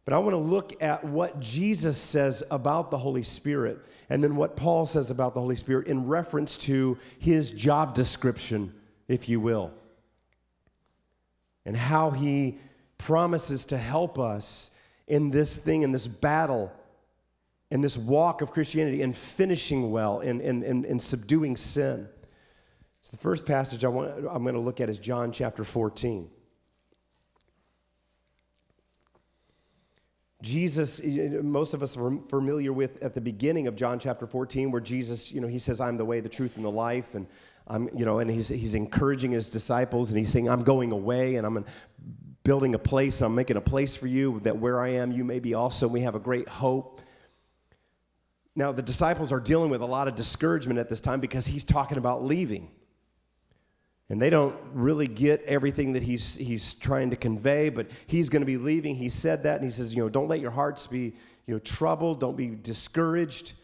But 0.03 0.15
I 0.15 0.17
want 0.17 0.33
to 0.33 0.37
look 0.37 0.83
at 0.83 1.01
what 1.01 1.39
Jesus 1.39 1.97
says 1.97 2.43
about 2.51 2.91
the 2.91 2.97
Holy 2.97 3.23
Spirit 3.23 3.85
and 4.09 4.21
then 4.21 4.35
what 4.35 4.57
Paul 4.57 4.85
says 4.85 5.11
about 5.11 5.33
the 5.33 5.39
Holy 5.39 5.55
Spirit 5.55 5.87
in 5.87 6.07
reference 6.07 6.57
to 6.57 6.97
his 7.19 7.53
job 7.53 7.95
description, 7.95 8.73
if 9.07 9.29
you 9.29 9.39
will, 9.39 9.71
and 11.65 11.77
how 11.77 12.09
he 12.09 12.57
promises 12.97 13.63
to 13.67 13.77
help 13.77 14.19
us 14.19 14.71
in 15.07 15.29
this 15.29 15.57
thing, 15.57 15.83
in 15.83 15.91
this 15.91 16.07
battle, 16.07 16.71
in 17.71 17.81
this 17.81 17.97
walk 17.97 18.41
of 18.41 18.51
Christianity, 18.51 19.01
in 19.01 19.13
finishing 19.13 19.91
well, 19.91 20.19
in, 20.19 20.41
in, 20.41 20.63
in, 20.63 20.85
in 20.85 20.99
subduing 20.99 21.55
sin. 21.55 22.07
So 23.01 23.11
the 23.11 23.17
first 23.17 23.45
passage 23.45 23.85
I 23.85 23.87
want, 23.87 24.11
I'm 24.29 24.43
going 24.43 24.55
to 24.55 24.59
look 24.59 24.81
at 24.81 24.89
is 24.89 24.99
John 24.99 25.31
chapter 25.31 25.63
14. 25.63 26.29
Jesus, 30.43 31.01
most 31.03 31.73
of 31.73 31.81
us 31.81 31.97
are 31.97 32.19
familiar 32.29 32.71
with 32.71 33.01
at 33.03 33.15
the 33.15 33.21
beginning 33.21 33.67
of 33.67 33.75
John 33.75 33.97
chapter 33.97 34.27
14, 34.27 34.71
where 34.71 34.81
Jesus, 34.81 35.31
you 35.31 35.41
know, 35.41 35.47
he 35.47 35.57
says, 35.57 35.81
I'm 35.81 35.97
the 35.97 36.05
way, 36.05 36.19
the 36.19 36.29
truth, 36.29 36.57
and 36.57 36.65
the 36.65 36.71
life. 36.71 37.15
And 37.15 37.25
I'm, 37.67 37.89
you 37.97 38.05
know, 38.05 38.19
and 38.19 38.29
he's, 38.29 38.47
he's 38.47 38.75
encouraging 38.75 39.31
his 39.31 39.49
disciples 39.49 40.11
and 40.11 40.19
he's 40.19 40.29
saying, 40.29 40.47
I'm 40.47 40.63
going 40.63 40.91
away 40.91 41.35
and 41.37 41.45
I'm 41.45 41.65
building 42.47 42.75
a 42.75 42.79
place. 42.79 43.19
I'm 43.19 43.35
making 43.35 43.57
a 43.57 43.61
place 43.61 43.93
for 43.93 44.07
you 44.07 44.39
that 44.39 44.57
where 44.57 44.79
I 44.79 44.87
am, 44.91 45.11
you 45.11 45.25
may 45.25 45.39
be 45.39 45.53
also. 45.53 45.85
We 45.85 45.99
have 46.03 46.15
a 46.15 46.19
great 46.19 46.47
hope. 46.47 47.01
Now, 48.55 48.71
the 48.71 48.81
disciples 48.81 49.33
are 49.33 49.41
dealing 49.41 49.69
with 49.69 49.81
a 49.81 49.85
lot 49.85 50.07
of 50.07 50.15
discouragement 50.15 50.79
at 50.79 50.87
this 50.87 51.01
time 51.01 51.19
because 51.19 51.45
he's 51.45 51.65
talking 51.65 51.97
about 51.97 52.23
leaving. 52.23 52.71
And 54.07 54.21
they 54.21 54.29
don't 54.29 54.55
really 54.71 55.07
get 55.07 55.43
everything 55.43 55.91
that 55.91 56.03
he's, 56.03 56.35
he's 56.35 56.73
trying 56.75 57.09
to 57.09 57.17
convey, 57.17 57.67
but 57.67 57.91
he's 58.05 58.29
going 58.29 58.43
to 58.43 58.45
be 58.45 58.55
leaving. 58.55 58.95
He 58.95 59.09
said 59.09 59.43
that, 59.43 59.55
and 59.55 59.65
he 59.65 59.69
says, 59.69 59.93
you 59.93 60.01
know, 60.01 60.07
don't 60.07 60.29
let 60.29 60.39
your 60.39 60.51
hearts 60.51 60.87
be, 60.87 61.13
you 61.47 61.53
know, 61.53 61.59
troubled. 61.59 62.21
Don't 62.21 62.37
be 62.37 62.55
discouraged. 62.55 63.55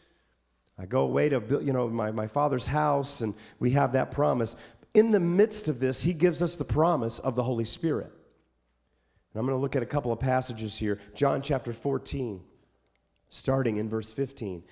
I 0.77 0.87
go 0.87 1.03
away 1.03 1.29
to, 1.29 1.41
you 1.63 1.71
know, 1.71 1.87
my, 1.87 2.11
my 2.11 2.27
father's 2.27 2.67
house, 2.67 3.21
and 3.21 3.33
we 3.61 3.71
have 3.71 3.93
that 3.93 4.11
promise. 4.11 4.57
In 4.93 5.13
the 5.13 5.21
midst 5.21 5.69
of 5.69 5.79
this, 5.79 6.03
he 6.03 6.11
gives 6.11 6.41
us 6.41 6.57
the 6.57 6.65
promise 6.65 7.19
of 7.19 7.35
the 7.35 7.43
Holy 7.43 7.63
Spirit. 7.63 8.11
And 9.33 9.39
I'm 9.39 9.45
going 9.45 9.57
to 9.57 9.61
look 9.61 9.75
at 9.75 9.83
a 9.83 9.87
couple 9.87 10.11
of 10.11 10.19
passages 10.19 10.77
here. 10.77 10.99
John 11.15 11.41
chapter 11.41 11.73
14, 11.73 12.41
starting 13.29 13.77
in 13.77 13.89
verse 13.89 14.13
15. 14.13 14.63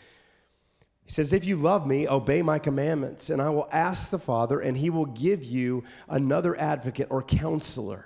He 1.03 1.11
says, 1.11 1.33
If 1.33 1.45
you 1.45 1.55
love 1.55 1.87
me, 1.87 2.07
obey 2.07 2.41
my 2.41 2.59
commandments, 2.59 3.31
and 3.31 3.41
I 3.41 3.49
will 3.49 3.67
ask 3.71 4.11
the 4.11 4.19
Father, 4.19 4.59
and 4.59 4.77
he 4.77 4.89
will 4.89 5.07
give 5.07 5.43
you 5.43 5.83
another 6.07 6.55
advocate 6.59 7.07
or 7.09 7.23
counselor 7.23 8.05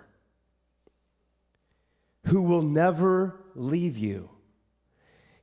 who 2.28 2.42
will 2.42 2.62
never 2.62 3.36
leave 3.54 3.98
you. 3.98 4.30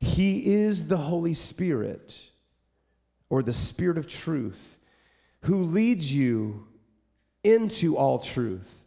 He 0.00 0.54
is 0.54 0.88
the 0.88 0.96
Holy 0.96 1.34
Spirit, 1.34 2.18
or 3.28 3.42
the 3.42 3.52
Spirit 3.52 3.98
of 3.98 4.08
truth, 4.08 4.78
who 5.42 5.62
leads 5.62 6.14
you 6.14 6.66
into 7.44 7.96
all 7.96 8.18
truth. 8.18 8.81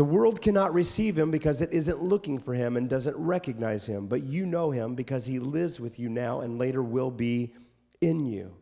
The 0.00 0.04
world 0.04 0.40
cannot 0.40 0.72
receive 0.72 1.18
him 1.18 1.30
because 1.30 1.60
it 1.60 1.72
isn't 1.72 2.02
looking 2.02 2.38
for 2.38 2.54
him 2.54 2.78
and 2.78 2.88
doesn't 2.88 3.18
recognize 3.18 3.84
him, 3.84 4.06
but 4.06 4.22
you 4.22 4.46
know 4.46 4.70
him 4.70 4.94
because 4.94 5.26
he 5.26 5.38
lives 5.38 5.78
with 5.78 5.98
you 5.98 6.08
now 6.08 6.40
and 6.40 6.58
later 6.58 6.82
will 6.82 7.10
be 7.10 7.52
in 8.00 8.24
you. 8.24 8.56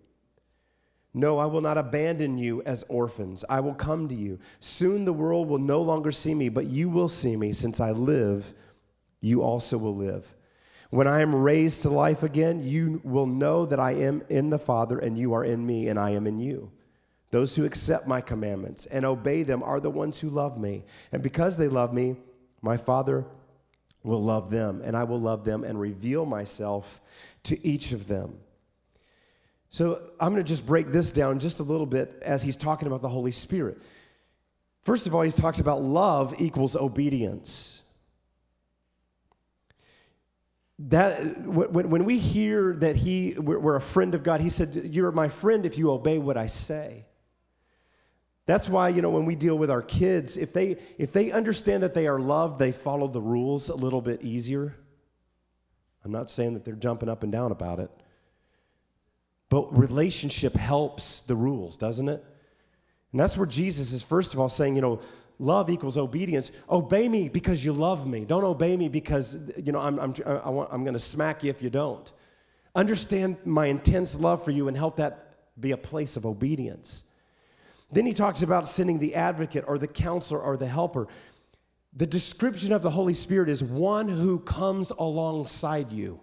No, 1.15 1.39
I 1.39 1.47
will 1.47 1.61
not 1.61 1.79
abandon 1.79 2.39
you 2.39 2.61
as 2.63 2.83
orphans. 2.89 3.45
I 3.49 3.61
will 3.61 3.75
come 3.75 4.09
to 4.09 4.17
you. 4.17 4.41
Soon 4.59 5.05
the 5.05 5.13
world 5.13 5.47
will 5.47 5.61
no 5.61 5.81
longer 5.81 6.11
see 6.11 6.35
me, 6.35 6.49
but 6.49 6.67
you 6.67 6.89
will 6.89 7.09
see 7.09 7.37
me. 7.37 7.53
Since 7.53 7.79
I 7.79 7.93
live, 7.93 8.53
you 9.21 9.41
also 9.41 9.79
will 9.79 9.95
live. 9.95 10.35
When 10.91 11.07
I 11.07 11.21
am 11.21 11.33
raised 11.33 11.83
to 11.83 11.89
life 11.89 12.25
again, 12.25 12.65
you 12.65 13.01
will 13.05 13.27
know 13.27 13.65
that 13.65 13.79
I 13.79 13.93
am 13.93 14.25
in 14.29 14.51
the 14.51 14.59
Father, 14.59 14.99
and 14.99 15.17
you 15.17 15.35
are 15.35 15.45
in 15.45 15.65
me, 15.65 15.87
and 15.87 16.01
I 16.01 16.11
am 16.11 16.27
in 16.27 16.41
you. 16.41 16.73
Those 17.31 17.55
who 17.55 17.65
accept 17.65 18.07
my 18.07 18.21
commandments 18.21 18.87
and 18.87 19.05
obey 19.05 19.43
them 19.43 19.63
are 19.63 19.81
the 19.81 19.91
ones 19.91 20.21
who 20.21 20.31
love 20.31 20.59
me. 20.59 20.85
And 21.13 21.23
because 21.23 21.57
they 21.57 21.69
love 21.69 21.93
me, 21.93 22.17
my 22.63 22.77
Father 22.77 23.27
will 24.03 24.23
love 24.23 24.51
them, 24.51 24.81
and 24.85 24.97
I 24.97 25.05
will 25.05 25.21
love 25.21 25.45
them 25.45 25.65
and 25.65 25.79
reveal 25.79 26.25
myself 26.25 27.01
to 27.45 27.67
each 27.67 27.93
of 27.93 28.07
them. 28.07 28.39
So 29.71 30.01
I'm 30.19 30.33
going 30.33 30.43
to 30.43 30.49
just 30.49 30.67
break 30.67 30.91
this 30.91 31.13
down 31.13 31.39
just 31.39 31.61
a 31.61 31.63
little 31.63 31.87
bit 31.87 32.23
as 32.23 32.43
he's 32.43 32.57
talking 32.57 32.89
about 32.89 33.03
the 33.03 33.09
Holy 33.09 33.31
Spirit. 33.31 33.79
First 34.83 35.07
of 35.07 35.15
all, 35.15 35.21
he 35.21 35.31
talks 35.31 35.61
about 35.61 35.83
love 35.83 36.41
equals 36.41 36.75
obedience. 36.75 37.83
That 40.79 41.45
when, 41.47 42.05
we 42.05 42.19
hear 42.19 42.73
that 42.75 42.97
he 42.97 43.35
we're 43.37 43.75
a 43.75 43.81
friend 43.81 44.15
of 44.15 44.23
God, 44.23 44.41
he 44.41 44.49
said, 44.49 44.91
"You're 44.95 45.11
my 45.11 45.29
friend 45.29 45.67
if 45.67 45.77
you 45.77 45.91
obey 45.91 46.19
what 46.19 46.37
I 46.37 46.47
say." 46.47 47.05
That's 48.49 48.67
why, 48.67 48.89
you 48.89 49.03
know, 49.03 49.11
when 49.11 49.27
we 49.27 49.35
deal 49.35 49.59
with 49.59 49.71
our 49.71 49.83
kids, 49.83 50.39
if 50.39 50.55
they 50.55 50.79
if 50.97 51.13
they 51.13 51.31
understand 51.31 51.83
that 51.83 51.93
they 51.93 52.07
are 52.07 52.19
loved, 52.19 52.59
they 52.59 52.73
follow 52.73 53.07
the 53.07 53.21
rules 53.21 53.69
a 53.69 53.75
little 53.75 54.01
bit 54.01 54.23
easier. 54.23 54.75
I'm 56.03 56.13
not 56.13 56.31
saying 56.31 56.55
that 56.55 56.65
they're 56.65 56.75
jumping 56.75 57.11
up 57.11 57.23
and 57.23 57.31
down 57.31 57.53
about 57.53 57.79
it. 57.79 57.91
But 59.51 59.77
relationship 59.77 60.55
helps 60.55 61.21
the 61.21 61.37
rules, 61.37 61.77
doesn't 61.77 62.09
it? 62.09 62.25
And 63.13 63.21
that's 63.21 63.37
where 63.37 63.47
Jesus 63.47 63.93
is 63.93 64.03
first 64.03 64.33
of 64.33 64.41
all 64.41 64.49
saying, 64.49 64.77
you 64.77 64.81
know, 64.81 65.01
love 65.39 65.69
equals 65.69 65.99
obedience. 65.99 66.51
Obey 66.71 67.07
me 67.07 67.29
because 67.29 67.63
you 67.63 67.75
love 67.75 68.07
me. 68.07 68.25
Don't 68.25 68.45
obey 68.45 68.79
me 68.79 68.89
because, 68.89 69.53
you 69.63 69.73
know, 69.73 69.81
I'm, 69.81 69.99
I'm, 69.99 70.15
I 70.25 70.49
want, 70.49 70.71
I'm 70.73 70.85
going 70.85 70.95
to 70.95 70.99
smack 70.99 71.45
you 71.45 71.51
if 71.51 71.61
you 71.61 71.69
don't. 71.69 72.11
Understand 72.75 73.37
my 73.45 73.67
intense 73.67 74.19
love 74.19 74.43
for 74.43 74.53
you 74.53 74.69
and 74.69 74.77
help 74.77 74.97
that 74.97 75.35
be 75.61 75.73
a 75.73 75.77
place 75.77 76.17
of 76.17 76.25
obedience. 76.25 77.03
Then 77.91 78.05
he 78.05 78.13
talks 78.13 78.43
about 78.43 78.69
sending 78.69 78.99
the 78.99 79.15
advocate 79.15 79.65
or 79.67 79.79
the 79.79 79.89
counselor 79.89 80.41
or 80.41 80.57
the 80.57 80.67
helper. 80.67 81.09
The 81.95 82.07
description 82.07 82.73
of 82.73 82.83
the 82.83 82.91
Holy 82.91 83.15
Spirit 83.15 83.49
is 83.49 83.65
one 83.65 84.09
who 84.09 84.41
comes 84.41 84.91
alongside 84.91 85.91
you. 85.91 86.21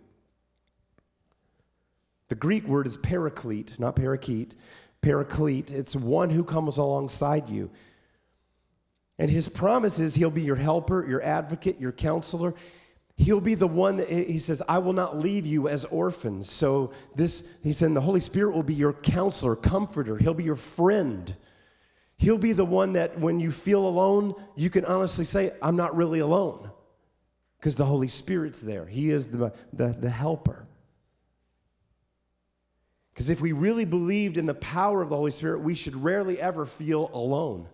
The 2.27 2.35
Greek 2.35 2.67
word 2.67 2.87
is 2.87 2.97
paraclete, 2.97 3.79
not 3.79 3.95
parakeet. 3.95 4.55
Paraclete. 5.01 5.71
It's 5.71 5.95
one 5.95 6.29
who 6.29 6.43
comes 6.43 6.77
alongside 6.77 7.49
you. 7.49 7.69
And 9.17 9.29
his 9.29 9.47
promise 9.47 9.99
is 9.99 10.15
he'll 10.15 10.29
be 10.29 10.41
your 10.41 10.55
helper, 10.55 11.07
your 11.07 11.21
advocate, 11.23 11.79
your 11.79 11.91
counselor. 11.91 12.53
He'll 13.17 13.41
be 13.41 13.55
the 13.55 13.67
one 13.67 13.97
that 13.97 14.09
he 14.09 14.39
says, 14.39 14.61
I 14.67 14.79
will 14.79 14.93
not 14.93 15.17
leave 15.17 15.45
you 15.45 15.69
as 15.69 15.85
orphans. 15.85 16.49
So, 16.49 16.91
this, 17.15 17.49
he 17.63 17.71
said, 17.71 17.93
the 17.93 18.01
Holy 18.01 18.19
Spirit 18.19 18.53
will 18.53 18.63
be 18.63 18.73
your 18.73 18.93
counselor, 18.93 19.55
comforter. 19.55 20.17
He'll 20.17 20.33
be 20.33 20.43
your 20.43 20.57
friend. 20.57 21.33
He'll 22.17 22.37
be 22.37 22.53
the 22.53 22.65
one 22.65 22.93
that 22.93 23.19
when 23.19 23.39
you 23.39 23.51
feel 23.51 23.87
alone, 23.87 24.35
you 24.55 24.69
can 24.69 24.85
honestly 24.85 25.25
say, 25.25 25.51
I'm 25.61 25.75
not 25.75 25.95
really 25.95 26.19
alone 26.19 26.71
because 27.59 27.75
the 27.75 27.85
Holy 27.85 28.07
Spirit's 28.07 28.61
there. 28.61 28.85
He 28.85 29.09
is 29.09 29.27
the, 29.27 29.53
the, 29.73 29.87
the 29.99 30.09
helper. 30.09 30.65
Because 33.13 33.29
if 33.29 33.41
we 33.41 33.51
really 33.51 33.85
believed 33.85 34.37
in 34.37 34.45
the 34.45 34.53
power 34.53 35.01
of 35.01 35.09
the 35.09 35.15
Holy 35.15 35.31
Spirit, 35.31 35.59
we 35.59 35.75
should 35.75 35.95
rarely 35.95 36.39
ever 36.39 36.65
feel 36.65 37.09
alone. 37.13 37.67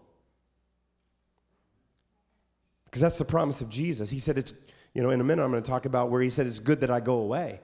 Because 2.86 3.02
that's 3.02 3.18
the 3.18 3.26
promise 3.26 3.62
of 3.62 3.70
Jesus. 3.70 4.10
He 4.10 4.20
said, 4.20 4.38
It's, 4.38 4.54
you 4.94 5.02
know, 5.02 5.10
in 5.10 5.22
a 5.22 5.24
minute 5.24 5.44
I'm 5.44 5.52
going 5.52 5.64
to 5.64 5.70
talk 5.70 5.86
about 5.86 6.10
where 6.10 6.22
he 6.22 6.30
said, 6.30 6.46
It's 6.46 6.60
good 6.60 6.82
that 6.82 6.92
I 6.92 7.00
go 7.00 7.16
away. 7.16 7.60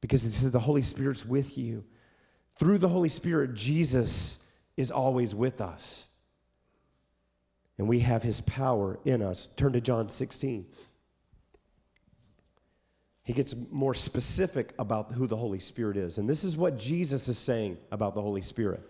Because 0.00 0.22
he 0.22 0.30
said, 0.30 0.52
The 0.52 0.58
Holy 0.58 0.82
Spirit's 0.82 1.26
with 1.26 1.58
you. 1.58 1.84
Through 2.56 2.78
the 2.78 2.88
Holy 2.88 3.08
Spirit, 3.08 3.54
Jesus 3.54 4.44
is 4.78 4.92
always 4.92 5.34
with 5.34 5.60
us. 5.60 6.08
And 7.76 7.88
we 7.88 7.98
have 8.00 8.22
his 8.22 8.40
power 8.40 8.98
in 9.04 9.22
us. 9.22 9.48
Turn 9.48 9.72
to 9.72 9.80
John 9.80 10.08
16. 10.08 10.66
He 13.24 13.32
gets 13.32 13.54
more 13.70 13.92
specific 13.92 14.72
about 14.78 15.12
who 15.12 15.26
the 15.26 15.36
Holy 15.36 15.58
Spirit 15.58 15.96
is. 15.96 16.18
And 16.18 16.28
this 16.28 16.44
is 16.44 16.56
what 16.56 16.78
Jesus 16.78 17.28
is 17.28 17.36
saying 17.36 17.76
about 17.90 18.14
the 18.14 18.22
Holy 18.22 18.40
Spirit. 18.40 18.80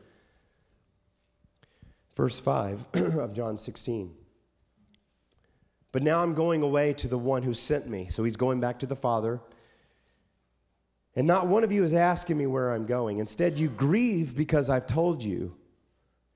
Verse 2.14 2.38
5 2.38 2.86
of 2.94 3.32
John 3.32 3.56
16. 3.56 4.14
But 5.90 6.02
now 6.02 6.22
I'm 6.22 6.34
going 6.34 6.62
away 6.62 6.92
to 6.94 7.08
the 7.08 7.18
one 7.18 7.42
who 7.42 7.54
sent 7.54 7.88
me. 7.88 8.08
So 8.10 8.24
he's 8.24 8.36
going 8.36 8.60
back 8.60 8.78
to 8.80 8.86
the 8.86 8.94
Father. 8.94 9.40
And 11.16 11.26
not 11.26 11.46
one 11.46 11.64
of 11.64 11.72
you 11.72 11.82
is 11.82 11.94
asking 11.94 12.36
me 12.36 12.46
where 12.46 12.72
I'm 12.72 12.84
going. 12.84 13.18
Instead, 13.18 13.58
you 13.58 13.68
grieve 13.68 14.36
because 14.36 14.68
I've 14.68 14.86
told 14.86 15.22
you. 15.22 15.56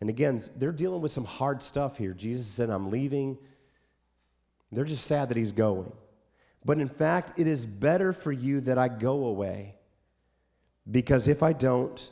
And 0.03 0.11
again, 0.11 0.43
they're 0.57 0.73
dealing 0.73 1.01
with 1.01 1.13
some 1.13 1.25
hard 1.25 1.63
stuff 1.63 1.97
here. 1.97 2.13
Jesus 2.13 2.49
said, 2.49 2.71
I'm 2.71 2.91
leaving. 2.91 3.39
They're 4.73 4.85
just 4.85 5.07
sad 5.07 5.29
that 5.29 5.37
he's 5.37 5.53
going. 5.53 5.93
But 6.65 6.81
in 6.81 6.89
fact, 6.89 7.39
it 7.39 7.47
is 7.47 7.65
better 7.65 8.13
for 8.13 8.33
you 8.33 8.61
that 8.63 8.79
I 8.79 8.89
go 8.89 9.27
away. 9.27 9.77
Because 10.91 11.29
if 11.29 11.45
I 11.45 11.53
don't, 11.53 12.11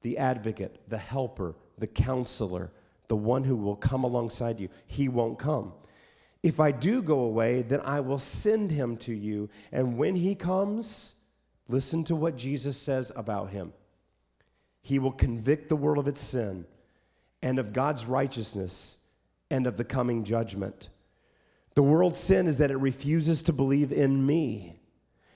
the 0.00 0.16
advocate, 0.16 0.80
the 0.88 0.96
helper, 0.96 1.54
the 1.76 1.86
counselor, 1.86 2.70
the 3.08 3.16
one 3.16 3.44
who 3.44 3.56
will 3.56 3.76
come 3.76 4.04
alongside 4.04 4.58
you, 4.58 4.70
he 4.86 5.10
won't 5.10 5.38
come. 5.38 5.74
If 6.42 6.60
I 6.60 6.72
do 6.72 7.02
go 7.02 7.18
away, 7.18 7.60
then 7.60 7.82
I 7.84 8.00
will 8.00 8.18
send 8.18 8.70
him 8.70 8.96
to 8.96 9.12
you. 9.12 9.50
And 9.70 9.98
when 9.98 10.16
he 10.16 10.34
comes, 10.34 11.12
listen 11.68 12.04
to 12.04 12.16
what 12.16 12.38
Jesus 12.38 12.78
says 12.78 13.12
about 13.14 13.50
him. 13.50 13.74
He 14.80 14.98
will 14.98 15.12
convict 15.12 15.68
the 15.68 15.76
world 15.76 15.98
of 15.98 16.08
its 16.08 16.22
sin 16.22 16.64
and 17.42 17.58
of 17.58 17.72
God's 17.72 18.06
righteousness 18.06 18.96
and 19.50 19.66
of 19.66 19.76
the 19.76 19.84
coming 19.84 20.24
judgment. 20.24 20.88
The 21.74 21.82
world's 21.82 22.20
sin 22.20 22.46
is 22.46 22.58
that 22.58 22.70
it 22.70 22.76
refuses 22.76 23.42
to 23.44 23.52
believe 23.52 23.92
in 23.92 24.24
me. 24.24 24.80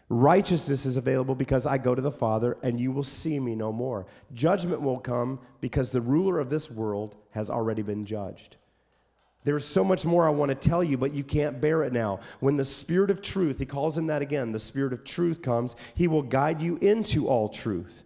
Righteousness 0.09 0.85
is 0.85 0.97
available 0.97 1.35
because 1.35 1.67
I 1.67 1.79
go 1.79 1.95
to 1.95 2.03
the 2.03 2.13
Father 2.13 2.59
and 2.63 2.79
you 2.79 2.93
will 2.93 3.05
see 3.05 3.41
me 3.41 3.55
no 3.55 3.73
more. 3.73 4.07
Judgment 4.33 4.83
will 4.83 4.99
come 4.99 5.41
because 5.61 5.91
the 5.91 6.01
ruler 6.01 6.39
of 6.39 6.51
this 6.51 6.71
world 6.71 7.17
has 7.31 7.49
already 7.49 7.83
been 7.83 8.05
judged. 8.05 8.57
There's 9.45 9.65
so 9.65 9.85
much 9.85 10.05
more 10.07 10.27
I 10.27 10.31
want 10.31 10.49
to 10.51 10.55
tell 10.55 10.83
you, 10.83 10.97
but 10.97 11.13
you 11.15 11.23
can't 11.23 11.61
bear 11.61 11.85
it 11.85 11.93
now. 11.93 12.21
When 12.41 12.57
the 12.57 12.65
Spirit 12.65 13.11
of 13.11 13.21
truth, 13.21 13.59
he 13.59 13.67
calls 13.67 13.97
him 13.97 14.07
that 14.07 14.23
again, 14.23 14.53
the 14.53 14.59
Spirit 14.59 14.93
of 14.93 15.05
truth 15.05 15.43
comes, 15.43 15.77
he 15.95 16.09
will 16.09 16.23
guide 16.23 16.63
you 16.63 16.77
into 16.79 17.29
all 17.29 17.49
truth. 17.49 18.05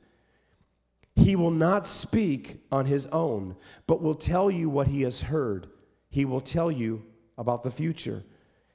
He 1.19 1.35
will 1.35 1.51
not 1.51 1.87
speak 1.87 2.61
on 2.71 2.87
his 2.87 3.07
own, 3.07 3.57
but 3.89 4.01
will 4.01 4.15
tell 4.15 4.51
you 4.51 4.71
what 4.71 4.87
he 4.87 5.03
has 5.03 5.21
heard. 5.21 5.67
He 6.11 6.25
will 6.25 6.41
tell 6.41 6.71
you 6.71 7.05
about 7.37 7.65
the 7.65 7.73
future. 7.73 8.23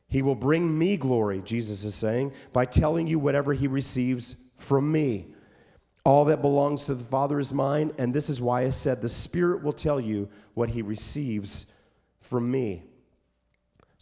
He 0.07 0.21
will 0.21 0.35
bring 0.35 0.77
me 0.77 0.97
glory, 0.97 1.41
Jesus 1.41 1.85
is 1.85 1.95
saying, 1.95 2.33
by 2.51 2.65
telling 2.65 3.07
you 3.07 3.17
whatever 3.17 3.53
he 3.53 3.67
receives 3.67 4.35
from 4.57 4.91
me. 4.91 5.33
All 6.05 6.25
that 6.25 6.41
belongs 6.41 6.85
to 6.85 6.95
the 6.95 7.03
Father 7.05 7.39
is 7.39 7.53
mine, 7.53 7.93
and 7.97 8.13
this 8.13 8.29
is 8.29 8.41
why 8.41 8.63
I 8.63 8.69
said 8.71 9.01
the 9.01 9.07
Spirit 9.07 9.63
will 9.63 9.73
tell 9.73 9.99
you 9.99 10.27
what 10.53 10.69
he 10.69 10.81
receives 10.81 11.67
from 12.19 12.51
me. 12.51 12.83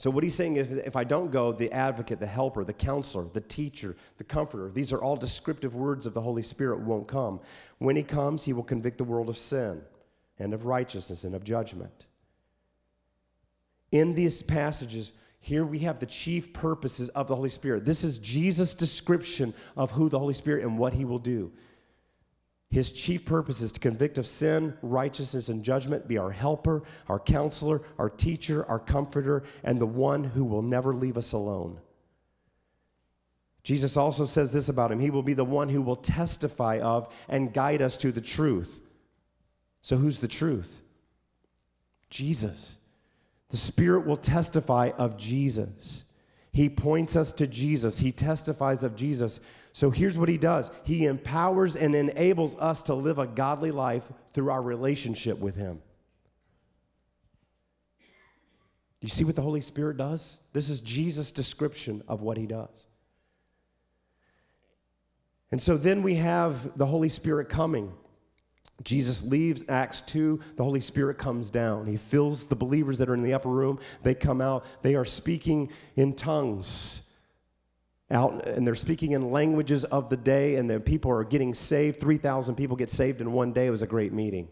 So, 0.02 0.10
what 0.10 0.24
he's 0.24 0.34
saying 0.34 0.56
is 0.56 0.78
if 0.78 0.95
I 0.95 1.04
don't 1.04 1.30
go, 1.30 1.52
the 1.52 1.72
advocate, 1.72 2.20
the 2.20 2.26
helper, 2.26 2.64
the 2.64 2.74
counselor, 2.74 3.26
the 3.26 3.41
teacher, 3.41 3.95
the 4.18 4.24
comforter, 4.24 4.72
these 4.72 4.91
are 4.91 4.99
all 4.99 5.16
descriptive 5.16 5.76
words 5.76 6.08
of 6.08 6.16
the 6.16 6.22
Holy 6.22 6.41
Spirit, 6.41 6.80
won't 6.80 7.08
come. 7.08 7.39
When 7.78 7.95
he 7.95 8.02
comes, 8.02 8.43
he 8.43 8.52
will 8.52 8.64
convict 8.64 8.97
the 8.97 9.04
world 9.04 9.30
of 9.30 9.38
sin 9.38 9.80
and 10.39 10.56
of 10.56 10.66
righteousness 10.66 11.24
and 11.24 11.36
of 11.36 11.43
judgment. 11.43 12.08
In 13.91 14.16
these 14.16 14.41
passages, 14.41 15.12
here 15.39 15.66
we 15.66 15.78
have 15.78 15.99
the 15.99 16.08
chief 16.08 16.52
purposes 16.52 17.10
of 17.10 17.28
the 17.28 17.36
Holy 17.36 17.49
Spirit. 17.49 17.86
This 17.86 18.04
is 18.04 18.18
Jesus' 18.18 18.74
description 18.74 19.54
of 19.78 19.91
who 19.91 20.10
the 20.10 20.18
Holy 20.18 20.34
Spirit 20.34 20.64
and 20.64 20.80
what 20.80 20.93
he 20.93 21.06
will 21.06 21.20
do. 21.20 21.52
His 22.72 22.93
chief 22.93 23.26
purpose 23.26 23.61
is 23.61 23.74
to 23.74 23.82
convict 23.82 24.17
of 24.17 24.26
sin, 24.26 24.74
righteousness, 24.82 25.49
and 25.49 25.61
judgment, 25.61 26.07
be 26.07 26.17
our 26.17 26.32
helper, 26.32 26.84
our 27.09 27.19
counselor, 27.19 27.82
our 27.99 28.09
teacher, 28.09 28.65
our 28.67 28.80
comforter, 28.80 29.43
and 29.65 29.80
the 29.80 29.86
one 29.86 30.24
who 30.24 30.45
will 30.45 30.61
never 30.61 30.95
leave 30.95 31.17
us 31.17 31.34
alone. 31.34 31.78
Jesus 33.63 33.97
also 33.97 34.24
says 34.24 34.53
this 34.53 34.69
about 34.69 34.91
him 34.91 35.01
He 35.01 35.09
will 35.09 35.22
be 35.22 35.34
the 35.34 35.43
one 35.43 35.67
who 35.67 35.82
will 35.82 35.97
testify 35.97 36.80
of 36.80 37.13
and 37.28 37.53
guide 37.53 37.82
us 37.82 37.97
to 37.97 38.11
the 38.11 38.22
truth. 38.22 38.82
So, 39.82 39.97
who's 39.97 40.19
the 40.19 40.28
truth? 40.28 40.82
Jesus. 42.09 42.78
The 43.49 43.57
Spirit 43.57 44.05
will 44.07 44.15
testify 44.15 44.91
of 44.97 45.17
Jesus. 45.17 46.05
He 46.53 46.69
points 46.69 47.15
us 47.17 47.34
to 47.34 47.47
Jesus, 47.47 47.99
He 47.99 48.13
testifies 48.13 48.84
of 48.84 48.95
Jesus. 48.95 49.41
So 49.74 49.89
here's 49.89 50.17
what 50.17 50.30
He 50.30 50.38
does 50.38 50.72
He 50.84 51.05
empowers 51.05 51.76
and 51.76 51.95
enables 51.95 52.55
us 52.57 52.84
to 52.84 52.93
live 52.93 53.19
a 53.19 53.28
godly 53.28 53.72
life 53.72 54.11
through 54.34 54.49
our 54.49 54.61
relationship 54.61 55.39
with 55.39 55.55
Him. 55.55 55.82
You 59.01 59.09
see 59.09 59.24
what 59.24 59.36
the 59.36 59.41
Holy 59.41 59.61
Spirit 59.61 59.97
does? 59.97 60.41
This 60.53 60.69
is 60.69 60.82
Jesus' 60.82 61.32
description 61.32 62.03
of 62.07 62.22
what 62.22 62.38
He 62.38 62.45
does. 62.45 62.86
And 65.51 65.59
so 65.59 65.76
then 65.76 66.01
we 66.01 66.15
have 66.15 66.78
the 66.78 66.86
Holy 66.86 67.09
Spirit 67.09 67.49
coming. 67.49 67.91
Jesus 68.84 69.24
leaves, 69.24 69.65
Acts 69.69 70.01
2, 70.03 70.39
the 70.55 70.63
Holy 70.63 70.80
Spirit 70.80 71.17
comes 71.17 71.49
down. 71.49 71.86
He 71.86 71.97
fills 71.97 72.45
the 72.45 72.55
believers 72.55 72.97
that 72.99 73.09
are 73.09 73.13
in 73.13 73.22
the 73.22 73.34
upper 73.34 73.49
room. 73.49 73.80
They 74.01 74.15
come 74.15 74.41
out, 74.41 74.65
they 74.82 74.95
are 74.95 75.05
speaking 75.05 75.69
in 75.95 76.13
tongues. 76.13 77.03
Out, 78.12 78.47
and 78.47 78.68
they're 78.68 78.76
speaking 78.76 79.14
in 79.14 79.32
languages 79.32 79.86
of 79.86 80.09
the 80.09 80.18
day, 80.18 80.55
and 80.55 80.70
the 80.70 80.80
people 80.80 81.12
are 81.12 81.24
getting 81.24 81.53
saved. 81.53 81.99
3,000 81.99 82.55
people 82.55 82.76
get 82.76 82.89
saved 82.89 83.22
in 83.22 83.32
one 83.32 83.53
day. 83.53 83.68
It 83.68 83.72
was 83.72 83.82
a 83.82 83.88
great 83.88 84.14
meeting. 84.14 84.47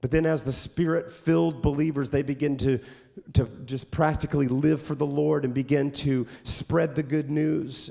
But 0.00 0.10
then, 0.10 0.26
as 0.26 0.42
the 0.42 0.52
Spirit 0.52 1.12
filled 1.12 1.62
believers, 1.62 2.10
they 2.10 2.22
begin 2.22 2.56
to, 2.58 2.78
to 3.34 3.48
just 3.64 3.90
practically 3.90 4.48
live 4.48 4.82
for 4.82 4.94
the 4.94 5.06
Lord 5.06 5.44
and 5.44 5.54
begin 5.54 5.90
to 5.92 6.26
spread 6.44 6.94
the 6.94 7.02
good 7.02 7.30
news 7.30 7.90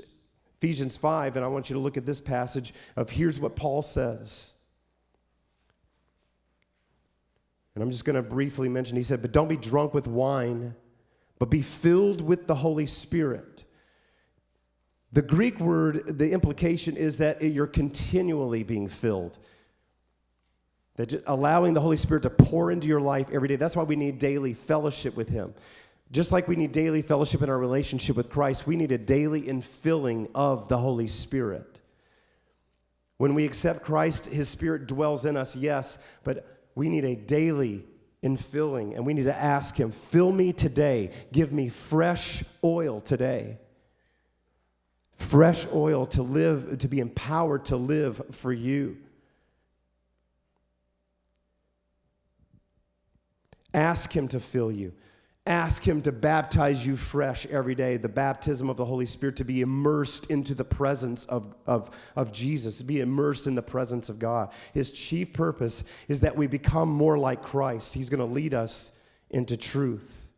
Ephesians 0.58 0.96
5, 0.96 1.36
and 1.36 1.44
I 1.44 1.48
want 1.48 1.70
you 1.70 1.74
to 1.74 1.80
look 1.80 1.96
at 1.96 2.04
this 2.04 2.20
passage 2.20 2.74
of 2.96 3.10
here's 3.10 3.38
what 3.38 3.54
Paul 3.54 3.80
says. 3.80 4.54
And 7.74 7.82
I'm 7.82 7.92
just 7.92 8.04
going 8.04 8.16
to 8.16 8.22
briefly 8.22 8.68
mention, 8.68 8.96
he 8.96 9.04
said, 9.04 9.22
But 9.22 9.30
don't 9.30 9.46
be 9.46 9.56
drunk 9.56 9.94
with 9.94 10.08
wine, 10.08 10.74
but 11.38 11.50
be 11.50 11.62
filled 11.62 12.20
with 12.20 12.46
the 12.46 12.54
Holy 12.54 12.86
Spirit. 12.86 13.64
The 15.12 15.22
Greek 15.22 15.58
word, 15.58 16.18
the 16.18 16.30
implication 16.32 16.96
is 16.96 17.18
that 17.18 17.42
you're 17.42 17.66
continually 17.66 18.62
being 18.62 18.88
filled. 18.88 19.38
That 20.96 21.22
allowing 21.26 21.74
the 21.74 21.80
Holy 21.80 21.96
Spirit 21.96 22.24
to 22.24 22.30
pour 22.30 22.70
into 22.70 22.88
your 22.88 23.00
life 23.00 23.28
every 23.32 23.48
day. 23.48 23.56
That's 23.56 23.76
why 23.76 23.84
we 23.84 23.96
need 23.96 24.18
daily 24.18 24.52
fellowship 24.52 25.16
with 25.16 25.28
Him. 25.28 25.54
Just 26.10 26.32
like 26.32 26.48
we 26.48 26.56
need 26.56 26.72
daily 26.72 27.02
fellowship 27.02 27.42
in 27.42 27.50
our 27.50 27.58
relationship 27.58 28.16
with 28.16 28.30
Christ, 28.30 28.66
we 28.66 28.76
need 28.76 28.92
a 28.92 28.98
daily 28.98 29.42
infilling 29.42 30.28
of 30.34 30.68
the 30.68 30.76
Holy 30.76 31.06
Spirit. 31.06 31.80
When 33.18 33.34
we 33.34 33.44
accept 33.44 33.82
Christ, 33.82 34.26
His 34.26 34.48
Spirit 34.48 34.86
dwells 34.86 35.24
in 35.24 35.36
us, 35.36 35.54
yes, 35.54 35.98
but 36.24 36.46
we 36.74 36.88
need 36.88 37.04
a 37.04 37.16
daily 37.16 37.84
infilling, 38.22 38.94
and 38.94 39.06
we 39.06 39.14
need 39.14 39.24
to 39.24 39.36
ask 39.36 39.78
Him, 39.78 39.90
Fill 39.90 40.32
me 40.32 40.52
today. 40.52 41.10
Give 41.32 41.52
me 41.52 41.68
fresh 41.68 42.44
oil 42.62 43.00
today. 43.00 43.58
Fresh 45.16 45.66
oil 45.72 46.06
to 46.06 46.22
live, 46.22 46.78
to 46.78 46.88
be 46.88 47.00
empowered 47.00 47.66
to 47.66 47.76
live 47.76 48.20
for 48.30 48.52
you. 48.52 48.96
Ask 53.74 54.12
Him 54.12 54.28
to 54.28 54.40
fill 54.40 54.72
you. 54.72 54.92
Ask 55.48 55.82
Him 55.82 56.02
to 56.02 56.12
baptize 56.12 56.84
you 56.84 56.94
fresh 56.94 57.46
every 57.46 57.74
day, 57.74 57.96
the 57.96 58.06
baptism 58.06 58.68
of 58.68 58.76
the 58.76 58.84
Holy 58.84 59.06
Spirit, 59.06 59.34
to 59.36 59.44
be 59.44 59.62
immersed 59.62 60.30
into 60.30 60.54
the 60.54 60.64
presence 60.64 61.24
of, 61.24 61.54
of, 61.66 61.90
of 62.16 62.32
Jesus, 62.32 62.76
to 62.78 62.84
be 62.84 63.00
immersed 63.00 63.46
in 63.46 63.54
the 63.54 63.62
presence 63.62 64.10
of 64.10 64.18
God. 64.18 64.52
His 64.74 64.92
chief 64.92 65.32
purpose 65.32 65.84
is 66.06 66.20
that 66.20 66.36
we 66.36 66.46
become 66.46 66.90
more 66.90 67.16
like 67.16 67.42
Christ. 67.42 67.94
He's 67.94 68.10
going 68.10 68.20
to 68.20 68.26
lead 68.26 68.52
us 68.52 69.00
into 69.30 69.56
truth. 69.56 70.30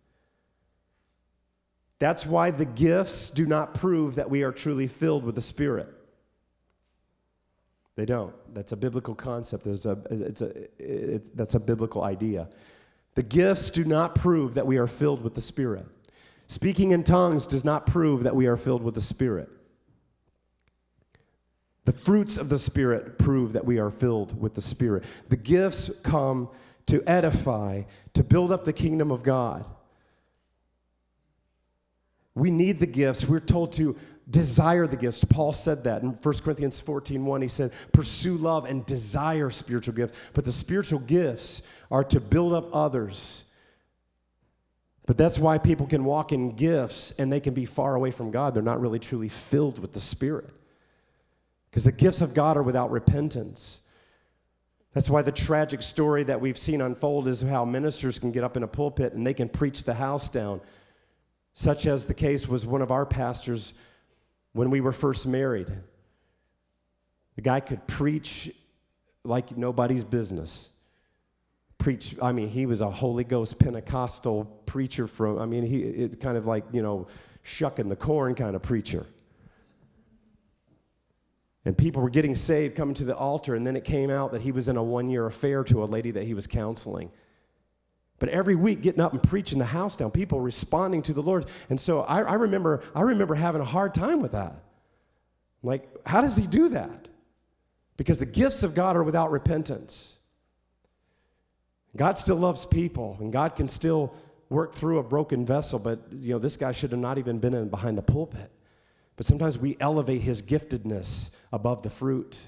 That's 1.99 2.25
why 2.25 2.53
the 2.53 2.65
gifts 2.65 3.31
do 3.31 3.47
not 3.47 3.75
prove 3.75 4.15
that 4.15 4.31
we 4.31 4.45
are 4.45 4.53
truly 4.53 4.87
filled 4.87 5.25
with 5.25 5.35
the 5.35 5.41
Spirit. 5.41 5.89
They 7.97 8.07
don't. 8.07 8.33
That's 8.55 8.71
a 8.71 8.77
biblical 8.77 9.17
concept. 9.17 9.65
There's 9.65 9.87
a, 9.87 9.99
it's 10.09 10.41
a, 10.41 10.53
it's, 10.79 11.31
that's 11.31 11.57
a 11.57 11.61
biblical 11.61 12.05
idea. 12.05 12.49
The 13.15 13.23
gifts 13.23 13.71
do 13.71 13.85
not 13.85 14.15
prove 14.15 14.55
that 14.55 14.67
we 14.67 14.79
are 14.79 14.87
filled 14.87 15.23
with 15.23 15.35
the 15.35 15.41
Spirit. 15.41 15.87
Speaking 16.47 16.91
in 16.91 17.05
tongues 17.05 17.47
does 17.47 17.65
not 17.65 17.87
prove 17.87 18.23
that 18.25 18.35
we 18.35 18.47
are 18.47 18.57
filled 18.57 18.83
with 18.83 18.95
the 18.95 19.01
Spirit. 19.01 19.49
The 21.85 21.93
fruits 21.93 22.39
of 22.39 22.49
the 22.49 22.59
Spirit 22.59 23.19
prove 23.19 23.53
that 23.55 23.65
we 23.65 23.79
are 23.79 23.91
filled 23.91 24.41
with 24.41 24.55
the 24.55 24.61
Spirit. 24.61 25.05
The 25.29 25.37
gifts 25.37 25.91
come 26.03 26.49
to 26.87 27.03
edify, 27.09 27.83
to 28.15 28.25
build 28.25 28.53
up 28.53 28.65
the 28.65 28.73
kingdom 28.73 29.11
of 29.11 29.23
God. 29.23 29.65
We 32.35 32.51
need 32.51 32.79
the 32.79 32.87
gifts. 32.87 33.27
We're 33.27 33.41
told 33.41 33.73
to 33.75 33.97
desire 34.31 34.87
the 34.87 34.97
gifts. 34.97 35.25
Paul 35.25 35.53
said 35.53 35.85
that 35.85 36.03
in 36.03 36.11
1 36.11 36.35
Corinthians 36.39 36.81
14 36.81 37.25
1. 37.25 37.43
He 37.43 37.49
said, 37.49 37.73
Pursue 37.93 38.37
love 38.37 38.65
and 38.65 38.85
desire 38.87 39.51
spiritual 39.51 39.95
gifts. 39.95 40.17
But 40.33 40.45
the 40.45 40.53
spiritual 40.53 41.01
gifts 41.01 41.63
are 41.91 42.05
to 42.05 42.21
build 42.21 42.53
up 42.53 42.69
others. 42.75 43.45
But 45.07 45.19
that's 45.19 45.39
why 45.39 45.59
people 45.59 45.87
can 45.87 46.05
walk 46.05 46.31
in 46.33 46.55
gifts 46.55 47.13
and 47.13 47.33
they 47.33 47.41
can 47.41 47.55
be 47.55 47.65
far 47.65 47.97
away 47.97 48.13
from 48.13 48.31
God. 48.31 48.55
They're 48.55 48.63
not 48.63 48.81
really 48.81 49.01
truly 49.01 49.29
filled 49.29 49.79
with 49.79 49.93
the 49.93 50.01
Spirit. 50.01 50.49
Because 51.69 51.85
the 51.85 51.93
gifts 51.93 52.21
of 52.21 52.35
God 52.35 52.57
are 52.57 52.63
without 52.63 52.91
repentance. 52.91 53.81
That's 54.93 55.11
why 55.11 55.23
the 55.23 55.33
tragic 55.33 55.83
story 55.83 56.25
that 56.25 56.41
we've 56.41 56.59
seen 56.59 56.81
unfold 56.81 57.29
is 57.29 57.43
how 57.43 57.65
ministers 57.65 58.19
can 58.19 58.33
get 58.33 58.45
up 58.45 58.57
in 58.57 58.65
a 58.65 58.69
pulpit 58.69 59.13
and 59.13 59.27
they 59.27 59.35
can 59.35 59.49
preach 59.49 59.85
the 59.85 59.95
house 59.95 60.29
down, 60.29 60.61
such 61.55 61.87
as 61.87 62.07
the 62.07 62.15
case 62.15 62.49
was 62.49 62.67
one 62.67 62.83
of 62.83 62.91
our 62.91 63.07
pastors 63.07 63.75
when 64.53 64.71
we 64.71 64.81
were 64.81 64.93
first 64.93 65.27
married. 65.27 65.71
The 67.37 67.43
guy 67.43 67.61
could 67.61 67.87
preach 67.87 68.51
like 69.25 69.57
nobody's 69.57 70.05
business. 70.05 70.71
Preach, 71.79 72.15
I 72.21 72.33
mean, 72.33 72.49
he 72.49 72.67
was 72.67 72.81
a 72.81 72.91
Holy 72.91 73.25
Ghost 73.25 73.59
Pentecostal 73.59 74.45
preacher 74.67 75.07
from, 75.07 75.39
I 75.39 75.47
mean, 75.47 75.65
he 75.65 75.81
it 75.81 76.21
kind 76.21 76.37
of 76.37 76.47
like, 76.47 76.65
you 76.73 76.83
know, 76.83 77.07
shucking 77.43 77.89
the 77.89 77.97
corn 77.97 78.35
kind 78.35 78.55
of 78.55 78.63
preacher. 78.63 79.07
And 81.65 81.77
people 81.77 82.03
were 82.03 82.11
getting 82.11 82.35
saved, 82.35 82.75
coming 82.75 82.95
to 82.95 83.05
the 83.05 83.17
altar, 83.17 83.55
and 83.55 83.67
then 83.67 83.77
it 83.77 83.85
came 83.85 84.11
out 84.11 84.33
that 84.33 84.43
he 84.43 84.53
was 84.53 84.69
in 84.69 84.77
a 84.77 84.83
one 84.83 85.11
year 85.11 85.27
affair 85.27 85.63
to 85.65 85.83
a 85.83 85.87
lady 85.87 86.11
that 86.11 86.25
he 86.25 86.35
was 86.35 86.47
counseling. 86.47 87.11
But 88.21 88.29
every 88.29 88.55
week, 88.55 88.83
getting 88.83 89.01
up 89.01 89.13
and 89.13 89.23
preaching 89.23 89.59
the 89.59 89.65
house 89.65 89.97
down, 89.97 90.13
people 90.13 90.41
responding 90.41 91.03
to 91.03 91.13
the 91.13 91.23
Lord. 91.23 91.47
And 91.71 91.81
so 91.81 92.03
I, 92.03 92.21
I, 92.21 92.35
remember, 92.35 92.83
I 92.95 93.01
remember 93.01 93.35
having 93.35 93.61
a 93.61 93.65
hard 93.65 93.95
time 93.95 94.21
with 94.21 94.33
that. 94.33 94.55
Like, 95.63 95.89
how 96.07 96.21
does 96.21 96.37
he 96.37 96.47
do 96.47 96.69
that? 96.69 97.09
Because 97.97 98.19
the 98.19 98.27
gifts 98.27 98.63
of 98.63 98.75
God 98.75 98.95
are 98.95 99.03
without 99.03 99.31
repentance. 99.31 100.19
God 101.97 102.17
still 102.17 102.37
loves 102.37 102.65
people, 102.67 103.17
and 103.21 103.33
God 103.33 103.57
can 103.57 103.67
still 103.67 104.15
work 104.51 104.75
through 104.75 104.99
a 104.99 105.03
broken 105.03 105.47
vessel, 105.47 105.79
but 105.79 106.01
you 106.13 106.31
know, 106.31 106.39
this 106.39 106.57
guy 106.57 106.73
should 106.73 106.91
have 106.91 107.01
not 107.01 107.19
even 107.19 107.39
been 107.39 107.55
in 107.55 107.69
behind 107.69 107.97
the 107.97 108.03
pulpit. 108.03 108.51
But 109.17 109.27
sometimes 109.27 109.59
we 109.59 109.77
elevate 109.81 110.23
his 110.23 110.43
giftedness 110.43 111.31
above 111.53 111.83
the 111.83 111.91
fruit, 111.91 112.41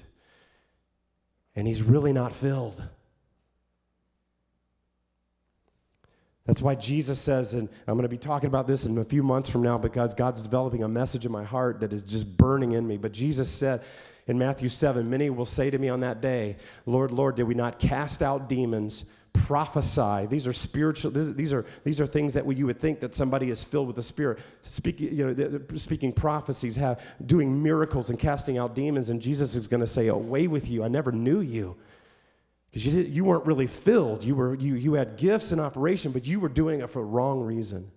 and 1.55 1.67
he's 1.67 1.81
really 1.81 2.13
not 2.13 2.33
filled. 2.33 2.83
That's 6.45 6.61
why 6.61 6.75
Jesus 6.75 7.19
says, 7.19 7.53
and 7.53 7.69
I'm 7.87 7.95
going 7.95 8.03
to 8.03 8.09
be 8.09 8.17
talking 8.17 8.47
about 8.47 8.67
this 8.67 8.85
in 8.85 8.97
a 8.97 9.03
few 9.03 9.23
months 9.23 9.47
from 9.47 9.61
now 9.61 9.77
because 9.77 10.13
God's 10.13 10.41
developing 10.41 10.83
a 10.83 10.87
message 10.89 11.25
in 11.25 11.31
my 11.31 11.43
heart 11.43 11.79
that 11.79 11.93
is 11.93 12.03
just 12.03 12.37
burning 12.37 12.73
in 12.73 12.85
me. 12.85 12.97
But 12.97 13.13
Jesus 13.13 13.49
said 13.49 13.81
in 14.27 14.37
Matthew 14.37 14.67
7, 14.67 15.09
Many 15.09 15.29
will 15.29 15.45
say 15.45 15.69
to 15.69 15.77
me 15.77 15.87
on 15.87 16.01
that 16.01 16.19
day, 16.19 16.57
Lord, 16.85 17.11
Lord, 17.11 17.35
did 17.35 17.43
we 17.43 17.55
not 17.55 17.79
cast 17.79 18.21
out 18.21 18.49
demons? 18.49 19.05
prophesy 19.33 20.27
these 20.27 20.45
are 20.45 20.53
spiritual 20.53 21.09
these 21.09 21.51
are 21.51 21.65
these 21.83 21.99
are 21.99 22.05
things 22.05 22.35
that 22.35 22.45
you 22.55 22.67
would 22.67 22.79
think 22.79 22.99
that 22.99 23.15
somebody 23.15 23.49
is 23.49 23.63
filled 23.63 23.87
with 23.87 23.95
the 23.95 24.03
spirit 24.03 24.37
speaking 24.61 25.11
you 25.11 25.25
know 25.25 25.59
speaking 25.75 26.13
prophecies 26.13 26.75
have 26.75 27.01
doing 27.25 27.61
miracles 27.61 28.11
and 28.11 28.19
casting 28.19 28.59
out 28.59 28.75
demons 28.75 29.09
and 29.09 29.19
jesus 29.19 29.55
is 29.55 29.65
going 29.65 29.79
to 29.79 29.87
say 29.87 30.07
away 30.07 30.45
with 30.45 30.69
you 30.69 30.83
i 30.83 30.87
never 30.87 31.11
knew 31.11 31.41
you 31.41 31.75
because 32.73 32.87
you, 32.87 33.03
you 33.03 33.23
weren't 33.23 33.45
really 33.45 33.67
filled. 33.67 34.23
You, 34.23 34.35
were, 34.35 34.55
you, 34.55 34.73
you 34.73 34.93
had 34.93 35.15
gifts 35.15 35.51
in 35.51 35.59
operation, 35.59 36.11
but 36.11 36.25
you 36.25 36.39
were 36.39 36.49
doing 36.49 36.81
it 36.81 36.89
for 36.89 37.03
the 37.03 37.05
wrong 37.05 37.41
reason. 37.41 37.91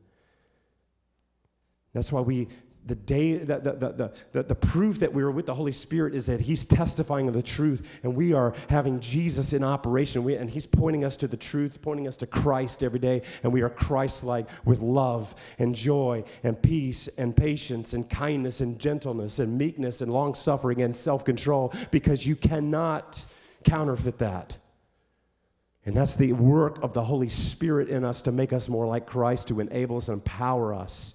That's 1.95 2.13
why 2.13 2.21
we, 2.21 2.49
the 2.85 2.95
day, 2.95 3.39
the, 3.39 3.59
the, 3.59 4.13
the, 4.33 4.43
the 4.43 4.55
proof 4.55 4.99
that 4.99 5.11
we 5.11 5.23
are 5.23 5.31
with 5.31 5.47
the 5.47 5.55
Holy 5.55 5.73
Spirit 5.73 6.15
is 6.15 6.27
that 6.27 6.43
He's 6.43 6.67
testifying 6.67 7.27
of 7.27 7.33
the 7.33 7.43
truth, 7.43 8.01
and 8.03 8.15
we 8.15 8.35
are 8.35 8.53
having 8.69 9.01
Jesus 9.01 9.55
in 9.55 9.65
operation. 9.65 10.23
We, 10.23 10.37
and 10.37 10.51
He's 10.51 10.67
pointing 10.67 11.05
us 11.05 11.17
to 11.17 11.27
the 11.27 11.39
truth, 11.39 11.81
pointing 11.81 12.07
us 12.07 12.19
to 12.19 12.27
Christ 12.27 12.83
every 12.83 12.99
day, 12.99 13.23
and 13.45 13.53
we 13.55 13.63
are 13.63 13.71
Christ 13.71 14.25
like 14.25 14.47
with 14.67 14.83
love 14.83 15.35
and 15.59 15.75
joy 15.75 16.23
and 16.45 16.63
peace 16.63 17.09
and 17.17 17.35
patience 17.35 17.95
and 17.95 18.11
kindness 18.11 18.61
and 18.61 18.79
gentleness 18.79 19.39
and 19.39 19.57
meekness 19.57 20.03
and 20.03 20.13
long 20.13 20.35
suffering 20.35 20.83
and 20.83 20.95
self 20.95 21.25
control 21.25 21.73
because 21.91 22.27
you 22.27 22.37
cannot 22.37 23.25
counterfeit 23.65 24.19
that. 24.19 24.59
And 25.87 25.97
that's 25.97 26.17
the 26.17 26.33
work 26.33 26.83
of 26.83 26.93
the 26.93 27.03
Holy 27.03 27.29
Spirit 27.29 27.89
in 27.89 28.05
us 28.05 28.21
to 28.23 28.33
make 28.33 28.53
us 28.53 28.69
more 28.69 28.87
like 28.87 29.07
Christ, 29.07 29.49
to 29.49 29.61
enable 29.61 29.99
us 29.99 30.09
and 30.09 30.17
empower 30.17 30.75
us 30.75 31.15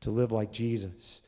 to 0.00 0.10
live 0.10 0.30
like 0.30 0.52
Jesus. 0.52 1.22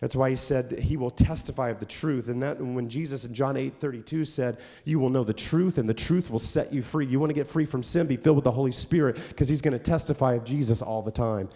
That's 0.00 0.14
why 0.14 0.30
he 0.30 0.36
said 0.36 0.70
that 0.70 0.78
he 0.78 0.96
will 0.96 1.10
testify 1.10 1.70
of 1.70 1.80
the 1.80 1.86
truth. 1.86 2.28
And 2.28 2.40
that 2.44 2.60
when 2.60 2.88
Jesus 2.88 3.24
in 3.24 3.34
John 3.34 3.56
8 3.56 3.80
32 3.80 4.24
said, 4.24 4.58
You 4.84 5.00
will 5.00 5.10
know 5.10 5.24
the 5.24 5.34
truth, 5.34 5.78
and 5.78 5.88
the 5.88 5.94
truth 5.94 6.30
will 6.30 6.38
set 6.38 6.72
you 6.72 6.80
free. 6.80 7.06
You 7.06 7.18
want 7.18 7.30
to 7.30 7.34
get 7.34 7.48
free 7.48 7.64
from 7.64 7.82
sin, 7.82 8.06
be 8.06 8.16
filled 8.16 8.36
with 8.36 8.44
the 8.44 8.52
Holy 8.52 8.70
Spirit, 8.70 9.16
because 9.28 9.48
he's 9.48 9.60
going 9.60 9.76
to 9.76 9.82
testify 9.82 10.34
of 10.34 10.44
Jesus 10.44 10.82
all 10.82 11.02
the 11.02 11.10
time. 11.10 11.48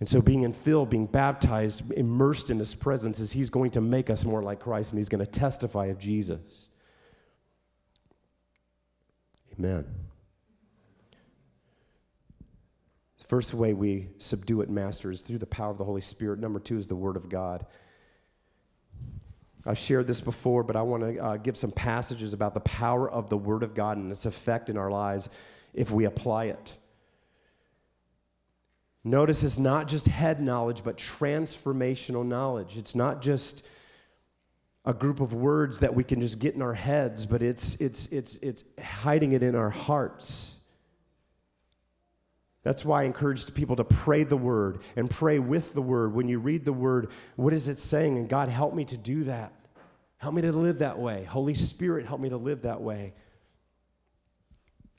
And 0.00 0.08
so, 0.08 0.20
being 0.20 0.42
infilled, 0.42 0.90
being 0.90 1.06
baptized, 1.06 1.90
immersed 1.92 2.50
in 2.50 2.58
his 2.58 2.74
presence, 2.74 3.18
is 3.18 3.32
he's 3.32 3.48
going 3.48 3.70
to 3.70 3.80
make 3.80 4.10
us 4.10 4.26
more 4.26 4.42
like 4.42 4.60
Christ, 4.60 4.92
and 4.92 4.98
he's 4.98 5.08
going 5.08 5.24
to 5.24 5.30
testify 5.30 5.86
of 5.86 5.98
Jesus. 5.98 6.68
Amen. 9.58 9.84
The 13.18 13.24
first 13.24 13.54
way 13.54 13.74
we 13.74 14.08
subdue 14.18 14.60
it, 14.60 14.70
master, 14.70 15.10
is 15.10 15.20
through 15.20 15.38
the 15.38 15.46
power 15.46 15.70
of 15.70 15.78
the 15.78 15.84
Holy 15.84 16.00
Spirit. 16.00 16.38
Number 16.38 16.60
two 16.60 16.76
is 16.76 16.86
the 16.86 16.96
Word 16.96 17.16
of 17.16 17.28
God. 17.28 17.66
I've 19.66 19.78
shared 19.78 20.06
this 20.06 20.20
before, 20.20 20.62
but 20.62 20.76
I 20.76 20.82
want 20.82 21.02
to 21.02 21.18
uh, 21.18 21.36
give 21.36 21.56
some 21.56 21.72
passages 21.72 22.32
about 22.32 22.54
the 22.54 22.60
power 22.60 23.10
of 23.10 23.28
the 23.28 23.36
Word 23.36 23.62
of 23.62 23.74
God 23.74 23.98
and 23.98 24.10
its 24.10 24.24
effect 24.24 24.70
in 24.70 24.78
our 24.78 24.90
lives 24.90 25.28
if 25.74 25.90
we 25.90 26.04
apply 26.04 26.46
it. 26.46 26.76
Notice 29.04 29.42
it's 29.42 29.58
not 29.58 29.88
just 29.88 30.06
head 30.06 30.40
knowledge, 30.40 30.84
but 30.84 30.96
transformational 30.96 32.26
knowledge. 32.26 32.76
It's 32.76 32.94
not 32.94 33.20
just 33.20 33.66
a 34.88 34.94
group 34.94 35.20
of 35.20 35.34
words 35.34 35.78
that 35.80 35.94
we 35.94 36.02
can 36.02 36.18
just 36.18 36.38
get 36.38 36.54
in 36.54 36.62
our 36.62 36.72
heads, 36.72 37.26
but 37.26 37.42
it's, 37.42 37.74
it's, 37.74 38.06
it's, 38.06 38.38
it's 38.38 38.64
hiding 38.82 39.32
it 39.32 39.42
in 39.42 39.54
our 39.54 39.68
hearts. 39.68 40.54
That's 42.62 42.86
why 42.86 43.02
I 43.02 43.04
encourage 43.04 43.52
people 43.52 43.76
to 43.76 43.84
pray 43.84 44.24
the 44.24 44.38
word 44.38 44.80
and 44.96 45.10
pray 45.10 45.40
with 45.40 45.74
the 45.74 45.82
word. 45.82 46.14
When 46.14 46.26
you 46.26 46.38
read 46.38 46.64
the 46.64 46.72
word, 46.72 47.10
what 47.36 47.52
is 47.52 47.68
it 47.68 47.76
saying? 47.76 48.16
And 48.16 48.30
God, 48.30 48.48
help 48.48 48.74
me 48.74 48.86
to 48.86 48.96
do 48.96 49.24
that. 49.24 49.52
Help 50.16 50.34
me 50.34 50.40
to 50.40 50.52
live 50.52 50.78
that 50.78 50.98
way. 50.98 51.24
Holy 51.24 51.52
Spirit, 51.52 52.06
help 52.06 52.22
me 52.22 52.30
to 52.30 52.38
live 52.38 52.62
that 52.62 52.80
way. 52.80 53.12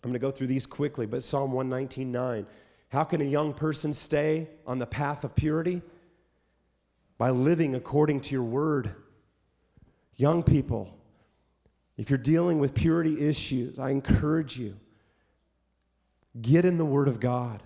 I'm 0.04 0.12
going 0.12 0.14
to 0.14 0.20
go 0.20 0.30
through 0.30 0.48
these 0.48 0.68
quickly, 0.68 1.08
but 1.08 1.24
Psalm 1.24 1.52
119.9. 1.52 2.46
How 2.90 3.04
can 3.04 3.22
a 3.22 3.26
young 3.26 3.56
person 3.56 3.92
stay 3.92 4.50
on 4.68 4.78
the 4.78 4.86
path 4.86 5.24
of 5.24 5.36
purity? 5.36 5.82
By 7.18 7.32
living 7.32 7.74
according 7.74 8.22
to 8.22 8.36
your 8.36 8.44
word. 8.44 8.94
Young 10.20 10.44
people, 10.44 10.94
if 11.96 12.10
you're 12.10 12.18
dealing 12.20 12.60
with 12.60 12.74
purity 12.74 13.26
issues, 13.26 13.80
I 13.80 13.92
encourage 13.92 14.58
you 14.58 14.76
get 16.42 16.66
in 16.66 16.78
the 16.78 16.84
Word 16.84 17.08
of 17.08 17.22
God. 17.22 17.64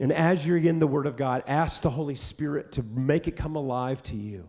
And 0.00 0.10
as 0.10 0.44
you're 0.44 0.58
in 0.58 0.80
the 0.80 0.88
Word 0.88 1.06
of 1.06 1.14
God, 1.14 1.44
ask 1.46 1.82
the 1.82 1.90
Holy 1.90 2.16
Spirit 2.16 2.72
to 2.72 2.82
make 2.82 3.28
it 3.28 3.36
come 3.36 3.54
alive 3.54 4.02
to 4.04 4.16
you. 4.16 4.48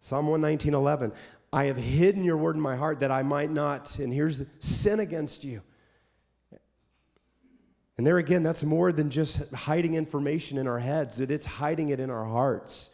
Psalm 0.00 0.26
119, 0.26 0.74
11. 0.74 1.10
I 1.50 1.64
have 1.64 1.78
hidden 1.78 2.24
your 2.24 2.36
word 2.36 2.56
in 2.56 2.60
my 2.60 2.76
heart 2.76 3.00
that 3.00 3.10
I 3.10 3.22
might 3.22 3.50
not, 3.50 3.98
and 4.00 4.12
here's 4.12 4.42
sin 4.58 5.00
against 5.00 5.44
you. 5.44 5.62
And 7.96 8.06
there 8.06 8.18
again, 8.18 8.42
that's 8.42 8.64
more 8.64 8.92
than 8.92 9.08
just 9.08 9.50
hiding 9.54 9.94
information 9.94 10.58
in 10.58 10.66
our 10.66 10.78
heads, 10.78 11.20
it's 11.20 11.46
hiding 11.46 11.88
it 11.88 12.00
in 12.00 12.10
our 12.10 12.26
hearts. 12.26 12.90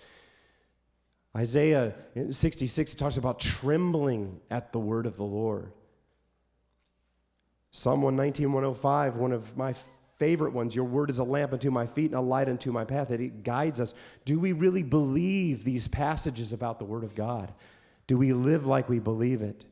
Isaiah 1.36 1.94
66 2.30 2.94
talks 2.94 3.16
about 3.16 3.38
trembling 3.38 4.40
at 4.50 4.72
the 4.72 4.80
word 4.80 5.06
of 5.06 5.16
the 5.16 5.24
Lord. 5.24 5.72
Psalm 7.70 8.02
119, 8.02 8.52
105, 8.52 9.16
one 9.16 9.32
of 9.32 9.56
my 9.56 9.74
favorite 10.18 10.52
ones. 10.52 10.74
Your 10.74 10.84
word 10.84 11.08
is 11.08 11.18
a 11.18 11.24
lamp 11.24 11.52
unto 11.52 11.70
my 11.70 11.86
feet 11.86 12.06
and 12.06 12.16
a 12.16 12.20
light 12.20 12.48
unto 12.48 12.72
my 12.72 12.84
path. 12.84 13.10
It 13.12 13.44
guides 13.44 13.78
us. 13.78 13.94
Do 14.24 14.40
we 14.40 14.52
really 14.52 14.82
believe 14.82 15.62
these 15.62 15.86
passages 15.86 16.52
about 16.52 16.78
the 16.78 16.84
word 16.84 17.04
of 17.04 17.14
God? 17.14 17.52
Do 18.08 18.18
we 18.18 18.32
live 18.32 18.66
like 18.66 18.88
we 18.88 18.98
believe 18.98 19.40
it? 19.40 19.64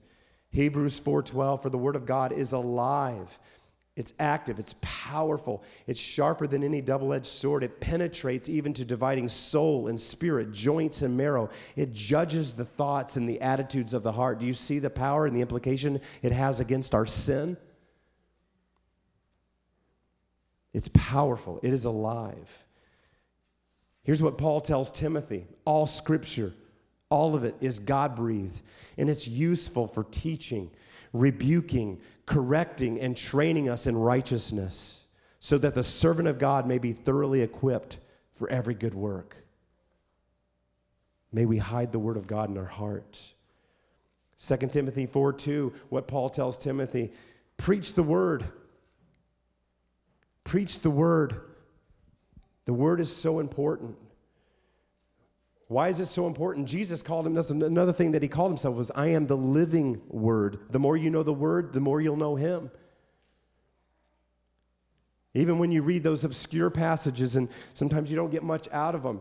Hebrews 0.51 1.01
4:12 1.01 1.61
for 1.61 1.71
the 1.71 1.77
word 1.77 1.97
of 1.97 2.07
God 2.07 2.33
is 2.33 2.53
alive 2.53 3.39
it's 3.99 4.15
active, 4.21 4.61
it's 4.61 4.77
powerful, 4.81 5.65
it's 5.89 5.99
sharper 5.99 6.47
than 6.47 6.63
any 6.63 6.81
double 6.81 7.13
edged 7.13 7.27
sword. 7.27 7.65
It 7.65 7.81
penetrates 7.81 8.49
even 8.49 8.73
to 8.75 8.85
dividing 8.85 9.27
soul 9.27 9.89
and 9.89 10.01
spirit, 10.01 10.53
joints 10.53 11.03
and 11.03 11.17
marrow. 11.17 11.51
It 11.75 11.93
judges 11.93 12.53
the 12.53 12.65
thoughts 12.65 13.17
and 13.17 13.29
the 13.29 13.41
attitudes 13.41 13.95
of 13.95 14.05
the 14.05 14.13
heart. 14.13 14.39
Do 14.39 14.47
you 14.47 14.55
see 14.55 14.79
the 14.79 14.89
power 14.89 15.27
and 15.27 15.35
the 15.35 15.41
implication 15.41 16.01
it 16.23 16.31
has 16.31 16.61
against 16.61 16.95
our 16.95 17.07
sin? 17.07 17.57
It's 20.73 20.89
powerful, 20.95 21.59
it 21.65 21.73
is 21.73 21.85
alive. 21.85 22.49
Here's 24.05 24.23
what 24.23 24.39
Paul 24.39 24.61
tells 24.61 24.93
Timothy 24.93 25.45
all 25.65 25.87
scripture, 25.87 26.53
all 27.11 27.35
of 27.35 27.43
it 27.43 27.57
is 27.61 27.81
God 27.81 28.15
breathed, 28.15 28.63
and 28.97 29.11
it's 29.11 29.27
useful 29.27 29.89
for 29.89 30.05
teaching, 30.05 30.71
rebuking, 31.13 32.01
correcting, 32.29 33.01
and 33.01 33.17
training 33.17 33.69
us 33.69 33.87
in 33.87 33.97
righteousness, 33.97 35.07
so 35.39 35.59
that 35.59 35.75
the 35.75 35.83
servant 35.83 36.29
of 36.29 36.39
God 36.39 36.67
may 36.67 36.79
be 36.79 36.93
thoroughly 36.93 37.41
equipped 37.41 37.99
for 38.35 38.49
every 38.51 38.75
good 38.75 38.95
work. 38.95 39.37
May 41.33 41.47
we 41.47 41.59
hide 41.59 41.91
the 41.91 41.99
word 41.99 42.17
of 42.17 42.27
God 42.27 42.51
in 42.51 42.59
our 42.59 42.65
hearts. 42.65 43.35
2 44.39 44.57
Timothy 44.69 45.07
4 45.07 45.33
2, 45.33 45.73
what 45.89 46.07
Paul 46.07 46.31
tells 46.31 46.57
Timothy 46.57 47.13
preach 47.57 47.95
the 47.95 48.03
word. 48.03 48.45
Preach 50.45 50.81
the 50.81 50.91
word. 50.91 51.41
The 52.67 52.73
word 52.73 53.01
is 53.01 53.15
so 53.15 53.41
important. 53.41 53.97
Why 55.69 55.89
is 55.89 56.01
it 56.01 56.07
so 56.07 56.27
important? 56.27 56.67
Jesus 56.67 57.03
called 57.03 57.27
him, 57.27 57.35
that's 57.35 57.51
another 57.51 57.93
thing 57.93 58.13
that 58.13 58.23
he 58.23 58.29
called 58.29 58.51
himself 58.51 58.75
was, 58.75 58.91
I 58.95 59.09
am 59.09 59.27
the 59.27 59.37
living 59.37 60.01
word. 60.09 60.61
The 60.71 60.79
more 60.79 60.97
you 60.97 61.11
know 61.11 61.23
the 61.23 61.33
word, 61.33 61.75
the 61.75 61.81
more 61.81 62.01
you'll 62.01 62.17
know 62.17 62.37
him. 62.37 62.71
Even 65.35 65.59
when 65.59 65.71
you 65.71 65.83
read 65.83 66.03
those 66.03 66.25
obscure 66.25 66.71
passages, 66.71 67.37
and 67.37 67.51
sometimes 67.75 68.11
you 68.11 68.17
don't 68.17 68.31
get 68.31 68.43
much 68.43 68.67
out 68.73 68.95
of 68.95 69.03
them, 69.03 69.21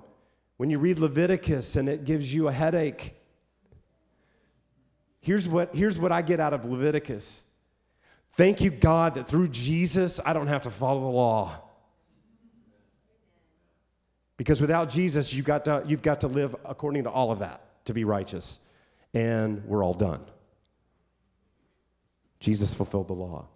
when 0.56 0.70
you 0.70 0.80
read 0.80 1.00
Leviticus 1.00 1.76
and 1.76 1.90
it 1.90 2.06
gives 2.06 2.34
you 2.34 2.48
a 2.48 2.52
headache, 2.52 3.14
here's 5.20 5.50
what, 5.50 5.76
here's 5.76 6.00
what 6.00 6.14
I 6.14 6.22
get 6.22 6.40
out 6.40 6.54
of 6.54 6.64
Leviticus. 6.64 7.44
Thank 8.32 8.62
you, 8.62 8.72
God, 8.72 9.16
that 9.16 9.28
through 9.28 9.50
Jesus, 9.50 10.22
I 10.26 10.32
don't 10.32 10.48
have 10.48 10.62
to 10.62 10.72
follow 10.72 11.02
the 11.02 11.08
law. 11.08 11.62
Because 14.38 14.62
without 14.62 14.90
Jesus, 14.90 15.34
you've 15.34 15.46
got, 15.46 15.66
to, 15.66 15.84
you've 15.86 16.04
got 16.04 16.22
to 16.22 16.28
live 16.28 16.56
according 16.64 17.04
to 17.04 17.10
all 17.10 17.32
of 17.32 17.40
that 17.40 17.86
to 17.86 17.94
be 17.94 18.04
righteous. 18.04 18.60
And 19.14 19.64
we're 19.66 19.84
all 19.84 19.96
done. 19.96 20.22
Jesus 22.40 22.74
fulfilled 22.74 23.08
the 23.08 23.14
law. 23.14 23.48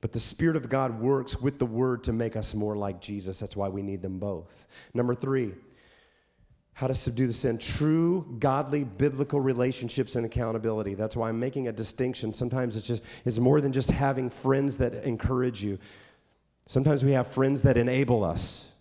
But 0.00 0.12
the 0.12 0.20
Spirit 0.20 0.56
of 0.56 0.68
God 0.68 1.00
works 1.00 1.40
with 1.40 1.58
the 1.58 1.66
Word 1.66 2.04
to 2.04 2.12
make 2.12 2.36
us 2.36 2.54
more 2.54 2.76
like 2.76 3.00
Jesus. 3.00 3.40
That's 3.40 3.56
why 3.56 3.68
we 3.68 3.82
need 3.82 4.02
them 4.02 4.18
both. 4.18 4.66
Number 4.94 5.14
three, 5.14 5.54
how 6.72 6.86
to 6.86 6.94
subdue 6.94 7.26
the 7.26 7.32
sin. 7.32 7.58
True, 7.58 8.36
godly, 8.38 8.84
biblical 8.84 9.40
relationships 9.40 10.14
and 10.14 10.24
accountability. 10.24 10.94
That's 10.94 11.16
why 11.16 11.28
I'm 11.28 11.40
making 11.40 11.66
a 11.66 11.72
distinction. 11.72 12.32
Sometimes 12.32 12.76
it's 12.76 12.86
just 12.86 13.02
it's 13.24 13.40
more 13.40 13.60
than 13.60 13.72
just 13.72 13.90
having 13.90 14.30
friends 14.30 14.76
that 14.76 14.94
encourage 15.04 15.62
you. 15.62 15.78
Sometimes 16.68 17.02
we 17.02 17.12
have 17.12 17.26
friends 17.26 17.62
that 17.62 17.78
enable 17.78 18.22
us. 18.22 18.74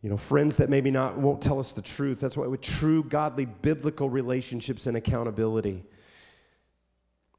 You 0.00 0.08
know, 0.08 0.16
friends 0.16 0.56
that 0.56 0.70
maybe 0.70 0.90
not 0.90 1.18
won't 1.18 1.42
tell 1.42 1.60
us 1.60 1.72
the 1.72 1.82
truth. 1.82 2.20
That's 2.20 2.38
why 2.38 2.46
with 2.46 2.62
true, 2.62 3.04
godly, 3.04 3.44
biblical 3.44 4.08
relationships 4.08 4.86
and 4.86 4.96
accountability. 4.96 5.84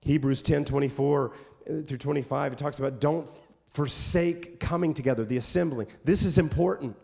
Hebrews 0.01 0.43
10 0.43 0.63
24 0.63 1.31
uh, 1.31 1.81
through 1.87 1.97
25, 1.97 2.53
it 2.53 2.59
talks 2.59 2.77
about 2.77 3.01
don't 3.01 3.27
forsake 3.71 4.59
coming 4.59 4.93
together, 4.93 5.25
the 5.25 5.37
assembling. 5.37 5.87
This 6.03 6.25
is 6.25 6.37
important. 6.37 6.95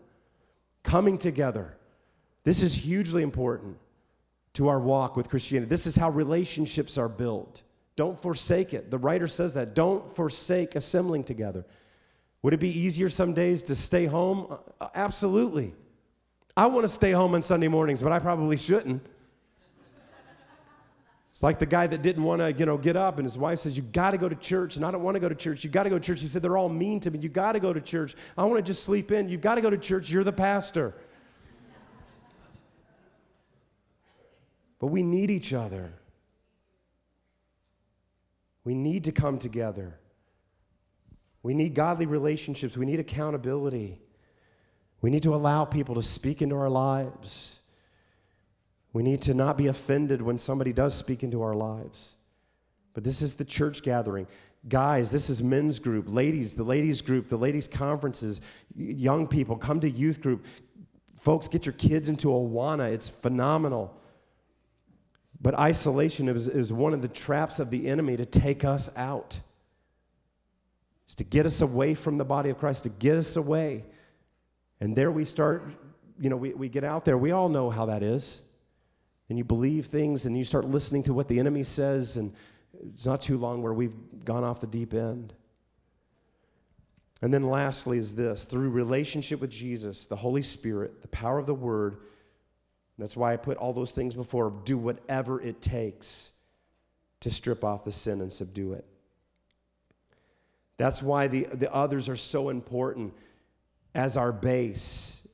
Coming 0.84 1.18
together. 1.18 1.76
This 2.44 2.62
is 2.62 2.72
hugely 2.72 3.24
important 3.24 3.76
to 4.52 4.68
our 4.68 4.78
walk 4.78 5.16
with 5.16 5.28
Christianity. 5.28 5.68
This 5.68 5.88
is 5.88 5.96
how 5.96 6.10
relationships 6.10 6.96
are 6.96 7.08
built. 7.08 7.64
Don't 8.00 8.18
forsake 8.18 8.72
it. 8.72 8.90
The 8.90 8.96
writer 8.96 9.26
says 9.26 9.52
that. 9.52 9.74
Don't 9.74 10.10
forsake 10.16 10.74
assembling 10.74 11.22
together. 11.22 11.66
Would 12.40 12.54
it 12.54 12.56
be 12.56 12.70
easier 12.70 13.10
some 13.10 13.34
days 13.34 13.62
to 13.64 13.74
stay 13.74 14.06
home? 14.06 14.56
Uh, 14.80 14.88
absolutely. 14.94 15.74
I 16.56 16.64
want 16.64 16.84
to 16.84 16.88
stay 16.88 17.10
home 17.10 17.34
on 17.34 17.42
Sunday 17.42 17.68
mornings, 17.68 18.00
but 18.00 18.10
I 18.10 18.18
probably 18.18 18.56
shouldn't. 18.56 19.04
It's 21.30 21.42
like 21.42 21.58
the 21.58 21.66
guy 21.66 21.86
that 21.88 22.00
didn't 22.00 22.22
want 22.22 22.40
to, 22.40 22.50
you 22.50 22.64
know, 22.64 22.78
get 22.78 22.96
up, 22.96 23.18
and 23.18 23.26
his 23.26 23.36
wife 23.36 23.58
says, 23.58 23.76
"You 23.76 23.82
got 23.82 24.12
to 24.12 24.16
go 24.16 24.30
to 24.30 24.36
church," 24.36 24.76
and 24.76 24.86
I 24.86 24.90
don't 24.90 25.02
want 25.02 25.16
to 25.16 25.20
go 25.20 25.28
to 25.28 25.34
church. 25.34 25.62
You 25.62 25.68
got 25.68 25.82
to 25.82 25.90
go 25.90 25.98
to 25.98 26.02
church. 26.02 26.22
He 26.22 26.26
said, 26.26 26.40
"They're 26.40 26.56
all 26.56 26.70
mean 26.70 27.00
to 27.00 27.10
me. 27.10 27.18
You 27.18 27.28
got 27.28 27.52
to 27.52 27.60
go 27.60 27.74
to 27.74 27.82
church. 27.82 28.14
I 28.38 28.46
want 28.46 28.56
to 28.56 28.62
just 28.62 28.82
sleep 28.82 29.12
in. 29.12 29.28
You've 29.28 29.42
got 29.42 29.56
to 29.56 29.60
go 29.60 29.68
to 29.68 29.76
church. 29.76 30.10
You're 30.10 30.24
the 30.24 30.32
pastor." 30.32 30.94
But 34.78 34.86
we 34.86 35.02
need 35.02 35.30
each 35.30 35.52
other. 35.52 35.92
We 38.64 38.74
need 38.74 39.04
to 39.04 39.12
come 39.12 39.38
together. 39.38 39.98
We 41.42 41.54
need 41.54 41.74
godly 41.74 42.06
relationships. 42.06 42.76
We 42.76 42.86
need 42.86 43.00
accountability. 43.00 44.00
We 45.00 45.10
need 45.10 45.22
to 45.22 45.34
allow 45.34 45.64
people 45.64 45.94
to 45.94 46.02
speak 46.02 46.42
into 46.42 46.56
our 46.56 46.68
lives. 46.68 47.60
We 48.92 49.02
need 49.02 49.22
to 49.22 49.34
not 49.34 49.56
be 49.56 49.68
offended 49.68 50.20
when 50.20 50.36
somebody 50.36 50.72
does 50.72 50.94
speak 50.94 51.22
into 51.22 51.42
our 51.42 51.54
lives. 51.54 52.16
But 52.92 53.04
this 53.04 53.22
is 53.22 53.34
the 53.34 53.44
church 53.44 53.82
gathering. 53.82 54.26
Guys, 54.68 55.10
this 55.10 55.30
is 55.30 55.42
men's 55.42 55.78
group. 55.78 56.06
Ladies, 56.08 56.54
the 56.54 56.64
ladies 56.64 57.00
group, 57.00 57.28
the 57.28 57.38
ladies 57.38 57.66
conferences. 57.66 58.42
Young 58.76 59.26
people, 59.26 59.56
come 59.56 59.80
to 59.80 59.88
youth 59.88 60.20
group. 60.20 60.44
Folks, 61.18 61.48
get 61.48 61.64
your 61.64 61.72
kids 61.74 62.08
into 62.08 62.28
Awana. 62.28 62.90
It's 62.90 63.08
phenomenal. 63.08 63.96
But 65.40 65.58
isolation 65.58 66.28
is, 66.28 66.48
is 66.48 66.72
one 66.72 66.92
of 66.92 67.02
the 67.02 67.08
traps 67.08 67.60
of 67.60 67.70
the 67.70 67.88
enemy 67.88 68.16
to 68.16 68.26
take 68.26 68.64
us 68.64 68.90
out. 68.96 69.40
It's 71.06 71.14
to 71.16 71.24
get 71.24 71.46
us 71.46 71.60
away 71.60 71.94
from 71.94 72.18
the 72.18 72.24
body 72.24 72.50
of 72.50 72.58
Christ, 72.58 72.84
to 72.84 72.88
get 72.90 73.16
us 73.16 73.36
away. 73.36 73.84
And 74.80 74.94
there 74.94 75.10
we 75.10 75.24
start, 75.24 75.64
you 76.20 76.30
know, 76.30 76.36
we, 76.36 76.52
we 76.52 76.68
get 76.68 76.84
out 76.84 77.04
there. 77.04 77.18
We 77.18 77.32
all 77.32 77.48
know 77.48 77.70
how 77.70 77.86
that 77.86 78.02
is 78.02 78.42
and 79.30 79.38
you 79.38 79.44
believe 79.44 79.86
things 79.86 80.26
and 80.26 80.36
you 80.36 80.44
start 80.44 80.66
listening 80.66 81.04
to 81.04 81.14
what 81.14 81.28
the 81.28 81.38
enemy 81.38 81.62
says, 81.62 82.16
and 82.16 82.34
it's 82.82 83.06
not 83.06 83.20
too 83.20 83.38
long 83.38 83.62
where 83.62 83.72
we've 83.72 83.94
gone 84.24 84.42
off 84.42 84.60
the 84.60 84.66
deep 84.66 84.92
end. 84.92 85.32
And 87.22 87.32
then 87.32 87.44
lastly 87.44 87.96
is 87.96 88.14
this 88.14 88.44
through 88.44 88.70
relationship 88.70 89.40
with 89.40 89.50
Jesus, 89.50 90.06
the 90.06 90.16
Holy 90.16 90.42
Spirit, 90.42 91.00
the 91.00 91.08
power 91.08 91.38
of 91.38 91.46
the 91.46 91.54
Word. 91.54 91.98
That's 93.00 93.16
why 93.16 93.32
I 93.32 93.36
put 93.36 93.56
all 93.56 93.72
those 93.72 93.92
things 93.92 94.14
before. 94.14 94.52
Do 94.64 94.78
whatever 94.78 95.40
it 95.40 95.60
takes 95.60 96.32
to 97.20 97.30
strip 97.30 97.64
off 97.64 97.84
the 97.84 97.92
sin 97.92 98.20
and 98.20 98.32
subdue 98.32 98.74
it. 98.74 98.84
That's 100.76 101.02
why 101.02 101.28
the, 101.28 101.44
the 101.44 101.72
others 101.74 102.08
are 102.08 102.16
so 102.16 102.48
important 102.48 103.12
as 103.94 104.16
our 104.16 104.32
base 104.32 105.28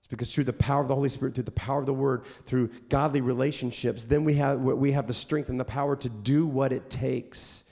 It's 0.00 0.08
because 0.08 0.34
through 0.34 0.44
the 0.44 0.52
power 0.52 0.82
of 0.82 0.88
the 0.88 0.94
Holy 0.94 1.08
Spirit, 1.08 1.34
through 1.34 1.44
the 1.44 1.50
power 1.52 1.80
of 1.80 1.86
the 1.86 1.94
Word, 1.94 2.24
through 2.44 2.68
godly 2.88 3.20
relationships, 3.20 4.04
then 4.04 4.24
we 4.24 4.34
have, 4.34 4.60
we 4.60 4.92
have 4.92 5.06
the 5.06 5.14
strength 5.14 5.48
and 5.48 5.58
the 5.58 5.64
power 5.64 5.96
to 5.96 6.08
do 6.08 6.46
what 6.46 6.72
it 6.72 6.90
takes. 6.90 7.64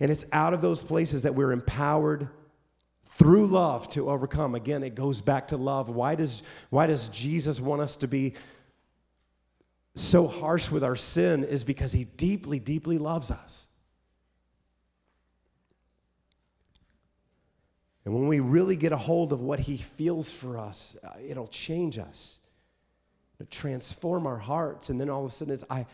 And 0.00 0.10
it's 0.10 0.24
out 0.32 0.54
of 0.54 0.60
those 0.60 0.82
places 0.82 1.22
that 1.22 1.34
we're 1.34 1.52
empowered 1.52 2.28
through 3.04 3.46
love 3.46 3.88
to 3.90 4.10
overcome. 4.10 4.54
Again, 4.54 4.82
it 4.82 4.94
goes 4.94 5.20
back 5.20 5.46
to 5.48 5.56
love. 5.56 5.88
Why 5.88 6.14
does, 6.14 6.42
why 6.70 6.86
does 6.86 7.08
Jesus 7.10 7.60
want 7.60 7.82
us 7.82 7.96
to 7.98 8.08
be 8.08 8.34
so 9.94 10.26
harsh 10.26 10.70
with 10.70 10.84
our 10.84 10.96
sin? 10.96 11.44
Is 11.44 11.64
because 11.64 11.92
he 11.92 12.04
deeply, 12.04 12.58
deeply 12.58 12.98
loves 12.98 13.30
us. 13.30 13.68
And 18.04 18.14
when 18.14 18.26
we 18.26 18.40
really 18.40 18.76
get 18.76 18.92
a 18.92 18.96
hold 18.96 19.32
of 19.32 19.40
what 19.40 19.60
He 19.60 19.76
feels 19.76 20.30
for 20.30 20.58
us, 20.58 20.96
uh, 21.04 21.10
it'll 21.24 21.46
change 21.46 21.98
us, 21.98 22.40
it'll 23.38 23.50
transform 23.50 24.26
our 24.26 24.38
hearts. 24.38 24.90
And 24.90 25.00
then 25.00 25.08
all 25.08 25.24
of 25.24 25.30
a 25.30 25.34
sudden, 25.34 25.54
it's, 25.54 25.64
I, 25.70 25.86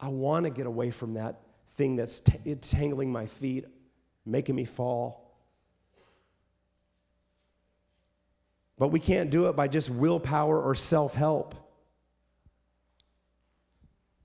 I 0.00 0.08
want 0.08 0.44
to 0.44 0.50
get 0.50 0.66
away 0.66 0.90
from 0.90 1.14
that 1.14 1.40
thing 1.76 1.96
that's 1.96 2.20
t- 2.20 2.38
entangling 2.44 3.12
my 3.12 3.26
feet, 3.26 3.66
making 4.26 4.56
me 4.56 4.64
fall. 4.64 5.20
But 8.76 8.88
we 8.88 8.98
can't 8.98 9.30
do 9.30 9.46
it 9.46 9.54
by 9.54 9.68
just 9.68 9.88
willpower 9.88 10.60
or 10.60 10.74
self 10.74 11.14
help. 11.14 11.54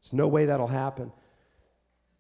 There's 0.01 0.13
no 0.13 0.27
way 0.27 0.45
that'll 0.45 0.67
happen. 0.67 1.11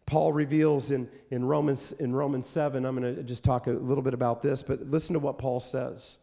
Paul 0.05 0.33
reveals 0.33 0.91
in, 0.91 1.07
in, 1.29 1.45
Romans, 1.45 1.91
in 1.93 2.15
Romans 2.15 2.47
7. 2.47 2.83
I'm 2.85 2.99
going 2.99 3.15
to 3.15 3.23
just 3.23 3.43
talk 3.43 3.67
a 3.67 3.71
little 3.71 4.03
bit 4.03 4.13
about 4.13 4.41
this, 4.41 4.63
but 4.63 4.81
listen 4.81 5.13
to 5.13 5.19
what 5.19 5.37
Paul 5.37 5.59
says. 5.59 6.17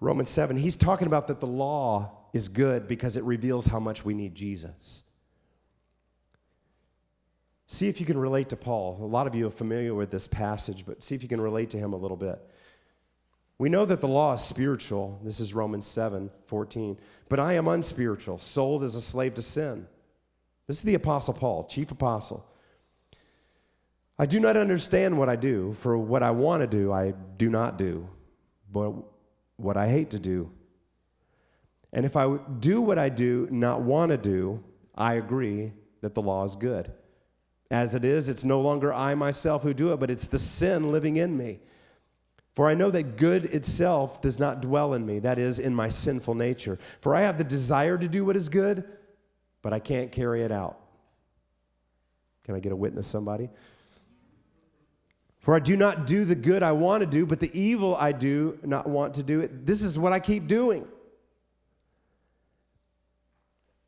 Romans 0.00 0.28
7, 0.28 0.56
he's 0.56 0.76
talking 0.76 1.06
about 1.06 1.28
that 1.28 1.40
the 1.40 1.46
law 1.46 2.10
is 2.32 2.48
good 2.48 2.86
because 2.88 3.16
it 3.16 3.24
reveals 3.24 3.66
how 3.66 3.80
much 3.80 4.04
we 4.04 4.12
need 4.12 4.34
Jesus. 4.34 5.02
See 7.68 7.88
if 7.88 7.98
you 7.98 8.06
can 8.06 8.18
relate 8.18 8.48
to 8.50 8.56
Paul. 8.56 8.98
A 9.00 9.04
lot 9.04 9.26
of 9.26 9.34
you 9.34 9.46
are 9.46 9.50
familiar 9.50 9.94
with 9.94 10.10
this 10.10 10.26
passage, 10.26 10.84
but 10.84 11.02
see 11.02 11.14
if 11.14 11.22
you 11.22 11.28
can 11.28 11.40
relate 11.40 11.70
to 11.70 11.78
him 11.78 11.92
a 11.92 11.96
little 11.96 12.16
bit. 12.16 12.38
We 13.58 13.68
know 13.68 13.84
that 13.86 14.00
the 14.00 14.08
law 14.08 14.34
is 14.34 14.42
spiritual. 14.42 15.18
This 15.22 15.40
is 15.40 15.54
Romans 15.54 15.86
7 15.86 16.30
14. 16.46 16.98
But 17.28 17.40
I 17.40 17.54
am 17.54 17.68
unspiritual, 17.68 18.38
sold 18.38 18.82
as 18.82 18.94
a 18.94 19.00
slave 19.00 19.34
to 19.34 19.42
sin. 19.42 19.86
This 20.66 20.76
is 20.76 20.82
the 20.82 20.94
Apostle 20.94 21.34
Paul, 21.34 21.64
chief 21.64 21.90
apostle. 21.90 22.44
I 24.18 24.26
do 24.26 24.40
not 24.40 24.56
understand 24.56 25.16
what 25.18 25.28
I 25.28 25.36
do, 25.36 25.74
for 25.74 25.98
what 25.98 26.22
I 26.22 26.30
want 26.30 26.62
to 26.62 26.66
do, 26.66 26.92
I 26.92 27.12
do 27.36 27.50
not 27.50 27.76
do, 27.76 28.08
but 28.72 28.94
what 29.56 29.76
I 29.76 29.88
hate 29.88 30.10
to 30.10 30.18
do. 30.18 30.50
And 31.92 32.04
if 32.04 32.16
I 32.16 32.38
do 32.58 32.80
what 32.80 32.98
I 32.98 33.08
do 33.08 33.46
not 33.50 33.82
want 33.82 34.10
to 34.10 34.16
do, 34.16 34.62
I 34.94 35.14
agree 35.14 35.72
that 36.00 36.14
the 36.14 36.22
law 36.22 36.44
is 36.44 36.56
good. 36.56 36.92
As 37.70 37.94
it 37.94 38.04
is, 38.04 38.28
it's 38.28 38.44
no 38.44 38.60
longer 38.60 38.92
I 38.92 39.14
myself 39.14 39.62
who 39.62 39.74
do 39.74 39.92
it, 39.92 40.00
but 40.00 40.10
it's 40.10 40.28
the 40.28 40.38
sin 40.38 40.92
living 40.92 41.16
in 41.16 41.36
me. 41.36 41.60
For 42.56 42.70
I 42.70 42.74
know 42.74 42.90
that 42.90 43.18
good 43.18 43.44
itself 43.44 44.22
does 44.22 44.40
not 44.40 44.62
dwell 44.62 44.94
in 44.94 45.04
me, 45.04 45.18
that 45.18 45.38
is, 45.38 45.58
in 45.58 45.74
my 45.74 45.90
sinful 45.90 46.34
nature. 46.34 46.78
For 47.02 47.14
I 47.14 47.20
have 47.20 47.36
the 47.36 47.44
desire 47.44 47.98
to 47.98 48.08
do 48.08 48.24
what 48.24 48.34
is 48.34 48.48
good, 48.48 48.82
but 49.60 49.74
I 49.74 49.78
can't 49.78 50.10
carry 50.10 50.40
it 50.40 50.50
out. 50.50 50.80
Can 52.44 52.54
I 52.54 52.60
get 52.60 52.72
a 52.72 52.76
witness, 52.76 53.06
somebody? 53.06 53.50
For 55.40 55.54
I 55.54 55.58
do 55.58 55.76
not 55.76 56.06
do 56.06 56.24
the 56.24 56.34
good 56.34 56.62
I 56.62 56.72
want 56.72 57.02
to 57.02 57.06
do, 57.06 57.26
but 57.26 57.40
the 57.40 57.50
evil 57.52 57.94
I 57.94 58.12
do 58.12 58.58
not 58.62 58.88
want 58.88 59.12
to 59.14 59.22
do 59.22 59.40
it. 59.40 59.66
This 59.66 59.82
is 59.82 59.98
what 59.98 60.14
I 60.14 60.18
keep 60.18 60.46
doing. 60.46 60.88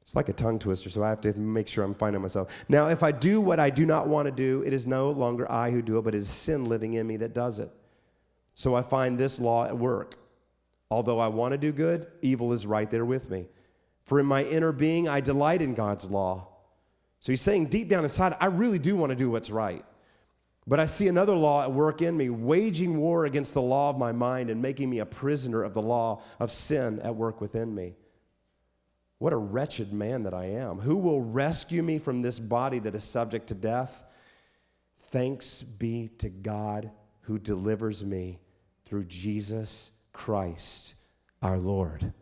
It's 0.03 0.15
like 0.15 0.29
a 0.29 0.35
tongue 0.35 0.59
twister, 0.59 0.91
so 0.91 1.03
I 1.03 1.09
have 1.09 1.23
to 1.23 1.33
make 1.39 1.69
sure 1.69 1.85
I'm 1.85 1.95
finding 1.95 2.21
myself. 2.21 2.51
Now, 2.69 2.89
if 2.89 3.03
I 3.03 3.13
do 3.13 3.41
what 3.41 3.61
I 3.61 3.71
do 3.71 3.87
not 3.87 4.09
want 4.09 4.27
to 4.27 4.33
do, 4.33 4.63
it 4.67 4.75
is 4.75 4.87
no 4.87 5.11
longer 5.11 5.51
I 5.51 5.71
who 5.71 5.81
do 5.81 5.97
it, 5.97 6.03
but 6.03 6.15
it 6.15 6.19
is 6.19 6.29
sin 6.29 6.67
living 6.67 6.95
in 6.95 7.07
me 7.07 7.17
that 7.17 7.33
does 7.33 7.61
it. 7.61 7.71
So 8.59 8.75
I 8.75 8.83
find 8.83 9.17
this 9.17 9.39
law 9.39 9.67
at 9.67 9.79
work. 9.79 10.17
Although 10.91 11.21
I 11.21 11.29
want 11.29 11.53
to 11.53 11.59
do 11.59 11.71
good, 11.71 12.09
evil 12.23 12.53
is 12.53 12.67
right 12.67 12.91
there 12.91 13.05
with 13.05 13.31
me. 13.31 13.47
For 14.03 14.19
in 14.19 14.27
my 14.27 14.43
inner 14.43 14.73
being, 14.73 15.09
I 15.09 15.21
delight 15.21 15.63
in 15.63 15.75
God's 15.75 16.11
law. 16.11 16.49
So 17.21 17.31
he's 17.31 17.41
saying 17.41 17.67
deep 17.67 17.89
down 17.89 18.03
inside, 18.03 18.37
I 18.41 18.47
really 18.47 18.81
do 18.81 18.97
want 18.97 19.11
to 19.11 19.17
do 19.17 19.31
what's 19.31 19.53
right. 19.53 19.85
But 20.67 20.81
I 20.81 20.87
see 20.87 21.07
another 21.07 21.37
law 21.37 21.63
at 21.63 21.71
work 21.71 22.03
in 22.03 22.17
me, 22.17 22.31
waging 22.31 22.99
war 22.99 23.27
against 23.27 23.55
the 23.55 23.63
law 23.63 23.91
of 23.91 23.97
my 23.97 24.11
mind 24.11 24.51
and 24.51 24.61
making 24.61 24.91
me 24.91 24.99
a 24.99 25.07
prisoner 25.07 25.63
of 25.63 25.73
the 25.73 25.81
law 25.81 26.21
of 26.41 26.51
sin 26.51 26.99
at 27.03 27.15
work 27.15 27.41
within 27.41 27.73
me. 27.73 27.95
What 29.19 29.33
a 29.33 29.37
wretched 29.37 29.93
man 29.93 30.25
that 30.25 30.35
I 30.35 30.47
am. 30.47 30.81
Who 30.81 30.97
will 30.97 31.21
rescue 31.21 31.85
me 31.85 31.99
from 31.99 32.23
this 32.23 32.41
body 32.41 32.81
that 32.81 32.97
is 32.97 33.05
subject 33.05 33.47
to 33.47 33.55
death? 33.55 34.03
Thanks 34.99 35.63
be 35.63 36.09
to 36.19 36.29
God 36.29 36.91
who 37.21 37.39
delivers 37.39 38.05
me 38.05 38.41
through 38.89 39.05
Jesus 39.05 39.93
Christ 40.13 40.95
our 41.43 41.59
Lord. 41.59 42.13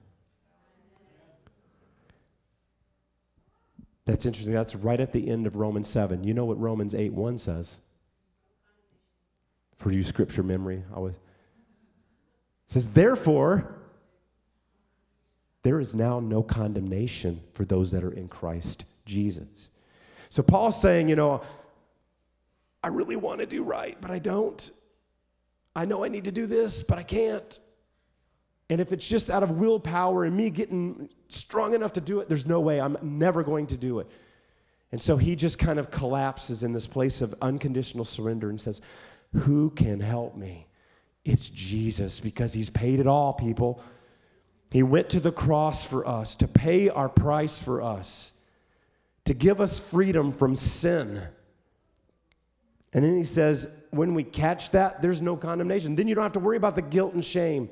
That's 4.04 4.26
interesting. 4.26 4.54
That's 4.54 4.74
right 4.74 5.00
at 5.00 5.12
the 5.12 5.28
end 5.28 5.46
of 5.46 5.56
Romans 5.56 5.88
7. 5.88 6.24
You 6.24 6.34
know 6.34 6.44
what 6.44 6.60
Romans 6.60 6.94
8 6.94 7.12
1 7.12 7.38
says? 7.38 7.78
For 9.78 9.90
you, 9.90 10.02
scripture 10.02 10.42
memory. 10.42 10.82
I 10.94 10.98
was, 10.98 11.14
says, 12.66 12.86
Therefore, 12.88 13.76
there 15.62 15.80
is 15.80 15.94
now 15.94 16.20
no 16.20 16.42
condemnation 16.42 17.40
for 17.52 17.64
those 17.64 17.90
that 17.90 18.04
are 18.04 18.12
in 18.12 18.28
Christ 18.28 18.84
Jesus. 19.04 19.70
So 20.28 20.42
Paul's 20.42 20.80
saying, 20.80 21.08
you 21.08 21.16
know, 21.16 21.42
I 22.82 22.88
really 22.88 23.16
want 23.16 23.40
to 23.40 23.46
do 23.46 23.62
right, 23.62 23.96
but 24.00 24.10
I 24.10 24.18
don't. 24.18 24.70
I 25.77 25.85
know 25.85 26.03
I 26.03 26.09
need 26.09 26.24
to 26.24 26.33
do 26.33 26.47
this, 26.47 26.83
but 26.83 26.99
I 26.99 27.03
can't. 27.03 27.61
And 28.70 28.81
if 28.81 28.93
it's 28.93 29.07
just 29.07 29.31
out 29.31 29.43
of 29.43 29.53
willpower 29.53 30.24
and 30.24 30.35
me 30.35 30.49
getting 30.49 31.11
strong 31.29 31.74
enough 31.74 31.93
to 31.93 32.01
do 32.01 32.20
it, 32.20 32.29
there's 32.29 32.47
no 32.47 32.61
way 32.61 32.81
I'm 32.81 32.97
never 33.03 33.43
going 33.43 33.66
to 33.68 33.77
do 33.77 34.01
it. 34.01 34.09
And 34.91 35.01
so 35.01 35.18
he 35.18 35.37
just 35.37 35.59
kind 35.59 35.79
of 35.79 35.91
collapses 35.91 36.62
in 36.62 36.72
this 36.72 36.87
place 36.87 37.20
of 37.20 37.35
unconditional 37.43 38.07
surrender 38.07 38.49
and 38.49 38.59
says, 38.59 38.81
Who 39.35 39.70
can 39.70 40.01
help 40.01 40.35
me? 40.35 40.66
It's 41.27 41.51
Jesus 41.51 42.20
because 42.20 42.55
he's 42.55 42.70
paid 42.70 42.99
it 42.99 43.07
all, 43.07 43.35
people. 43.35 43.83
He 44.70 44.83
went 44.83 45.11
to 45.11 45.20
the 45.20 45.33
cross 45.33 45.85
for 45.85 46.07
us 46.09 46.37
to 46.37 46.49
pay 46.49 46.89
our 46.89 47.09
price 47.09 47.62
for 47.62 47.83
us, 47.83 48.33
to 49.27 49.35
give 49.35 49.61
us 49.61 49.79
freedom 49.79 50.33
from 50.33 50.57
sin. 50.57 51.22
And 52.97 53.05
then 53.05 53.14
he 53.14 53.24
says, 53.24 53.68
when 53.90 54.14
we 54.14 54.24
catch 54.24 54.70
that, 54.70 55.03
there's 55.03 55.20
no 55.20 55.36
condemnation. 55.36 55.94
Then 55.94 56.09
you 56.09 56.14
don't 56.14 56.24
have 56.24 56.32
to 56.32 56.40
worry 56.40 56.57
about 56.57 56.76
the 56.76 56.82
guilt 56.82 57.12
and 57.12 57.22
shame. 57.22 57.68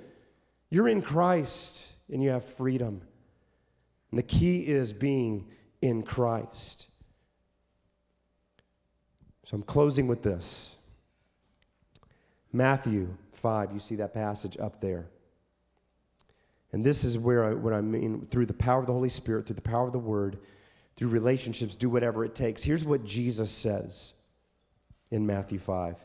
You're 0.69 0.87
in 0.87 1.01
Christ 1.01 1.95
and 2.13 2.23
you 2.23 2.29
have 2.29 2.45
freedom. 2.45 3.01
And 4.11 4.19
the 4.19 4.23
key 4.23 4.61
is 4.67 4.93
being 4.93 5.47
in 5.81 6.03
Christ. 6.03 6.91
So 9.45 9.57
I'm 9.57 9.63
closing 9.63 10.07
with 10.09 10.23
this 10.23 10.77
Matthew 12.53 13.09
5, 13.33 13.73
you 13.73 13.79
see 13.79 13.97
that 13.97 14.13
passage 14.13 14.59
up 14.59 14.83
there. 14.83 15.07
And 16.73 16.85
this 16.85 17.03
is 17.03 17.19
where 17.19 17.47
I, 17.47 17.55
what 17.55 17.73
I 17.73 17.81
mean 17.81 18.27
through 18.27 18.45
the 18.45 18.53
power 18.53 18.81
of 18.81 18.87
the 18.87 18.93
Holy 18.93 19.09
Spirit, 19.09 19.47
through 19.47 19.57
the 19.57 19.63
power 19.63 19.87
of 19.87 19.93
the 19.93 19.99
Word, 19.99 20.39
through 20.97 21.09
relationships, 21.09 21.75
do 21.75 21.89
whatever 21.89 22.27
it 22.27 22.35
takes. 22.35 22.63
Here's 22.63 22.85
what 22.85 23.05
Jesus 23.05 23.51
says 23.51 24.14
in 25.11 25.27
Matthew 25.27 25.59
5. 25.59 26.05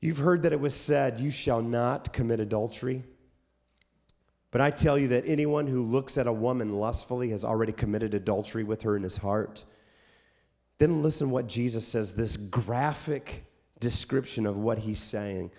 You've 0.00 0.18
heard 0.18 0.42
that 0.42 0.52
it 0.52 0.60
was 0.60 0.74
said, 0.74 1.20
You 1.20 1.30
shall 1.30 1.62
not 1.62 2.12
commit 2.12 2.40
adultery. 2.40 3.04
But 4.50 4.60
I 4.60 4.70
tell 4.70 4.96
you 4.96 5.08
that 5.08 5.24
anyone 5.26 5.66
who 5.66 5.82
looks 5.82 6.16
at 6.16 6.26
a 6.26 6.32
woman 6.32 6.74
lustfully 6.74 7.30
has 7.30 7.44
already 7.44 7.72
committed 7.72 8.14
adultery 8.14 8.62
with 8.62 8.82
her 8.82 8.96
in 8.96 9.02
his 9.02 9.16
heart. 9.16 9.64
Then 10.78 11.02
listen 11.02 11.30
what 11.30 11.46
Jesus 11.46 11.86
says 11.86 12.14
this 12.14 12.36
graphic 12.36 13.44
description 13.80 14.46
of 14.46 14.56
what 14.56 14.78
he's 14.78 15.00
saying. 15.00 15.50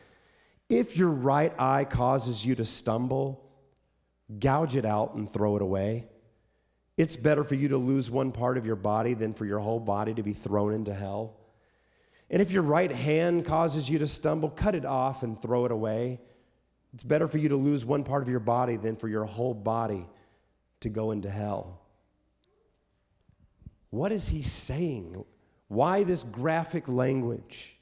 If 0.69 0.95
your 0.95 1.09
right 1.09 1.53
eye 1.59 1.85
causes 1.85 2.45
you 2.45 2.55
to 2.55 2.65
stumble, 2.65 3.49
gouge 4.39 4.75
it 4.75 4.85
out 4.85 5.15
and 5.15 5.29
throw 5.29 5.55
it 5.55 5.61
away. 5.61 6.07
It's 6.97 7.15
better 7.15 7.43
for 7.43 7.55
you 7.55 7.67
to 7.69 7.77
lose 7.77 8.09
one 8.09 8.31
part 8.31 8.57
of 8.57 8.65
your 8.65 8.77
body 8.77 9.13
than 9.13 9.33
for 9.33 9.45
your 9.45 9.59
whole 9.59 9.79
body 9.79 10.13
to 10.13 10.23
be 10.23 10.33
thrown 10.33 10.73
into 10.73 10.93
hell. 10.93 11.35
And 12.29 12.41
if 12.41 12.51
your 12.51 12.63
right 12.63 12.91
hand 12.91 13.45
causes 13.45 13.89
you 13.89 13.99
to 13.99 14.07
stumble, 14.07 14.49
cut 14.49 14.75
it 14.75 14.85
off 14.85 15.23
and 15.23 15.39
throw 15.39 15.65
it 15.65 15.71
away. 15.71 16.19
It's 16.93 17.03
better 17.03 17.27
for 17.27 17.37
you 17.37 17.49
to 17.49 17.55
lose 17.55 17.85
one 17.85 18.03
part 18.03 18.23
of 18.23 18.29
your 18.29 18.39
body 18.39 18.77
than 18.77 18.95
for 18.95 19.07
your 19.07 19.25
whole 19.25 19.53
body 19.53 20.07
to 20.79 20.89
go 20.89 21.11
into 21.11 21.29
hell. 21.29 21.81
What 23.89 24.11
is 24.11 24.27
he 24.27 24.41
saying? 24.41 25.23
Why 25.67 26.03
this 26.03 26.23
graphic 26.23 26.87
language? 26.87 27.77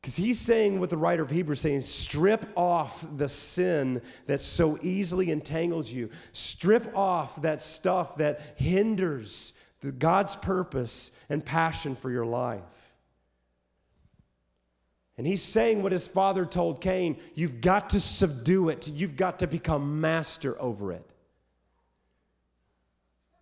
Because 0.00 0.16
he's 0.16 0.38
saying 0.38 0.78
what 0.78 0.88
the 0.88 0.96
writer 0.96 1.22
of 1.24 1.30
Hebrews 1.30 1.58
is 1.58 1.62
saying, 1.62 1.80
strip 1.80 2.46
off 2.54 3.04
the 3.16 3.28
sin 3.28 4.00
that 4.26 4.40
so 4.40 4.78
easily 4.80 5.32
entangles 5.32 5.90
you. 5.90 6.10
Strip 6.32 6.96
off 6.96 7.42
that 7.42 7.60
stuff 7.60 8.16
that 8.18 8.40
hinders 8.56 9.52
God's 9.92 10.36
purpose 10.36 11.10
and 11.28 11.44
passion 11.44 11.94
for 11.94 12.10
your 12.10 12.26
life. 12.26 12.62
And 15.18 15.26
he's 15.26 15.42
saying 15.42 15.82
what 15.82 15.92
his 15.92 16.06
father 16.06 16.44
told 16.44 16.80
Cain 16.80 17.16
you've 17.34 17.60
got 17.60 17.90
to 17.90 18.00
subdue 18.00 18.68
it, 18.68 18.88
you've 18.88 19.16
got 19.16 19.38
to 19.38 19.46
become 19.46 20.00
master 20.00 20.60
over 20.60 20.92
it. 20.92 21.10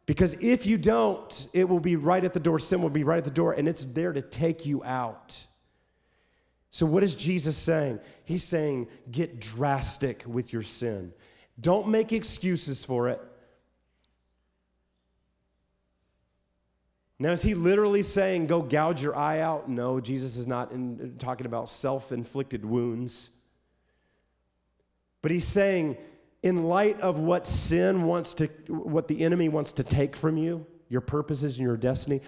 Because 0.06 0.34
if 0.34 0.66
you 0.66 0.76
don't, 0.76 1.48
it 1.52 1.68
will 1.68 1.80
be 1.80 1.96
right 1.96 2.22
at 2.22 2.34
the 2.34 2.40
door, 2.40 2.58
sin 2.58 2.82
will 2.82 2.90
be 2.90 3.04
right 3.04 3.18
at 3.18 3.24
the 3.24 3.30
door, 3.30 3.54
and 3.54 3.66
it's 3.66 3.84
there 3.84 4.12
to 4.12 4.20
take 4.20 4.66
you 4.66 4.84
out. 4.84 5.46
So, 6.70 6.84
what 6.84 7.02
is 7.02 7.14
Jesus 7.14 7.56
saying? 7.56 8.00
He's 8.24 8.44
saying, 8.44 8.88
get 9.10 9.40
drastic 9.40 10.22
with 10.26 10.52
your 10.52 10.62
sin. 10.62 11.12
Don't 11.60 11.88
make 11.88 12.12
excuses 12.12 12.84
for 12.84 13.08
it. 13.08 13.20
Now, 17.18 17.30
is 17.30 17.42
he 17.42 17.54
literally 17.54 18.02
saying, 18.02 18.48
go 18.48 18.60
gouge 18.60 19.00
your 19.00 19.16
eye 19.16 19.40
out? 19.40 19.68
No, 19.68 20.00
Jesus 20.00 20.36
is 20.36 20.46
not 20.46 20.72
in, 20.72 21.14
talking 21.18 21.46
about 21.46 21.68
self 21.68 22.10
inflicted 22.10 22.64
wounds. 22.64 23.30
But 25.22 25.30
he's 25.30 25.46
saying, 25.46 25.96
in 26.42 26.64
light 26.64 27.00
of 27.00 27.18
what 27.18 27.46
sin 27.46 28.02
wants 28.02 28.34
to, 28.34 28.46
what 28.68 29.08
the 29.08 29.22
enemy 29.22 29.48
wants 29.48 29.72
to 29.74 29.84
take 29.84 30.16
from 30.16 30.36
you, 30.36 30.66
your 30.90 31.00
purposes 31.00 31.58
and 31.58 31.66
your 31.66 31.76
destiny, 31.76 32.20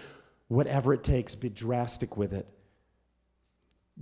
whatever 0.47 0.93
it 0.93 1.03
takes, 1.03 1.35
be 1.35 1.49
drastic 1.49 2.17
with 2.17 2.33
it. 2.33 2.47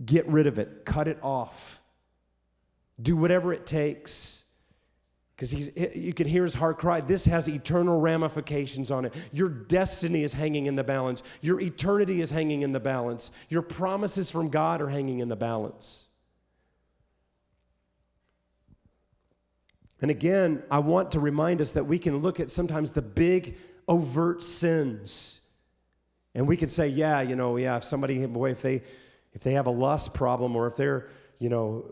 Get 0.06 0.28
rid 0.28 0.48
of 0.48 0.60
it, 0.60 0.86
cut 0.86 1.08
it 1.08 1.18
off. 1.22 1.82
Do 3.02 3.18
whatever 3.18 3.52
it 3.52 3.66
takes. 3.66 4.45
Because 5.36 5.52
he's, 5.52 5.70
you 5.94 6.14
can 6.14 6.28
hear 6.28 6.44
his 6.44 6.54
heart 6.54 6.78
cry. 6.78 7.02
This 7.02 7.26
has 7.26 7.50
eternal 7.50 8.00
ramifications 8.00 8.90
on 8.90 9.06
it. 9.06 9.14
Your 9.34 9.50
destiny 9.50 10.24
is 10.24 10.34
hanging 10.34 10.68
in 10.68 10.76
the 10.76 10.84
balance. 10.84 11.24
Your 11.42 11.60
eternity 11.60 12.22
is 12.22 12.32
hanging 12.32 12.62
in 12.62 12.72
the 12.72 12.80
balance. 12.80 13.32
Your 13.50 13.62
promises 13.62 14.32
from 14.32 14.50
God 14.50 14.82
are 14.82 14.88
hanging 14.88 15.20
in 15.20 15.28
the 15.28 15.36
balance. 15.36 16.06
And 20.02 20.12
again, 20.12 20.64
I 20.72 20.80
want 20.80 21.12
to 21.12 21.20
remind 21.20 21.62
us 21.62 21.74
that 21.74 21.86
we 21.86 22.00
can 22.00 22.18
look 22.18 22.40
at 22.40 22.50
sometimes 22.50 22.92
the 22.92 23.02
big, 23.02 23.58
overt 23.88 24.44
sins 24.44 25.42
And 26.36 26.48
we 26.48 26.58
could 26.58 26.70
say, 26.70 26.90
yeah, 26.90 27.22
you 27.22 27.36
know, 27.38 27.56
yeah, 27.56 27.78
if 27.78 27.86
somebody, 27.86 28.24
boy, 28.26 28.52
if 28.52 28.62
they, 28.62 28.84
if 29.34 29.42
they 29.42 29.54
have 29.54 29.68
a 29.68 29.72
lust 29.72 30.14
problem 30.14 30.56
or 30.56 30.68
if 30.68 30.76
they're, 30.76 31.08
you 31.40 31.50
know, 31.50 31.86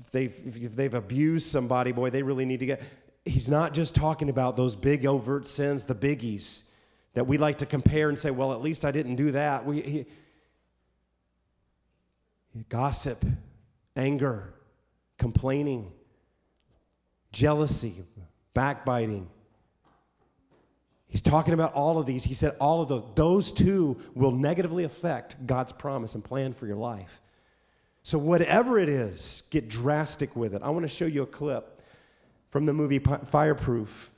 if 0.00 0.10
they've, 0.10 0.64
if 0.64 0.76
they've 0.76 0.94
abused 0.94 1.46
somebody, 1.46 1.92
boy, 1.92 2.10
they 2.10 2.22
really 2.22 2.44
need 2.44 2.60
to 2.60 2.66
get. 2.66 2.82
He's 3.24 3.48
not 3.48 3.74
just 3.74 3.94
talking 3.94 4.28
about 4.28 4.56
those 4.56 4.76
big 4.76 5.04
overt 5.06 5.46
sins, 5.46 5.84
the 5.84 5.94
biggies 5.94 6.64
that 7.14 7.26
we 7.26 7.38
like 7.38 7.58
to 7.58 7.66
compare 7.66 8.08
and 8.08 8.18
say, 8.18 8.30
well, 8.30 8.52
at 8.52 8.60
least 8.60 8.84
I 8.84 8.90
didn't 8.90 9.16
do 9.16 9.32
that. 9.32 9.64
We, 9.64 9.80
he, 9.80 10.06
gossip, 12.68 13.24
anger, 13.96 14.54
complaining, 15.18 15.92
jealousy, 17.32 18.04
backbiting. 18.54 19.28
He's 21.08 21.22
talking 21.22 21.54
about 21.54 21.72
all 21.72 21.98
of 21.98 22.06
these. 22.06 22.24
He 22.24 22.34
said 22.34 22.54
all 22.60 22.82
of 22.82 22.88
those, 22.88 23.04
those 23.14 23.52
two 23.52 23.98
will 24.14 24.32
negatively 24.32 24.84
affect 24.84 25.46
God's 25.46 25.72
promise 25.72 26.14
and 26.14 26.22
plan 26.22 26.52
for 26.52 26.66
your 26.66 26.76
life. 26.76 27.20
So, 28.06 28.18
whatever 28.18 28.78
it 28.78 28.88
is, 28.88 29.42
get 29.50 29.68
drastic 29.68 30.36
with 30.36 30.54
it. 30.54 30.62
I 30.62 30.70
want 30.70 30.84
to 30.84 30.88
show 30.88 31.06
you 31.06 31.24
a 31.24 31.26
clip 31.26 31.82
from 32.50 32.64
the 32.64 32.72
movie 32.72 33.00
Fireproof 33.00 34.12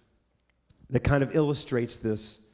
that 0.91 1.01
kind 1.01 1.23
of 1.23 1.35
illustrates 1.35 1.97
this. 1.97 2.49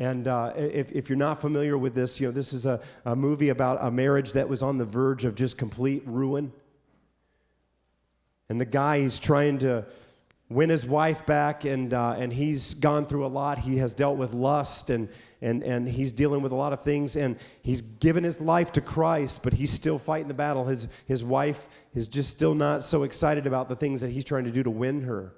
And 0.00 0.26
uh, 0.26 0.52
if, 0.56 0.90
if, 0.90 1.08
you're 1.08 1.16
not 1.16 1.40
familiar 1.40 1.78
with 1.78 1.94
this, 1.94 2.20
you 2.20 2.26
know, 2.26 2.32
this 2.32 2.52
is 2.52 2.66
a, 2.66 2.80
a 3.04 3.14
movie 3.14 3.50
about 3.50 3.78
a 3.80 3.92
marriage 3.92 4.32
that 4.32 4.48
was 4.48 4.60
on 4.60 4.76
the 4.76 4.84
verge 4.84 5.24
of 5.24 5.36
just 5.36 5.56
complete 5.56 6.02
ruin. 6.04 6.52
And 8.48 8.60
the 8.60 8.64
guy, 8.64 9.02
he's 9.02 9.20
trying 9.20 9.58
to 9.58 9.86
win 10.48 10.68
his 10.68 10.84
wife 10.84 11.24
back, 11.26 11.64
and, 11.64 11.94
uh, 11.94 12.16
and 12.18 12.32
he's 12.32 12.74
gone 12.74 13.06
through 13.06 13.24
a 13.24 13.28
lot. 13.28 13.56
He 13.56 13.76
has 13.76 13.94
dealt 13.94 14.18
with 14.18 14.34
lust, 14.34 14.90
and, 14.90 15.08
and, 15.42 15.62
and 15.62 15.88
he's 15.88 16.10
dealing 16.10 16.42
with 16.42 16.50
a 16.50 16.56
lot 16.56 16.72
of 16.72 16.82
things, 16.82 17.16
and 17.16 17.38
he's 17.62 17.79
given 18.00 18.24
his 18.24 18.40
life 18.40 18.72
to 18.72 18.80
Christ, 18.80 19.42
but 19.42 19.52
he's 19.52 19.70
still 19.70 19.98
fighting 19.98 20.28
the 20.28 20.34
battle. 20.34 20.64
His, 20.64 20.88
his 21.06 21.22
wife 21.22 21.68
is 21.94 22.08
just 22.08 22.30
still 22.30 22.54
not 22.54 22.82
so 22.82 23.04
excited 23.04 23.46
about 23.46 23.68
the 23.68 23.76
things 23.76 24.00
that 24.00 24.10
he's 24.10 24.24
trying 24.24 24.44
to 24.44 24.50
do 24.50 24.62
to 24.62 24.70
win 24.70 25.02
her. 25.02 25.34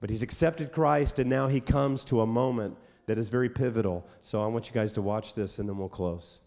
But 0.00 0.10
he's 0.10 0.22
accepted 0.22 0.72
Christ, 0.72 1.18
and 1.18 1.30
now 1.30 1.48
he 1.48 1.60
comes 1.60 2.04
to 2.06 2.20
a 2.20 2.26
moment 2.26 2.76
that 3.06 3.18
is 3.18 3.28
very 3.28 3.48
pivotal. 3.48 4.06
So 4.20 4.42
I 4.42 4.46
want 4.46 4.68
you 4.68 4.74
guys 4.74 4.92
to 4.94 5.02
watch 5.02 5.34
this 5.34 5.58
and 5.58 5.68
then 5.68 5.76
we'll 5.76 5.88
close. 5.88 6.40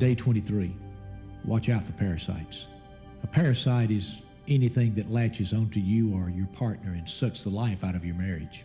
Day 0.00 0.14
23. 0.14 0.74
Watch 1.44 1.68
out 1.68 1.84
for 1.84 1.92
parasites. 1.92 2.68
A 3.22 3.26
parasite 3.26 3.90
is 3.90 4.22
anything 4.48 4.94
that 4.94 5.10
latches 5.10 5.52
onto 5.52 5.78
you 5.78 6.14
or 6.14 6.30
your 6.30 6.46
partner 6.46 6.92
and 6.92 7.06
sucks 7.06 7.44
the 7.44 7.50
life 7.50 7.84
out 7.84 7.94
of 7.94 8.02
your 8.02 8.14
marriage. 8.14 8.64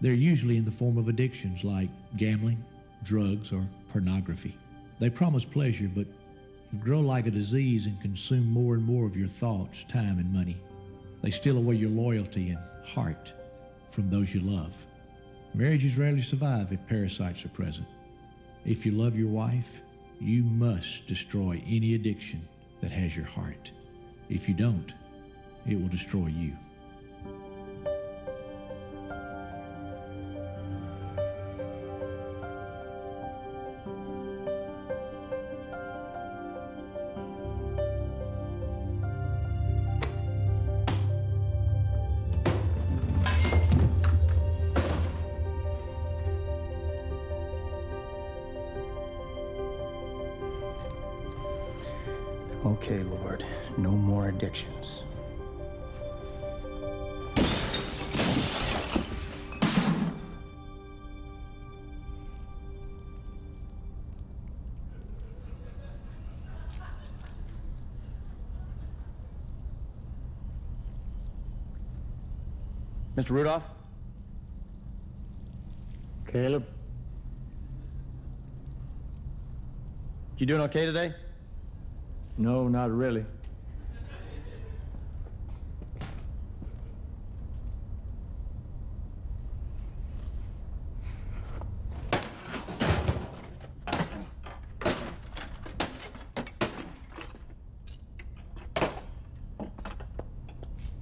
They're 0.00 0.14
usually 0.14 0.56
in 0.56 0.64
the 0.64 0.70
form 0.70 0.96
of 0.96 1.08
addictions 1.08 1.62
like 1.62 1.90
gambling, 2.16 2.64
drugs, 3.02 3.52
or 3.52 3.68
pornography. 3.90 4.56
They 4.98 5.10
promise 5.10 5.44
pleasure, 5.44 5.90
but 5.94 6.06
grow 6.80 7.00
like 7.00 7.26
a 7.26 7.30
disease 7.30 7.84
and 7.84 8.00
consume 8.00 8.50
more 8.50 8.76
and 8.76 8.82
more 8.82 9.04
of 9.04 9.14
your 9.14 9.28
thoughts, 9.28 9.84
time, 9.90 10.18
and 10.18 10.32
money. 10.32 10.56
They 11.20 11.32
steal 11.32 11.58
away 11.58 11.74
your 11.74 11.90
loyalty 11.90 12.48
and 12.48 12.60
heart 12.82 13.30
from 13.90 14.08
those 14.08 14.32
you 14.32 14.40
love. 14.40 14.72
Marriages 15.52 15.98
rarely 15.98 16.22
survive 16.22 16.72
if 16.72 16.86
parasites 16.86 17.44
are 17.44 17.50
present. 17.50 17.86
If 18.64 18.86
you 18.86 18.92
love 18.92 19.18
your 19.18 19.28
wife, 19.28 19.82
you 20.20 20.42
must 20.42 21.06
destroy 21.06 21.62
any 21.66 21.94
addiction 21.94 22.46
that 22.80 22.90
has 22.90 23.16
your 23.16 23.26
heart. 23.26 23.70
If 24.28 24.48
you 24.48 24.54
don't, 24.54 24.92
it 25.66 25.80
will 25.80 25.88
destroy 25.88 26.26
you. 26.26 26.56
Okay, 52.66 53.04
Lord, 53.04 53.44
no 53.78 53.92
more 53.92 54.28
addictions. 54.28 55.04
Mr. 73.16 73.30
Rudolph? 73.30 73.62
Caleb? 76.26 76.66
You 80.38 80.46
doing 80.46 80.62
okay 80.62 80.84
today? 80.84 81.14
No, 82.38 82.68
not 82.68 82.90
really. 82.90 83.24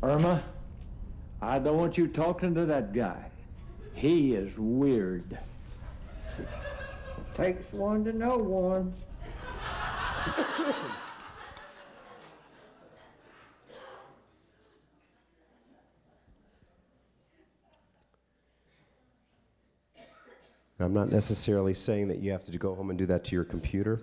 Irma, 0.02 0.40
I 1.42 1.58
don't 1.58 1.78
want 1.78 1.98
you 1.98 2.06
talking 2.06 2.54
to 2.54 2.64
that 2.66 2.92
guy. 2.92 3.24
He 3.94 4.34
is 4.34 4.56
weird. 4.56 5.36
Takes 7.34 7.72
one 7.72 8.04
to 8.04 8.12
know 8.12 8.36
one. 8.36 8.94
I'm 20.80 20.92
not 20.92 21.10
necessarily 21.10 21.72
saying 21.72 22.08
that 22.08 22.18
you 22.18 22.32
have 22.32 22.44
to 22.44 22.58
go 22.58 22.74
home 22.74 22.90
and 22.90 22.98
do 22.98 23.06
that 23.06 23.24
to 23.24 23.36
your 23.36 23.44
computer. 23.44 24.00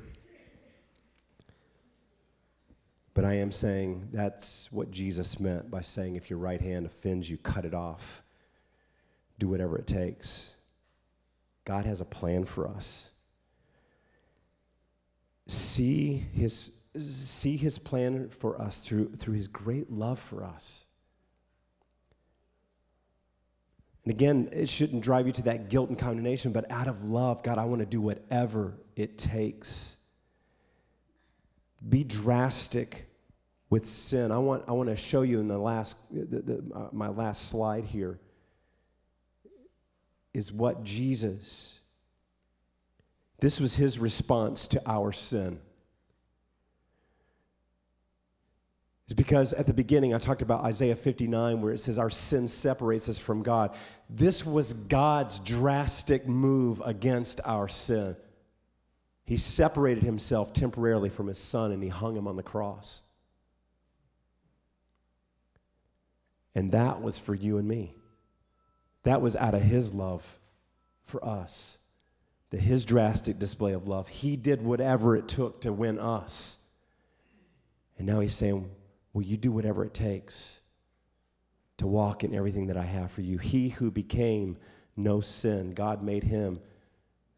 But 3.13 3.26
I 3.26 3.34
am 3.34 3.51
saying 3.51 4.07
that's 4.13 4.72
what 4.72 4.89
Jesus 4.89 5.39
meant 5.39 5.69
by 5.69 5.82
saying 5.82 6.15
if 6.15 6.30
your 6.30 6.39
right 6.39 6.61
hand 6.61 6.86
offends 6.86 7.30
you, 7.30 7.38
cut 7.38 7.65
it 7.65 7.74
off. 7.74 8.24
Do 9.38 9.49
whatever 9.49 9.78
it 9.78 9.86
takes. 9.86 10.55
God 11.65 11.86
has 11.86 11.99
a 11.99 12.05
plan 12.05 12.45
for 12.45 12.67
us. 12.69 13.11
See 15.47 16.26
his, 16.34 16.72
see 16.97 17.57
his 17.57 17.78
plan 17.78 18.30
for 18.30 18.61
us 18.61 18.80
through, 18.80 19.11
through 19.15 19.34
his 19.34 19.47
great 19.47 19.91
love 19.91 20.19
for 20.19 20.45
us. 20.45 20.86
And 24.03 24.13
again, 24.13 24.49
it 24.51 24.67
shouldn't 24.67 25.03
drive 25.03 25.27
you 25.27 25.33
to 25.33 25.43
that 25.43 25.69
guilt 25.69 25.89
and 25.89 25.97
condemnation, 25.97 26.51
but 26.51 26.69
out 26.71 26.87
of 26.87 27.05
love, 27.05 27.43
God, 27.43 27.57
I 27.57 27.65
want 27.65 27.81
to 27.81 27.85
do 27.85 28.01
whatever 28.01 28.73
it 28.95 29.17
takes. 29.17 29.95
Be 31.87 32.03
drastic 32.03 33.05
with 33.69 33.85
sin. 33.85 34.31
I 34.31 34.39
want, 34.39 34.63
I 34.67 34.71
want 34.71 34.89
to 34.89 34.95
show 34.95 35.21
you 35.21 35.39
in 35.39 35.47
the 35.47 35.57
last, 35.57 35.97
the, 36.11 36.41
the, 36.41 36.75
uh, 36.75 36.89
my 36.91 37.09
last 37.09 37.49
slide 37.49 37.85
here 37.85 38.19
is 40.33 40.51
what 40.51 40.83
Jesus, 40.83 41.79
this 43.39 43.59
was 43.59 43.75
his 43.75 43.99
response 43.99 44.67
to 44.69 44.81
our 44.85 45.11
sin. 45.11 45.59
Because 49.14 49.53
at 49.53 49.66
the 49.66 49.74
beginning 49.74 50.14
I 50.14 50.20
talked 50.20 50.41
about 50.41 50.64
Isaiah 50.64 50.95
59 50.95 51.62
where 51.62 51.74
it 51.74 51.80
says 51.80 51.97
our 51.97 52.09
sin 52.09 52.47
separates 52.47 53.09
us 53.09 53.18
from 53.18 53.43
God. 53.43 53.76
This 54.09 54.45
was 54.45 54.74
God's 54.74 55.39
drastic 55.39 56.28
move 56.28 56.82
against 56.86 57.41
our 57.45 57.68
sin. 57.68 58.16
He 59.26 59.38
separated 59.38 60.03
himself 60.03 60.53
temporarily 60.53 61.09
from 61.09 61.28
his 61.28 61.39
son 61.39 61.72
and 61.72 61.82
he 61.82 61.89
hung 61.89 62.16
him 62.16 62.28
on 62.28 62.36
the 62.36 62.43
cross. 62.43 63.03
And 66.53 66.72
that 66.74 67.01
was 67.01 67.18
for 67.18 67.34
you 67.34 67.57
and 67.57 67.68
me. 67.68 67.95
That 69.03 69.22
was 69.22 69.36
out 69.36 69.53
of 69.53 69.62
his 69.62 69.93
love 69.93 70.38
for 71.03 71.24
us. 71.26 71.78
The 72.49 72.57
his 72.57 72.84
drastic 72.84 73.39
display 73.39 73.72
of 73.72 73.88
love. 73.88 74.09
He 74.09 74.36
did 74.36 74.62
whatever 74.62 75.16
it 75.16 75.28
took 75.28 75.62
to 75.62 75.72
win 75.72 75.97
us. 75.97 76.57
And 77.97 78.05
now 78.05 78.20
he's 78.20 78.36
saying, 78.36 78.70
Will 79.14 79.24
you 79.24 79.38
do 79.38 79.51
whatever 79.51 79.84
it 79.84 79.93
takes 79.93 80.59
to 81.78 81.88
walk 81.88 82.24
in 82.24 82.34
everything 82.34 82.68
that 82.68 82.78
I 82.78 82.86
have 82.86 83.12
for 83.12 83.22
you? 83.22 83.38
He 83.38 83.70
who 83.70 83.91
became 83.91 84.57
no 84.95 85.20
sin, 85.20 85.74
God 85.74 86.03
made 86.03 86.24
him 86.24 86.59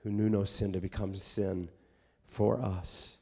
who 0.04 0.12
knew 0.12 0.30
no 0.30 0.44
sin 0.44 0.74
to 0.74 0.82
become 0.82 1.16
sin 1.16 1.70
for 2.26 2.62
us. 2.62 3.18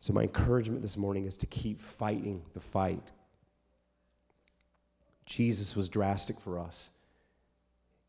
So, 0.00 0.12
my 0.12 0.22
encouragement 0.22 0.82
this 0.82 0.96
morning 0.96 1.24
is 1.24 1.36
to 1.38 1.46
keep 1.46 1.80
fighting 1.80 2.42
the 2.52 2.60
fight. 2.60 3.12
Jesus 5.26 5.74
was 5.76 5.88
drastic 5.88 6.40
for 6.40 6.58
us. 6.58 6.90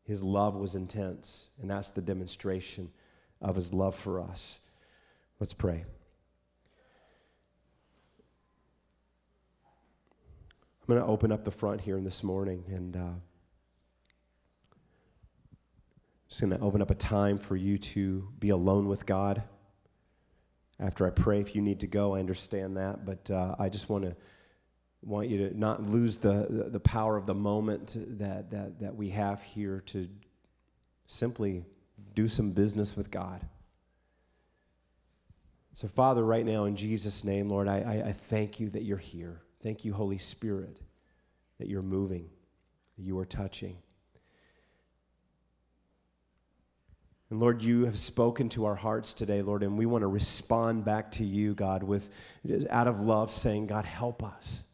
His 0.04 0.22
love 0.22 0.54
was 0.54 0.74
intense, 0.74 1.50
and 1.60 1.70
that's 1.70 1.90
the 1.90 2.02
demonstration 2.02 2.90
of 3.40 3.54
his 3.54 3.72
love 3.72 3.94
for 3.94 4.20
us. 4.20 4.60
Let's 5.38 5.52
pray. 5.52 5.84
I'm 10.90 10.96
going 10.96 11.06
to 11.06 11.12
open 11.12 11.30
up 11.30 11.44
the 11.44 11.52
front 11.52 11.80
here 11.80 11.96
in 11.96 12.02
this 12.02 12.24
morning 12.24 12.64
and 12.66 12.96
uh, 12.96 13.10
just 16.28 16.40
going 16.40 16.50
to 16.50 16.58
open 16.58 16.82
up 16.82 16.90
a 16.90 16.96
time 16.96 17.38
for 17.38 17.54
you 17.54 17.78
to 17.78 18.28
be 18.40 18.48
alone 18.48 18.88
with 18.88 19.06
God. 19.06 19.40
After 20.80 21.06
I 21.06 21.10
pray, 21.10 21.38
if 21.38 21.54
you 21.54 21.62
need 21.62 21.78
to 21.78 21.86
go, 21.86 22.16
I 22.16 22.18
understand 22.18 22.76
that, 22.76 23.06
but 23.06 23.30
uh, 23.30 23.54
I 23.56 23.68
just 23.68 23.88
want 23.88 24.02
to 24.02 24.16
want 25.02 25.28
you 25.28 25.48
to 25.48 25.56
not 25.56 25.84
lose 25.84 26.18
the, 26.18 26.68
the, 26.72 26.80
power 26.80 27.16
of 27.16 27.24
the 27.24 27.34
moment 27.34 27.94
that, 28.18 28.50
that, 28.50 28.80
that 28.80 28.92
we 28.92 29.10
have 29.10 29.40
here 29.44 29.84
to 29.86 30.08
simply 31.06 31.64
do 32.16 32.26
some 32.26 32.50
business 32.50 32.96
with 32.96 33.12
God. 33.12 33.46
So, 35.74 35.86
Father, 35.86 36.24
right 36.24 36.44
now, 36.44 36.64
in 36.64 36.74
Jesus' 36.74 37.22
name, 37.22 37.48
Lord, 37.48 37.68
I, 37.68 37.78
I, 37.78 38.08
I 38.08 38.12
thank 38.12 38.58
you 38.58 38.70
that 38.70 38.82
you're 38.82 38.98
here. 38.98 39.40
Thank 39.62 39.84
you, 39.84 39.92
Holy 39.92 40.18
Spirit, 40.18 40.80
that 41.58 41.68
you're 41.68 41.82
moving, 41.82 42.28
that 42.96 43.02
you 43.02 43.18
are 43.18 43.26
touching. 43.26 43.76
And 47.28 47.38
Lord, 47.38 47.62
you 47.62 47.84
have 47.84 47.98
spoken 47.98 48.48
to 48.50 48.64
our 48.64 48.74
hearts 48.74 49.14
today, 49.14 49.40
Lord, 49.40 49.62
and 49.62 49.78
we 49.78 49.86
want 49.86 50.02
to 50.02 50.08
respond 50.08 50.84
back 50.84 51.12
to 51.12 51.24
you, 51.24 51.54
God, 51.54 51.82
with 51.82 52.10
out 52.70 52.88
of 52.88 53.00
love, 53.00 53.30
saying, 53.30 53.68
God, 53.68 53.84
help 53.84 54.24
us. 54.24 54.64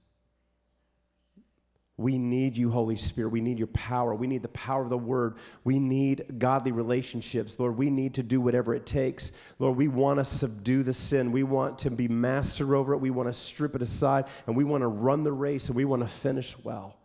We 1.98 2.18
need 2.18 2.58
you, 2.58 2.70
Holy 2.70 2.96
Spirit. 2.96 3.30
We 3.30 3.40
need 3.40 3.58
your 3.58 3.68
power. 3.68 4.14
We 4.14 4.26
need 4.26 4.42
the 4.42 4.48
power 4.48 4.82
of 4.82 4.90
the 4.90 4.98
word. 4.98 5.36
We 5.64 5.78
need 5.78 6.38
godly 6.38 6.70
relationships. 6.70 7.58
Lord, 7.58 7.78
we 7.78 7.88
need 7.88 8.12
to 8.14 8.22
do 8.22 8.38
whatever 8.38 8.74
it 8.74 8.84
takes. 8.84 9.32
Lord, 9.58 9.78
we 9.78 9.88
want 9.88 10.18
to 10.18 10.24
subdue 10.24 10.82
the 10.82 10.92
sin. 10.92 11.32
We 11.32 11.42
want 11.42 11.78
to 11.80 11.90
be 11.90 12.06
master 12.06 12.76
over 12.76 12.92
it. 12.92 12.98
We 12.98 13.08
want 13.08 13.30
to 13.30 13.32
strip 13.32 13.74
it 13.74 13.80
aside. 13.80 14.26
And 14.46 14.54
we 14.54 14.62
want 14.62 14.82
to 14.82 14.88
run 14.88 15.22
the 15.22 15.32
race 15.32 15.68
and 15.68 15.76
we 15.76 15.86
want 15.86 16.02
to 16.02 16.08
finish 16.08 16.54
well. 16.62 16.98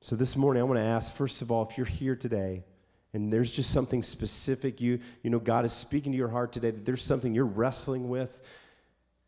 So 0.00 0.14
this 0.14 0.36
morning, 0.36 0.60
I 0.60 0.64
want 0.64 0.78
to 0.78 0.86
ask, 0.86 1.12
first 1.16 1.42
of 1.42 1.50
all, 1.50 1.68
if 1.68 1.76
you're 1.76 1.86
here 1.86 2.14
today, 2.14 2.62
and 3.14 3.32
there's 3.32 3.50
just 3.50 3.70
something 3.70 4.02
specific 4.02 4.82
you 4.82 5.00
you 5.22 5.30
know 5.30 5.38
god 5.38 5.64
is 5.64 5.72
speaking 5.72 6.12
to 6.12 6.18
your 6.18 6.28
heart 6.28 6.52
today 6.52 6.70
that 6.70 6.84
there's 6.84 7.02
something 7.02 7.34
you're 7.34 7.46
wrestling 7.46 8.10
with 8.10 8.42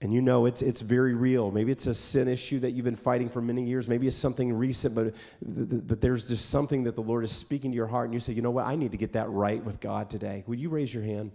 and 0.03 0.15
you 0.15 0.23
know 0.23 0.47
it's, 0.47 0.63
it's 0.63 0.81
very 0.81 1.15
real. 1.15 1.51
Maybe 1.51 1.71
it's 1.71 1.87
a 1.87 1.95
sin 1.95 2.27
issue 2.27 2.59
that 2.61 2.71
you've 2.71 2.85
been 2.85 2.97
fighting 2.97 3.29
for 3.29 3.43
many 3.43 3.65
years. 3.65 3.87
Maybe 3.87 4.07
it's 4.07 4.17
something 4.17 4.53
recent, 4.53 4.95
but, 4.95 5.15
but 5.43 6.01
there's 6.01 6.29
just 6.29 6.49
something 6.49 6.85
that 6.85 6.95
the 6.95 7.03
Lord 7.03 7.23
is 7.23 7.33
speaking 7.33 7.71
to 7.71 7.77
your 7.77 7.87
heart, 7.87 8.07
and 8.07 8.15
you 8.15 8.21
say, 8.21 8.33
you 8.33 8.41
know 8.41 8.51
what, 8.51 8.67
I 8.67 8.77
need 8.77 8.93
to 8.93 8.99
get 8.99 9.13
that 9.13 9.29
right 9.29 9.63
with 9.63 9.79
God 9.79 10.09
today. 10.09 10.43
Would 10.47 10.59
you 10.59 10.71
raise 10.71 10.95
your 10.95 11.05
hand? 11.05 11.33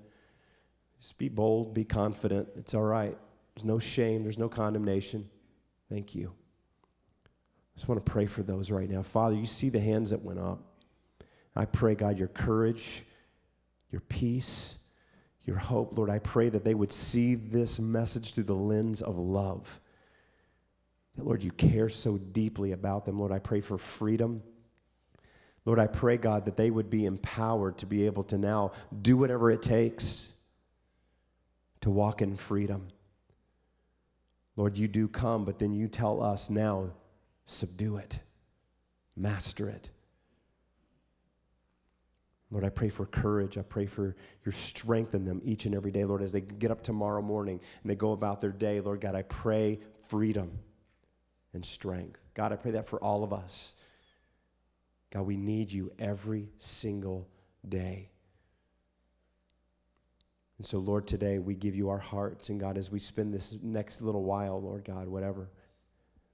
Just 1.00 1.18
be 1.20 1.30
bold, 1.30 1.74
be 1.74 1.84
confident. 1.84 2.48
It's 2.56 2.74
all 2.74 2.84
right. 2.84 3.16
There's 3.56 3.66
no 3.66 3.78
shame, 3.78 4.24
there's 4.24 4.40
no 4.40 4.50
condemnation. 4.50 5.30
Thank 5.90 6.16
you. 6.16 6.34
I 6.34 7.78
just 7.78 7.88
want 7.88 8.04
to 8.04 8.12
pray 8.12 8.26
for 8.26 8.42
those 8.42 8.72
right 8.72 8.90
now. 8.90 9.04
Father, 9.04 9.36
you 9.36 9.46
see 9.46 9.70
the 9.70 9.80
hands 9.80 10.10
that 10.10 10.24
went 10.24 10.40
up. 10.40 10.62
I 11.56 11.66
pray, 11.66 11.94
God, 11.94 12.18
your 12.18 12.28
courage, 12.30 13.04
your 13.92 14.02
peace, 14.02 14.78
your 15.46 15.58
hope. 15.58 15.98
Lord, 15.98 16.10
I 16.10 16.20
pray 16.20 16.50
that 16.50 16.64
they 16.64 16.74
would 16.74 16.92
see 16.92 17.36
this 17.36 17.80
message 17.80 18.34
through 18.34 18.46
the 18.46 18.56
lens 18.56 19.02
of 19.02 19.18
love. 19.18 19.80
That, 21.16 21.26
Lord, 21.26 21.44
you 21.44 21.52
care 21.52 21.90
so 21.90 22.18
deeply 22.18 22.72
about 22.72 23.06
them. 23.06 23.20
Lord, 23.20 23.32
I 23.32 23.40
pray 23.40 23.62
for 23.62 23.78
freedom. 23.78 24.42
Lord, 25.66 25.80
I 25.80 25.88
pray, 25.88 26.18
God, 26.18 26.46
that 26.46 26.58
they 26.58 26.70
would 26.70 26.90
be 26.90 27.06
empowered 27.06 27.78
to 27.80 27.86
be 27.86 28.06
able 28.06 28.24
to 28.26 28.38
now 28.38 28.72
do 29.02 29.18
whatever 29.18 29.52
it 29.52 29.62
takes 29.62 30.34
to 31.82 31.90
walk 31.90 32.22
in 32.22 32.36
freedom. 32.36 32.88
Lord, 34.56 34.78
you 34.78 34.88
do 34.88 35.08
come, 35.08 35.46
but 35.46 35.60
then 35.60 35.74
you 35.74 35.88
tell 35.88 36.24
us 36.24 36.50
now 36.50 36.92
subdue 37.46 37.98
it, 37.98 38.20
master 39.16 39.70
it. 39.70 39.90
Lord, 42.56 42.64
I 42.64 42.70
pray 42.70 42.88
for 42.88 43.06
courage. 43.06 43.58
I 43.58 43.64
pray 43.64 43.86
for 43.86 44.16
your 44.46 44.54
strength 44.54 45.14
in 45.14 45.26
them 45.26 45.42
each 45.44 45.66
and 45.66 45.76
every 45.76 45.92
day, 45.92 46.06
Lord, 46.06 46.22
as 46.22 46.32
they 46.32 46.40
get 46.40 46.72
up 46.72 46.82
tomorrow 46.82 47.22
morning 47.22 47.60
and 47.84 47.92
they 47.92 47.98
go 47.98 48.14
about 48.14 48.40
their 48.40 48.54
day. 48.54 48.80
Lord 48.80 49.02
God, 49.02 49.14
I 49.14 49.24
pray 49.24 49.82
freedom 50.08 50.58
and 51.52 51.66
strength. 51.66 52.22
God, 52.34 52.54
I 52.54 52.56
pray 52.56 52.72
that 52.72 52.88
for 52.88 52.98
all 53.04 53.26
of 53.26 53.34
us. 53.34 53.76
God, 55.12 55.24
we 55.24 55.36
need 55.36 55.70
you 55.70 55.92
every 56.00 56.48
single 56.58 57.28
day. 57.68 58.08
And 60.58 60.66
so, 60.66 60.80
Lord, 60.80 61.08
today 61.08 61.40
we 61.40 61.56
give 61.56 61.76
you 61.76 61.90
our 61.90 61.98
hearts. 61.98 62.48
And 62.48 62.58
God, 62.58 62.78
as 62.78 62.90
we 62.90 63.00
spend 63.00 63.34
this 63.34 63.58
next 63.64 64.02
little 64.02 64.24
while, 64.24 64.62
Lord 64.62 64.86
God, 64.86 65.10
whatever, 65.10 65.50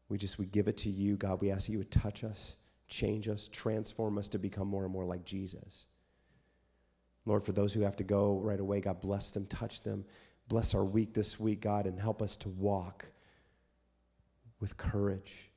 we 0.08 0.20
just, 0.20 0.38
we 0.38 0.46
give 0.46 0.68
it 0.68 0.78
to 0.78 0.92
you. 0.92 1.16
God, 1.16 1.42
we 1.42 1.50
ask 1.50 1.66
that 1.66 1.72
you 1.72 1.80
would 1.80 1.90
touch 1.90 2.24
us, 2.24 2.58
change 2.88 3.28
us, 3.28 3.48
transform 3.48 4.20
us 4.20 4.28
to 4.28 4.38
become 4.38 4.68
more 4.68 4.84
and 4.84 4.94
more 4.94 5.06
like 5.06 5.26
Jesus. 5.26 5.88
Lord, 7.26 7.44
for 7.44 7.52
those 7.52 7.74
who 7.74 7.82
have 7.82 7.96
to 7.98 8.04
go 8.04 8.40
right 8.40 8.60
away, 8.60 8.82
God, 8.82 9.00
bless 9.00 9.32
them, 9.32 9.46
touch 9.46 9.82
them. 9.82 10.06
Bless 10.48 10.74
our 10.74 10.84
week 10.84 11.14
this 11.14 11.40
week, 11.40 11.62
God, 11.62 11.86
and 11.86 12.00
help 12.00 12.22
us 12.22 12.36
to 12.38 12.50
walk 12.50 13.06
with 14.60 14.76
courage. 14.78 15.50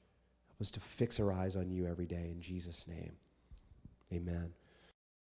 Help 0.48 0.60
us 0.60 0.70
to 0.72 0.80
fix 0.80 1.18
our 1.18 1.32
eyes 1.32 1.56
on 1.56 1.70
you 1.70 1.86
every 1.86 2.06
day. 2.06 2.30
In 2.30 2.40
Jesus' 2.40 2.86
name, 2.86 3.12
amen. 4.12 4.52